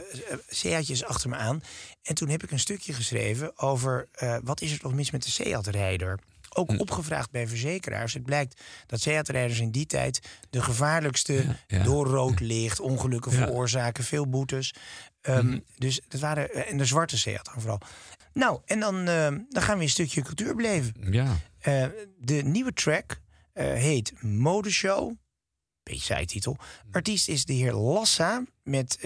Seatjes 0.49 1.05
achter 1.05 1.29
me 1.29 1.37
aan. 1.37 1.63
En 2.03 2.15
toen 2.15 2.29
heb 2.29 2.43
ik 2.43 2.51
een 2.51 2.59
stukje 2.59 2.93
geschreven 2.93 3.59
over 3.59 4.09
wat 4.43 4.61
is 4.61 4.73
er 4.73 4.79
toch 4.79 4.95
mis 4.95 5.11
met 5.11 5.23
de 5.23 5.31
Seat-rijder. 5.31 6.19
Ook 6.55 6.79
opgevraagd 6.81 7.31
bij 7.31 7.49
verzekeraars. 7.49 8.15
Het 8.15 8.23
blijkt 8.25 8.61
dat 8.87 9.01
Seat-rijders 9.01 9.61
in 9.61 9.71
die 9.71 9.87
tijd 9.87 10.21
de 10.51 10.63
gevaarlijkste 10.63 11.33
Ja, 11.33 11.57
ja. 11.67 11.83
door 11.83 12.07
rood 12.07 12.41
licht, 12.41 12.81
ongelukken 12.81 13.33
Ja. 13.33 13.37
veroorzaken, 13.39 14.05
veel 14.05 14.29
boetes. 14.29 14.75
Ehm, 15.21 15.59
Dus 15.77 16.01
dat 16.09 16.21
waren 16.21 16.53
eh, 16.53 16.71
en 16.71 16.79
de 16.79 16.85
zwarte 16.85 17.17
dan 17.43 17.61
vooral. 17.61 17.81
Nou, 18.33 18.61
en 18.65 18.81
dan, 18.81 19.09
ehm, 19.09 19.39
dan 19.49 19.63
gaan 19.63 19.77
we 19.77 19.83
een 19.83 19.89
stukje 19.91 20.23
cultuur 20.23 20.55
beleven. 20.55 20.95
Ja. 21.11 21.37
Eh, 21.59 21.87
de 22.19 22.35
nieuwe 22.35 22.73
track 22.73 23.21
eh, 23.53 23.65
heet 23.73 24.23
Modeshow. 24.23 25.13
Beetje 25.83 26.01
saai 26.05 26.27
titel. 26.27 26.57
Artiest 26.91 27.29
is 27.29 27.45
de 27.45 27.53
heer 27.53 27.73
Lassa 27.73 28.45
met 28.63 28.99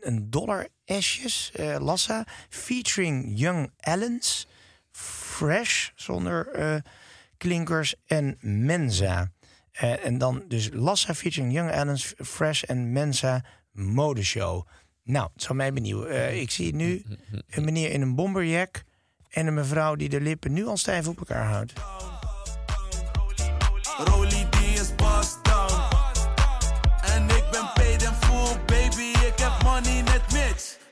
een 0.00 0.30
dollar 0.30 0.68
esjes. 0.84 1.52
Lassa 1.78 2.26
featuring 2.48 3.32
Young 3.38 3.70
Allens. 3.80 4.46
Fresh 4.96 5.90
zonder 5.94 6.48
eh, 6.48 6.76
klinkers 7.36 7.94
en 8.06 8.36
Mensa. 8.40 9.32
Eh, 9.70 10.06
en 10.06 10.18
dan 10.18 10.44
dus 10.48 10.70
Lassa 10.72 11.14
featuring 11.14 11.52
Young 11.52 11.72
Allens, 11.72 12.14
Fresh 12.16 12.62
en 12.62 12.92
Mensa 12.92 13.44
Modeshow. 13.72 14.66
Nou, 15.02 15.28
het 15.32 15.42
zou 15.42 15.54
mij 15.54 15.72
benieuwen. 15.72 16.10
Eh, 16.10 16.40
ik 16.40 16.50
zie 16.50 16.74
nu 16.74 17.04
een 17.48 17.64
meneer 17.64 17.90
in 17.90 18.02
een 18.02 18.14
bomberjack 18.14 18.82
en 19.28 19.46
een 19.46 19.54
mevrouw 19.54 19.94
die 19.94 20.08
de 20.08 20.20
lippen 20.20 20.52
nu 20.52 20.66
al 20.66 20.76
stijf 20.76 21.08
op 21.08 21.18
elkaar 21.18 21.46
houdt. 21.46 21.72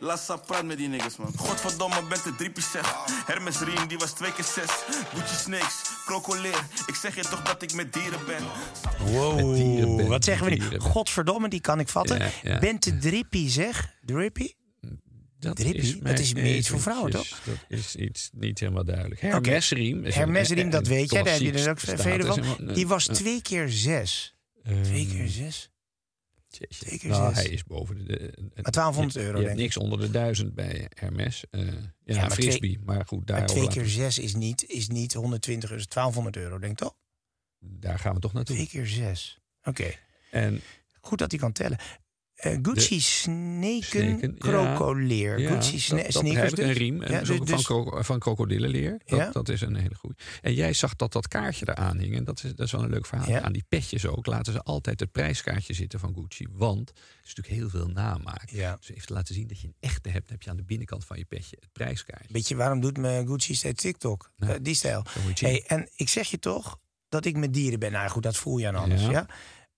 Mitch. 0.03 0.11
Lassa 0.11 0.37
praat 0.37 0.65
met 0.65 0.77
die 0.79 0.89
niggas, 0.89 1.17
man. 1.17 1.33
Godverdomme, 1.37 2.03
ben 2.09 2.19
de 2.25 2.35
driepie 2.37 2.63
zeg. 2.63 2.95
Hermes 3.27 3.61
Riem, 3.61 3.87
die 3.89 3.99
was 3.99 4.13
twee 4.13 4.33
keer 4.33 4.45
zes. 4.45 4.71
Gucci 5.15 5.35
Snakes, 5.35 5.81
krokoleer. 6.07 6.65
Ik 6.87 6.95
zeg 6.95 7.15
je 7.15 7.23
toch 7.23 7.43
dat 7.43 7.63
ik 7.63 7.73
met 7.75 7.93
dieren 7.93 8.21
ben. 8.27 8.43
Wow, 9.13 9.55
dieren 9.55 9.97
bent, 9.97 10.09
wat 10.09 10.25
zeggen 10.25 10.47
we 10.47 10.55
nu? 10.55 10.69
bent. 10.69 10.83
Godverdomme, 10.83 11.49
die 11.49 11.61
kan 11.61 11.81
ik 11.81 11.89
vatten. 11.89 12.19
Ja, 12.19 12.31
ja. 12.43 12.59
Bent 12.59 12.83
de 12.85 12.99
drippie, 12.99 13.51
zeg. 13.51 13.95
Drippie? 14.05 14.57
Dat 15.39 15.57
Drippie? 15.57 15.93
Dat 15.95 16.03
mij 16.03 16.13
is 16.13 16.33
meer 16.35 16.57
iets 16.57 16.69
voor 16.69 16.81
vrouwen, 16.81 17.09
eventjes- 17.13 17.41
Dat 17.45 17.79
is 17.79 17.95
iets 17.97 18.31
niet 18.33 18.61
helemaal 18.61 18.85
duidelijk. 18.85 19.21
Hermesriem. 19.21 20.05
is 20.05 20.15
een- 20.15 20.21
Hermesriem, 20.21 20.71
dat 20.71 20.83
een 20.87 20.89
weet 20.93 21.11
jij. 21.11 21.23
Daar 21.23 21.33
heb 21.33 21.43
je 21.43 21.53
dus 21.53 21.67
ook 21.67 21.79
vele 21.81 22.25
van. 22.25 22.75
Die 22.75 22.87
was 22.87 23.05
twee 23.05 23.43
keer 23.43 23.69
zes. 23.69 24.35
ehm, 24.65 24.83
Twee 24.83 25.07
keer 25.07 25.29
zes? 25.29 25.71
Keer 26.59 27.11
Nou, 27.11 27.35
hij 27.35 27.45
is 27.49 27.65
boven 27.65 27.99
de... 27.99 28.05
de- 28.05 28.33
Maar 28.63 28.73
1200 28.73 29.15
je- 29.15 29.21
euro, 29.21 29.39
Je 29.39 29.45
denk 29.47 29.59
niks 29.59 29.77
onder 29.77 30.01
de 30.01 30.11
1000 30.11 30.55
bij 30.55 30.87
Hermes. 30.95 31.45
Eh, 31.51 31.61
ja, 32.05 32.21
maar 32.21 32.31
twee- 32.31 32.47
frisbee. 32.47 32.79
maar 32.85 33.07
goed, 33.07 33.27
daar, 33.27 33.39
Maar 33.39 33.47
twee 33.47 33.69
keer 33.69 33.87
zes 33.87 34.19
is 34.19 34.35
niet, 34.35 34.65
is 34.69 34.89
niet 34.89 35.13
120 35.15 35.71
euro, 35.71 35.81
is 35.83 35.89
1200 35.89 36.37
euro, 36.37 36.59
denk 36.59 36.73
ik 36.73 36.79
toch? 36.79 36.95
daar 37.65 37.99
gaan 37.99 38.15
we 38.15 38.21
toch 38.21 38.33
naartoe. 38.33 38.55
Twee 38.57 38.69
keer 38.69 38.87
zes. 38.87 39.39
Oké. 39.65 39.91
En 40.31 40.61
Goed 41.01 41.19
dat 41.19 41.31
hij 41.31 41.41
kan 41.41 41.53
tellen. 41.53 41.79
Eh, 42.43 42.59
Gucci 42.63 43.01
sneken, 43.01 44.39
krokoleer. 44.39 45.39
Ja, 45.39 45.51
Gucci 45.51 45.81
sne 45.81 45.97
dat, 46.03 46.13
dat 46.13 46.23
sneakers. 46.23 46.59
Een 46.59 46.73
riem 46.73 47.03
en 47.03 47.13
Ja, 47.13 47.19
dus- 47.19 47.37
van, 47.37 47.47
dus- 47.47 47.65
kro- 47.65 48.03
van 48.03 48.19
krokodillenleer. 48.19 49.01
Dat, 49.05 49.19
Ja. 49.19 49.31
dat 49.31 49.49
is 49.49 49.61
een 49.61 49.77
hele 49.77 49.95
goede. 49.95 50.17
En 50.41 50.55
jij 50.55 50.73
zag 50.73 50.97
dat 50.97 51.13
dat 51.13 51.29
kaartje 51.29 51.69
eraan 51.69 51.99
hing. 51.99 52.17
En 52.17 52.25
dat 52.25 52.45
is, 52.45 52.55
dat 52.55 52.67
is 52.67 52.73
wel 52.73 52.83
een 52.83 52.91
leuk 52.91 53.07
verhaal. 53.07 53.41
Aan 53.41 53.53
die 53.53 53.65
petjes 53.69 54.07
ook 54.07 54.27
laten 54.27 54.53
ze 54.53 54.63
altijd 54.63 55.01
het 55.01 55.13
prijskaartje 55.13 55.75
zitten 55.75 55.99
van 56.01 56.15
Gucci. 56.15 56.47
Want 56.53 56.91
er 56.91 56.97
is 57.25 57.35
natuurlijk 57.35 57.55
heel 57.55 57.69
veel 57.81 57.89
namaak. 57.89 58.51
Dus 58.51 58.91
even 58.91 59.07
te 59.07 59.13
laten 59.13 59.35
zien 59.35 59.47
dat 59.47 59.61
je 59.61 59.67
een 59.67 59.77
echte 59.81 60.09
hebt, 60.09 60.31
heb 60.31 60.43
je 60.43 60.51
aan 60.51 60.57
de 60.57 60.65
binnenkant 60.65 61.05
van 61.05 61.19
je 61.19 61.25
petje 61.25 61.57
het 61.61 61.73
prijskaartje. 61.73 62.33
Weet 62.33 62.49
je, 62.49 62.57
waarom 62.57 62.81
doet 62.81 62.97
me 62.99 63.23
Gucci 63.27 63.55
steeds 63.55 63.83
TikTok? 63.83 64.31
Eh, 64.39 64.49
die 64.63 64.75
stijl. 64.75 65.05
Hey, 65.35 65.65
en 65.67 65.89
ik 65.97 66.09
zeg 66.09 66.29
je 66.29 66.39
toch 66.39 66.79
dat 67.09 67.25
ik 67.25 67.37
met 67.37 67.55
dieren 67.55 67.79
ben. 67.79 67.93
Nou 67.93 68.09
goed, 68.11 68.23
dat 68.23 68.37
voel 68.37 68.59
je 68.59 68.69
aan 68.69 68.75
alles. 68.75 69.03
Ja. 69.07 69.27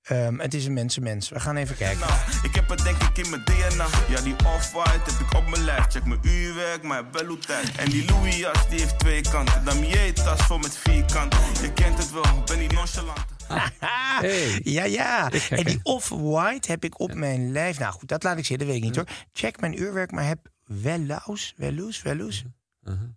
Ja. 0.08 0.14
Ehm, 0.16 0.38
het 0.38 0.54
is 0.54 0.66
een 0.66 0.72
mensenmens. 0.72 1.28
We 1.28 1.40
gaan 1.40 1.56
even 1.56 1.76
kijken. 1.76 2.00
Nou, 2.00 2.12
ik 2.42 2.54
heb 2.54 2.68
het 2.68 2.84
denk 2.84 3.02
ik 3.02 3.18
in 3.18 3.30
mijn 3.30 3.44
DNA. 3.44 3.86
Ja, 4.08 4.20
die 4.20 4.34
off-white 4.46 5.10
heb 5.12 5.20
ik 5.20 5.34
op 5.34 5.48
mijn 5.48 5.64
lijf. 5.64 5.86
Check 5.88 6.04
mijn 6.04 6.20
uurwerk, 6.22 6.82
mijn 6.82 7.12
wel 7.12 7.38
tijd. 7.38 7.76
En 7.76 7.90
die 7.90 8.04
Louis 8.04 8.36
jas, 8.36 8.68
die 8.68 8.80
heeft 8.80 8.98
twee 8.98 9.22
kanten. 9.22 9.64
Damier 9.64 10.14
tas 10.14 10.42
vol 10.42 10.58
met 10.58 10.76
vierkant. 10.76 11.34
Je 11.60 11.72
kent 11.72 11.98
het 11.98 12.12
wel, 12.12 12.42
ben 12.44 12.58
niet 12.58 12.72
nonchalant. 12.72 13.24
Hey. 14.20 14.60
Ja, 14.62 14.84
ja. 14.84 15.30
En 15.50 15.64
die 15.64 15.80
off-white 15.82 16.70
heb 16.70 16.84
ik 16.84 17.00
op 17.00 17.14
mijn 17.14 17.52
lijf. 17.52 17.78
Nou 17.78 17.92
goed, 17.92 18.08
dat 18.08 18.22
laat 18.22 18.38
ik 18.38 18.44
zitten, 18.44 18.66
dat 18.66 18.76
weet 18.76 18.84
ik 18.84 18.88
niet 18.88 18.96
hoor. 18.96 19.08
Check 19.32 19.60
mijn 19.60 19.80
uurwerk, 19.80 20.10
maar 20.10 20.26
heb 20.26 20.48
Wellaus, 20.64 21.54
Wellous, 21.56 22.02
Wellous. 22.02 22.44
Uh-huh. 22.82 23.08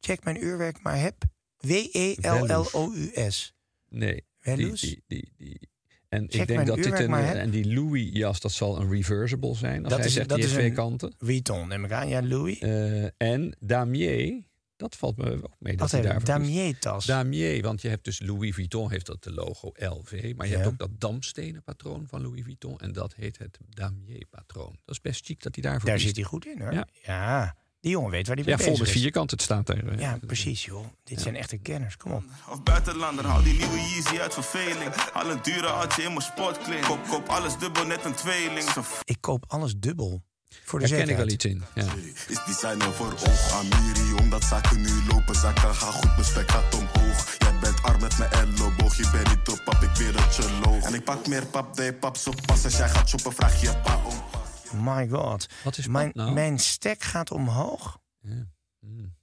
Check 0.00 0.24
mijn 0.24 0.44
uurwerk, 0.44 0.82
maar 0.82 0.98
heb 0.98 1.24
W-E-L-L-O-U-S. 1.60 3.54
Nee. 3.88 4.24
Die, 4.44 4.72
die, 4.72 5.02
die, 5.06 5.32
die. 5.36 5.68
En 6.08 6.26
Check 6.30 6.40
ik 6.40 6.46
denk 6.46 6.66
dat 6.66 6.76
dit 6.76 6.98
een, 6.98 7.10
hè? 7.12 7.32
en 7.32 7.50
die 7.50 7.74
Louis 7.74 8.08
jas, 8.12 8.40
dat 8.40 8.52
zal 8.52 8.80
een 8.80 8.90
reversible 8.90 9.54
zijn. 9.54 9.80
Als 9.82 9.88
Dat 9.88 9.98
hij 9.98 10.08
is- 10.08 10.14
zegt, 10.14 10.28
dat 10.28 10.36
die 10.38 10.46
is 10.46 10.52
twee 10.52 10.72
kanten. 10.72 11.14
Vuitton, 11.18 11.68
neem 11.68 11.84
ik 11.84 11.92
aan. 11.92 12.08
Ja, 12.08 12.22
Louis. 12.22 12.58
Eh, 12.58 13.04
en 13.16 13.56
Damier, 13.60 14.42
dat 14.76 14.96
valt 14.96 15.16
me 15.16 15.42
ook 15.42 15.54
mee. 15.58 15.76
Dat 15.76 15.90
kiest. 15.90 16.26
Damier-tas. 16.26 17.06
Damier, 17.06 17.62
want 17.62 17.82
je 17.82 17.88
hebt 17.88 18.04
dus 18.04 18.20
Louis 18.20 18.54
Vuitton, 18.54 18.90
heeft 18.90 19.06
dat 19.06 19.22
de 19.22 19.32
logo 19.32 19.72
LV. 19.74 20.32
Maar 20.36 20.46
je 20.46 20.52
Ja. 20.52 20.58
hebt 20.58 20.70
ook 20.72 20.78
dat 20.78 21.00
damstenen 21.00 21.62
patroon 21.62 22.06
van 22.08 22.22
Louis 22.22 22.42
Vuitton. 22.44 22.78
En 22.78 22.92
dat 22.92 23.14
heet 23.14 23.38
het 23.38 23.58
Damier 23.68 24.26
patroon. 24.30 24.78
Dat 24.84 24.94
is 24.94 25.00
best 25.00 25.26
chic 25.26 25.42
dat 25.42 25.54
hij 25.54 25.64
daarvoor 25.64 25.88
Daar 25.88 25.98
zit 26.00 26.16
hij 26.16 26.24
goed 26.24 26.46
in 26.46 26.60
hoor. 26.60 26.72
Ja. 26.72 26.86
Ja. 27.02 27.56
Die 27.84 27.92
jongen 27.92 28.10
weet 28.10 28.26
waar 28.26 28.36
mee 28.36 28.44
Ja, 28.44 28.56
vol 28.56 28.64
bezig 28.66 28.78
met 28.78 28.94
is. 28.94 29.00
vierkant, 29.00 29.30
het 29.30 29.42
staat 29.42 29.68
er. 29.68 29.98
Ja, 30.00 30.18
precies 30.26 30.64
joh. 30.64 30.84
Dit 31.04 31.20
zijn 31.20 31.36
echte 31.36 31.56
kenners. 31.56 31.96
Kom 31.96 32.12
op. 32.12 32.22
Of 32.50 32.62
buitenlander, 32.62 33.26
haal 33.26 33.42
die 33.42 33.52
nieuwe 33.52 33.80
Yeezy 33.80 34.18
uit 34.20 34.34
verveling. 34.34 34.94
Haal 35.12 35.30
een 35.30 35.38
dure 35.42 35.66
had 35.66 35.94
je 35.94 36.02
in 36.02 36.08
mijn 36.08 36.20
sportkleding. 36.20 36.86
Koop, 36.86 37.08
koop 37.08 37.28
alles 37.28 37.58
dubbel, 37.58 37.86
net 37.86 38.04
een 38.04 38.14
tweeling. 38.14 38.70
Zo 38.70 38.82
Ik 39.04 39.16
koop 39.20 39.44
alles 39.48 39.74
dubbel. 39.76 40.22
Voor 40.64 40.78
de 40.78 40.88
Daar 40.88 40.98
ken 40.98 41.08
ik 41.08 41.16
wel 41.16 41.28
iets 41.28 41.44
in. 41.44 41.62
Ja. 41.74 41.84
Is 42.28 42.44
designer 42.46 42.92
voor 42.92 43.12
oog 43.12 43.52
Amiri 43.52 44.14
Omdat 44.20 44.44
zaken 44.44 44.80
nu 44.80 44.90
lopen, 45.08 45.34
zaken 45.34 45.74
gaan 45.74 45.92
goed, 45.92 46.10
mijn 46.10 46.24
spek 46.24 46.50
gaat 46.50 46.74
omhoog 46.74 47.36
Jij 47.38 47.58
bent 47.60 47.82
arm 47.82 48.00
met 48.00 48.18
mijn 48.18 48.30
elleboog, 48.30 48.96
je 48.96 49.08
bent 49.12 49.28
niet 49.28 49.48
op 49.48 49.60
pap, 49.64 49.82
ik 49.82 49.90
weet 49.96 50.12
dat 50.12 50.36
je 50.36 50.60
loog 50.64 50.82
En 50.84 50.94
ik 50.94 51.04
pak 51.04 51.26
meer 51.26 51.46
pap, 51.46 51.76
de 51.76 51.94
pap 52.00 52.16
zo 52.16 52.32
pas 52.46 52.64
Als 52.64 52.76
jij 52.76 52.88
gaat 52.88 53.08
shoppen, 53.08 53.32
vraag 53.32 53.60
je 53.60 53.74
pa 53.82 53.96
om 53.96 54.14
pas 54.30 54.33
My 54.74 55.08
god. 55.08 55.48
Wat 55.64 55.78
is 55.78 55.86
mijn, 55.86 56.06
pap 56.06 56.14
nou? 56.16 56.32
mijn 56.32 56.58
stek 56.58 57.02
gaat 57.02 57.30
omhoog. 57.30 58.00
Ja. 58.20 58.48
Hmm. 58.80 59.14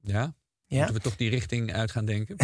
ja? 0.00 0.34
Ja? 0.66 0.76
Moeten 0.76 0.94
we 0.94 1.00
toch 1.00 1.16
die 1.16 1.30
richting 1.30 1.72
uit 1.72 1.90
gaan 1.90 2.04
denken? 2.04 2.36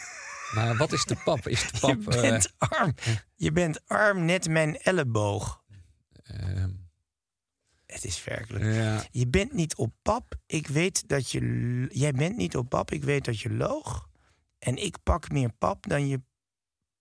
maar 0.54 0.76
wat 0.76 0.92
is 0.92 1.04
de 1.04 1.16
pap? 1.24 1.48
Is 1.48 1.70
de 1.72 1.78
pap... 1.80 2.12
je 2.12 2.20
bent 2.20 2.52
arm. 2.58 2.94
Je 3.36 3.52
bent 3.52 3.88
arm 3.88 4.24
net 4.24 4.48
mijn 4.48 4.78
elleboog. 4.78 5.62
eh, 6.22 6.62
ehm, 6.62 6.70
Het 7.86 8.04
is 8.04 8.24
werkelijk. 8.24 8.64
ja. 8.64 9.04
Je 9.10 9.28
bent 9.28 9.52
niet 9.52 9.74
op 9.74 9.92
pap. 10.02 10.34
Ik 10.46 10.66
weet 10.66 11.08
dat 11.08 11.30
je. 11.30 11.86
Jij 11.90 12.12
bent 12.12 12.36
niet 12.36 12.56
op 12.56 12.68
pap. 12.68 12.90
Ik 12.90 13.04
weet 13.04 13.24
dat 13.24 13.40
je 13.40 13.50
loog. 13.50 14.08
En 14.58 14.76
ik 14.76 14.96
pak 15.02 15.30
meer 15.30 15.52
pap 15.52 15.86
dan 15.88 16.08
je 16.08 16.22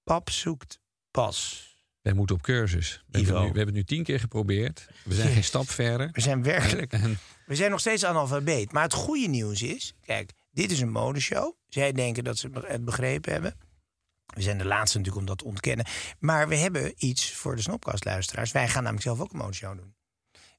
pap 0.03 0.29
zoekt 0.29 0.79
pas. 1.11 1.69
Wij 2.01 2.13
moeten 2.13 2.35
op 2.35 2.41
cursus. 2.41 3.03
We 3.07 3.17
hebben, 3.17 3.41
nu, 3.41 3.51
we 3.51 3.57
hebben 3.57 3.65
het 3.65 3.73
nu 3.75 3.83
tien 3.83 4.03
keer 4.03 4.19
geprobeerd. 4.19 4.87
We 5.03 5.13
zijn 5.13 5.33
geen 5.33 5.43
stap 5.43 5.69
verder. 5.69 6.09
We 6.11 6.21
zijn 6.21 6.43
werkelijk. 6.43 6.93
En, 6.93 7.17
We 7.45 7.55
zijn 7.55 7.71
nog 7.71 7.79
steeds 7.79 8.05
analfabeet. 8.05 8.71
Maar 8.71 8.83
het 8.83 8.93
goede 8.93 9.27
nieuws 9.27 9.61
is. 9.61 9.93
Kijk, 10.05 10.31
dit 10.51 10.71
is 10.71 10.79
een 10.79 10.91
modeshow. 10.91 11.53
Zij 11.67 11.91
denken 11.91 12.23
dat 12.23 12.37
ze 12.37 12.49
het 12.65 12.85
begrepen 12.85 13.31
hebben. 13.31 13.55
We 14.25 14.41
zijn 14.41 14.57
de 14.57 14.65
laatste 14.65 14.97
natuurlijk 14.97 15.23
om 15.23 15.29
dat 15.29 15.37
te 15.37 15.45
ontkennen. 15.45 15.85
Maar 16.19 16.47
we 16.47 16.55
hebben 16.55 16.93
iets 16.97 17.33
voor 17.33 17.55
de 17.55 17.61
snopkastluisteraars. 17.61 18.51
Wij 18.51 18.67
gaan 18.67 18.83
namelijk 18.83 19.03
zelf 19.03 19.19
ook 19.19 19.31
een 19.31 19.37
modeshow 19.37 19.77
doen. 19.77 19.95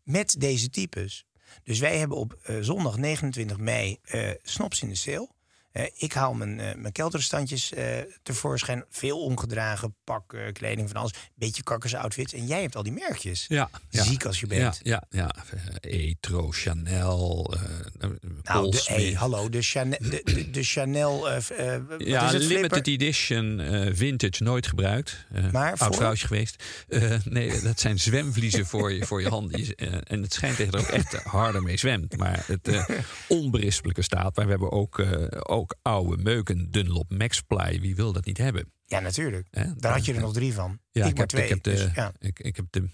Met 0.02 0.40
deze 0.40 0.70
types. 0.70 1.26
Dus 1.62 1.78
wij 1.78 1.98
hebben 1.98 2.16
op 2.16 2.38
eh, 2.42 2.57
zondag 2.61 2.96
29 2.96 3.59
mei 3.59 3.98
eh, 4.02 4.31
Snops 4.42 4.83
in 4.83 4.88
de 4.88 4.94
sale. 4.94 5.28
Eh, 5.72 5.85
ik 5.96 6.12
haal 6.12 6.35
mijn, 6.35 6.61
eh, 6.61 6.74
mijn 6.74 6.92
kelderstandjes 6.92 7.72
eh, 7.72 7.87
tevoorschijn. 8.22 8.85
Veel 8.90 9.20
ongedragen 9.20 9.94
pak, 10.04 10.37
kleding 10.52 10.88
van 10.88 11.00
alles. 11.00 11.12
Beetje 11.35 11.62
kakkers 11.62 11.94
outfits. 11.94 12.32
En 12.32 12.46
jij 12.46 12.61
hebt 12.61 12.76
al 12.76 12.82
die 12.82 12.92
merkjes. 12.92 13.44
ja, 13.48 13.70
ja. 13.88 14.02
Ziek 14.02 14.24
als 14.24 14.40
je 14.40 14.46
bent. 14.46 14.80
Ja, 14.82 15.02
ja, 15.11 15.20
ja. 15.20 15.35
Etro, 15.80 16.50
Chanel, 16.50 17.54
Nou, 18.42 18.70
de, 18.70 18.82
hey, 18.85 19.12
hallo, 19.12 19.48
de 19.48 19.62
Chanel, 19.62 19.98
de, 20.00 20.20
de, 20.24 20.50
de 20.50 20.62
Chanel 20.62 21.30
Ja, 21.30 21.37
is 21.37 22.32
het, 22.32 22.42
limited 22.42 22.48
flipper? 22.48 22.82
edition, 22.82 23.61
vintage, 23.94 24.42
nooit 24.42 24.66
gebruikt. 24.66 25.26
Maar 25.52 25.74
oud 25.76 25.96
vrouwtje 25.96 26.26
geweest. 26.26 26.64
Nee, 27.24 27.61
dat 27.61 27.80
zijn 27.80 27.98
zwemvliezen 27.98 28.66
voor 28.66 28.92
je, 28.92 29.06
voor 29.06 29.22
je 29.22 29.28
handen. 29.28 29.76
En 30.04 30.22
het 30.22 30.32
schijnt 30.32 30.56
dat 30.56 30.66
je 30.66 30.72
er 30.72 30.78
ook 30.78 30.87
echt 30.87 31.14
harder 31.14 31.62
mee 31.62 31.76
zwemt. 31.76 32.16
Maar 32.16 32.44
het 32.46 32.87
onberispelijke 33.28 34.02
staat. 34.02 34.37
Maar 34.37 34.44
we 34.44 34.50
hebben 34.50 34.72
ook, 34.72 35.04
ook 35.62 35.77
oude 35.83 36.22
meuken, 36.22 36.70
Dunlop 36.70 37.11
Maxply. 37.11 37.81
Wie 37.81 37.94
wil 37.94 38.12
dat 38.12 38.25
niet 38.25 38.38
hebben? 38.38 38.72
Ja, 38.87 39.01
natuurlijk. 39.01 39.48
Daar 39.77 39.92
had 39.92 40.05
je 40.05 40.14
er 40.14 40.20
nog 40.20 40.33
drie 40.33 40.53
van. 40.53 40.79
Ja, 40.90 41.07
ik, 41.07 41.16
heb, 41.16 41.29
twee. 41.29 41.42
ik, 41.42 41.48
heb 41.48 41.62
de, 41.62 41.70
dus, 41.70 41.94
ja. 41.94 42.12
ik, 42.18 42.40
ik 42.40 42.57
heb 42.57 42.66
de 42.70 42.88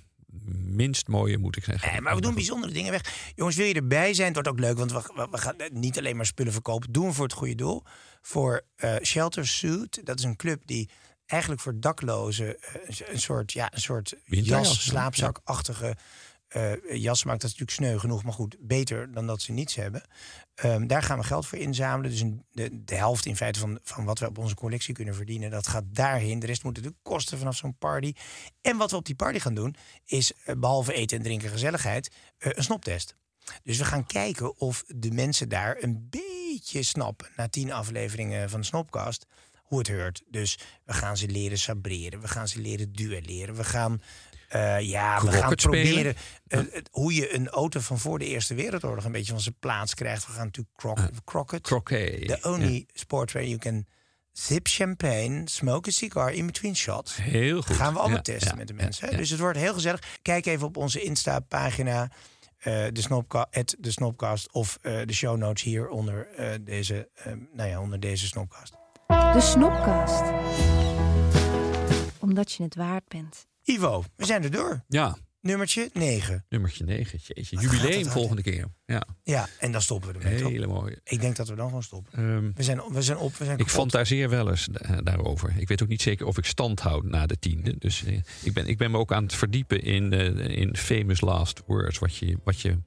minst 0.54 1.08
mooie, 1.08 1.38
moet 1.38 1.56
ik 1.56 1.64
zeggen. 1.64 1.92
Nee, 1.92 2.00
maar 2.00 2.14
we 2.14 2.20
doen 2.20 2.34
bijzondere 2.34 2.72
dingen 2.72 2.90
weg. 2.90 3.32
Jongens, 3.34 3.56
wil 3.56 3.66
je 3.66 3.74
erbij 3.74 4.14
zijn? 4.14 4.26
Het 4.26 4.34
wordt 4.34 4.48
ook 4.48 4.58
leuk, 4.58 4.78
want 4.78 4.92
we, 4.92 5.28
we, 5.30 5.38
gaan 5.38 5.54
niet 5.72 5.98
alleen 5.98 6.16
maar 6.16 6.26
spullen 6.26 6.52
verkopen. 6.52 6.92
Doen 6.92 7.14
voor 7.14 7.24
het 7.24 7.34
goede 7.34 7.54
doel. 7.54 7.82
Voor 8.20 8.64
eh, 8.76 8.96
Shelter 9.02 9.46
Suit. 9.46 10.00
Dat 10.06 10.18
is 10.18 10.24
een 10.24 10.36
club 10.36 10.62
die 10.64 10.90
eigenlijk 11.26 11.60
voor 11.60 11.80
daklozen 11.80 12.62
eh, 12.62 12.74
een 13.12 13.20
soort, 13.20 13.52
ja, 13.52 13.72
een 13.72 13.80
soort 13.80 14.14
jas, 14.24 14.84
ja. 14.84 15.10
Slaapzakachtige 16.48 16.88
eh, 16.88 17.02
jas 17.02 17.24
maakt. 17.24 17.40
Dat 17.40 17.50
natuurlijk 17.50 17.78
sneu 17.78 17.98
genoeg, 17.98 18.24
maar 18.24 18.32
goed, 18.32 18.56
beter 18.60 19.12
dan 19.12 19.26
dat 19.26 19.42
ze 19.42 19.52
niets 19.52 19.74
hebben. 19.74 20.02
Ehm, 20.54 20.86
daar 20.86 21.02
gaan 21.02 21.18
we 21.18 21.24
geld 21.24 21.46
voor 21.46 21.58
inzamelen. 21.58 22.10
Dus 22.10 22.20
een, 22.20 22.44
de, 22.50 22.84
de 22.84 22.94
helft 22.94 23.26
in 23.26 23.36
feite 23.36 23.58
van, 23.58 23.78
van 23.82 24.04
wat 24.04 24.18
we 24.18 24.26
op 24.26 24.38
onze 24.38 24.54
collectie 24.54 24.94
kunnen 24.94 25.14
verdienen, 25.14 25.50
dat 25.50 25.66
gaat 25.66 25.84
daarheen. 25.88 26.38
De 26.38 26.46
rest 26.46 26.64
moet 26.64 26.74
natuurlijk 26.74 27.02
kosten 27.02 27.38
vanaf 27.38 27.56
zo'n 27.56 27.78
party. 27.78 28.12
En 28.60 28.76
wat 28.76 28.90
we 28.90 28.96
op 28.96 29.06
die 29.06 29.14
party 29.14 29.38
gaan 29.38 29.54
doen, 29.54 29.74
is 30.04 30.32
eh, 30.32 30.54
behalve 30.56 30.92
eten 30.92 31.16
en 31.16 31.22
drinken 31.22 31.50
gezelligheid, 31.50 32.10
eh, 32.38 32.52
een 32.54 32.62
snoptest. 32.62 33.16
Dus 33.62 33.78
we 33.78 33.84
gaan 33.84 34.06
kijken 34.06 34.58
of 34.58 34.84
de 34.86 35.10
mensen 35.10 35.48
daar 35.48 35.76
een 35.82 36.08
beetje 36.10 36.82
snappen 36.82 37.28
na 37.36 37.48
tien 37.48 37.72
afleveringen 37.72 38.50
van 38.50 38.60
de 38.60 38.66
Snopcast 38.66 39.26
hoe 39.68 39.78
het 39.78 39.88
hoort. 39.88 40.22
Dus 40.26 40.58
we 40.84 40.92
gaan 40.92 41.16
ze 41.16 41.28
leren 41.28 41.58
sabreren, 41.58 42.20
we 42.20 42.28
gaan 42.28 42.48
ze 42.48 42.60
leren 42.60 42.92
duelleren, 42.92 43.54
we 43.54 43.64
gaan 43.64 44.02
eh, 44.48 44.80
ja, 44.80 45.24
we 45.24 45.32
gaan 45.32 45.54
proberen 45.54 46.16
eh, 46.46 46.60
hoe 46.90 47.14
je 47.14 47.34
een 47.34 47.48
auto 47.48 47.80
van 47.80 47.98
voor 47.98 48.18
de 48.18 48.24
Eerste 48.26 48.54
Wereldoorlog 48.54 49.04
een 49.04 49.12
beetje 49.12 49.32
van 49.32 49.40
zijn 49.40 49.56
plaats 49.60 49.94
krijgt. 49.94 50.26
We 50.26 50.32
gaan 50.32 50.44
natuurlijk 50.44 50.76
croc, 50.76 50.98
croquet. 51.24 51.60
Croquet. 51.60 52.28
The 52.28 52.48
only 52.48 52.86
sport 52.92 53.32
where 53.32 53.48
you 53.48 53.58
can 53.60 53.86
sip 54.32 54.66
champagne, 54.68 55.42
smoke 55.44 55.88
a 55.88 55.92
cigar 55.92 56.32
in 56.32 56.46
between 56.46 56.76
shots. 56.76 57.16
Heel 57.16 57.62
goed. 57.62 57.76
Gaan 57.76 57.92
we 57.92 57.98
allemaal 57.98 58.16
Ja, 58.16 58.22
testen 58.22 58.50
ja, 58.50 58.54
met 58.56 58.66
de 58.68 58.74
mensen. 58.74 59.10
ja. 59.10 59.16
Dus 59.16 59.30
het 59.30 59.40
wordt 59.40 59.58
heel 59.58 59.74
gezellig. 59.74 60.18
Kijk 60.22 60.46
even 60.46 60.66
op 60.66 60.76
onze 60.76 61.02
Insta-pagina. 61.02 62.10
eh 62.58 62.72
de, 62.92 63.00
snopca 63.00 63.48
at 63.50 63.76
de 63.78 63.90
Snopcast 63.90 64.52
of 64.52 64.78
eh, 64.82 65.00
de 65.04 65.12
show 65.12 65.36
notes 65.36 65.62
hier 65.62 65.88
onder, 65.88 66.28
eh, 66.36 66.50
deze, 66.60 67.08
eh, 67.14 67.32
nou 67.52 67.68
ja, 67.68 67.80
onder 67.80 68.00
deze 68.00 68.26
Snopcast. 68.26 68.72
De 69.06 69.40
Snopkast. 69.40 70.22
Omdat 72.18 72.52
je 72.52 72.62
het 72.62 72.74
waard 72.74 73.08
bent. 73.08 73.46
Ivo, 73.68 74.04
we 74.16 74.26
zijn 74.26 74.42
er 74.42 74.50
door. 74.50 74.84
Ja, 74.88 75.16
Nummertje 75.40 75.90
9. 75.92 76.44
Nummertje 76.48 76.84
9. 76.84 77.18
Jeetje, 77.22 77.56
Wat 77.56 77.64
gaat 77.64 77.74
jubileum 77.74 78.06
volgende 78.06 78.42
keer. 78.42 78.66
Ja, 78.86 79.06
Ja, 79.22 79.48
en 79.58 79.72
dan 79.72 79.82
stoppen 79.82 80.12
we 80.12 80.18
ermee. 80.18 80.44
hele 80.44 80.66
mooi. 80.66 80.96
Ik 81.04 81.20
denk 81.20 81.36
dat 81.36 81.48
we 81.48 81.54
dan 81.54 81.66
gewoon 81.66 81.82
stoppen. 81.82 82.12
Ehm, 82.12 82.50
We 82.54 82.62
zijn, 82.62 82.80
we 82.92 83.02
zijn 83.02 83.18
op, 83.18 83.36
we 83.36 83.44
zijn 83.44 83.58
ik 83.58 83.68
fantaseer 83.68 84.28
wel 84.28 84.50
eens 84.50 84.68
eh, 84.68 84.96
daarover. 85.02 85.54
Ik 85.56 85.68
weet 85.68 85.82
ook 85.82 85.88
niet 85.88 86.02
zeker 86.02 86.26
of 86.26 86.38
ik 86.38 86.44
stand 86.44 86.80
houd 86.80 87.04
na 87.04 87.26
de 87.26 87.38
tiende. 87.38 87.74
Dus 87.78 88.04
eh, 88.04 88.20
ik, 88.42 88.52
ben, 88.52 88.66
ik 88.66 88.78
ben 88.78 88.90
me 88.90 88.98
ook 88.98 89.12
aan 89.12 89.22
het 89.22 89.34
verdiepen 89.34 89.82
in, 89.82 90.12
eh, 90.12 90.58
in 90.58 90.76
famous 90.76 91.20
last 91.20 91.62
words. 91.66 91.98
Wat 91.98 92.16
je, 92.16 92.38
wat 92.44 92.60
je 92.60 92.78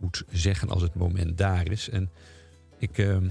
moet 0.00 0.24
zeggen 0.30 0.68
als 0.68 0.82
het 0.82 0.94
moment 0.94 1.38
daar 1.38 1.70
is. 1.70 1.88
En 1.88 2.10
ik, 2.78 2.98
ehm, 2.98 3.24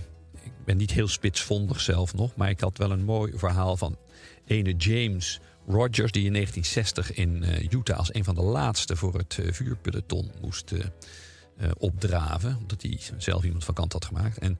ik 0.43 0.51
ben 0.65 0.77
niet 0.77 0.91
heel 0.91 1.07
spitsvondig 1.07 1.81
zelf 1.81 2.13
nog. 2.13 2.35
Maar 2.35 2.49
ik 2.49 2.59
had 2.59 2.77
wel 2.77 2.91
een 2.91 3.03
mooi 3.03 3.31
verhaal 3.35 3.77
van 3.77 3.97
ene 4.45 4.73
James 4.75 5.39
Rogers... 5.67 6.11
die 6.11 6.25
in 6.25 6.33
1960 6.33 7.13
in 7.13 7.43
eh, 7.43 7.71
Utah 7.71 7.97
als 7.97 8.13
een 8.13 8.23
van 8.23 8.35
de 8.35 8.41
laatste 8.41 8.95
voor 8.95 9.13
het 9.13 9.37
eh, 9.39 9.53
vuurpeloton 9.53 10.31
moest 10.41 10.71
eh, 10.71 11.69
opdraven. 11.77 12.57
Omdat 12.57 12.81
hij 12.81 12.99
zelf 13.17 13.43
iemand 13.43 13.63
van 13.63 13.73
kant 13.73 13.93
had 13.93 14.05
gemaakt. 14.05 14.37
En 14.37 14.57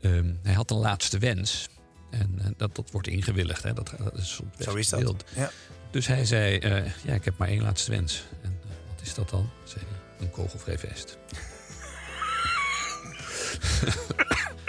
Ehm, 0.00 0.32
hij 0.42 0.54
had 0.54 0.70
een 0.70 0.76
laatste 0.76 1.18
wens. 1.18 1.68
En 2.10 2.54
dat, 2.56 2.74
dat 2.74 2.90
wordt 2.90 3.08
ingewilligd. 3.08 3.62
Hè? 3.62 3.72
Dat, 3.72 3.94
dat 3.98 4.14
is 4.16 4.40
Zo 4.58 4.74
is 4.74 4.88
dat. 4.88 5.24
Ja. 5.34 5.50
Dus 5.90 6.06
hij 6.06 6.24
zei, 6.24 6.58
ja, 7.04 7.14
ik 7.14 7.24
heb 7.24 7.38
maar 7.38 7.48
één 7.48 7.62
laatste 7.62 7.90
wens. 7.90 8.24
En 8.42 8.58
wat 8.88 9.06
is 9.06 9.14
dat 9.14 9.30
dan? 9.30 9.50
Zei 9.64 9.84
hij, 9.88 10.26
een 10.26 10.30
kogelvrij 10.30 10.78
vest. 10.78 11.18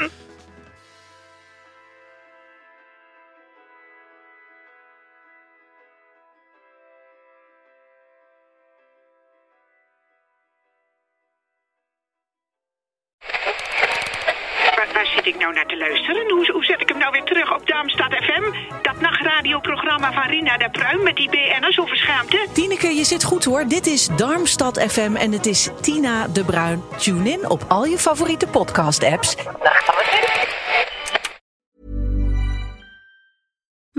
luisteren? 15.91 16.31
Hoe, 16.31 16.51
hoe 16.51 16.65
zet 16.65 16.81
ik 16.81 16.89
hem 16.89 16.97
nou 16.97 17.11
weer 17.11 17.23
terug 17.23 17.55
op 17.55 17.67
Darmstad 17.67 18.13
FM? 18.13 18.43
Dat 18.81 18.99
nachtradioprogramma 18.99 20.13
van 20.13 20.23
Rina 20.23 20.57
de 20.57 20.69
Pruim 20.69 21.03
met 21.03 21.15
die 21.15 21.29
BN'ers 21.29 21.79
over 21.79 21.97
schaamte? 21.97 22.47
Tineke, 22.53 22.87
je 22.87 23.03
zit 23.03 23.23
goed 23.23 23.45
hoor. 23.45 23.67
Dit 23.67 23.87
is 23.87 24.07
Darmstad 24.07 24.79
FM 24.87 25.15
en 25.15 25.31
het 25.31 25.45
is 25.45 25.69
Tina 25.81 26.27
de 26.27 26.43
Bruin. 26.43 26.83
Tune 26.97 27.29
in 27.29 27.49
op 27.49 27.65
al 27.67 27.85
je 27.85 27.97
favoriete 27.97 28.47
podcast-apps. 28.47 29.35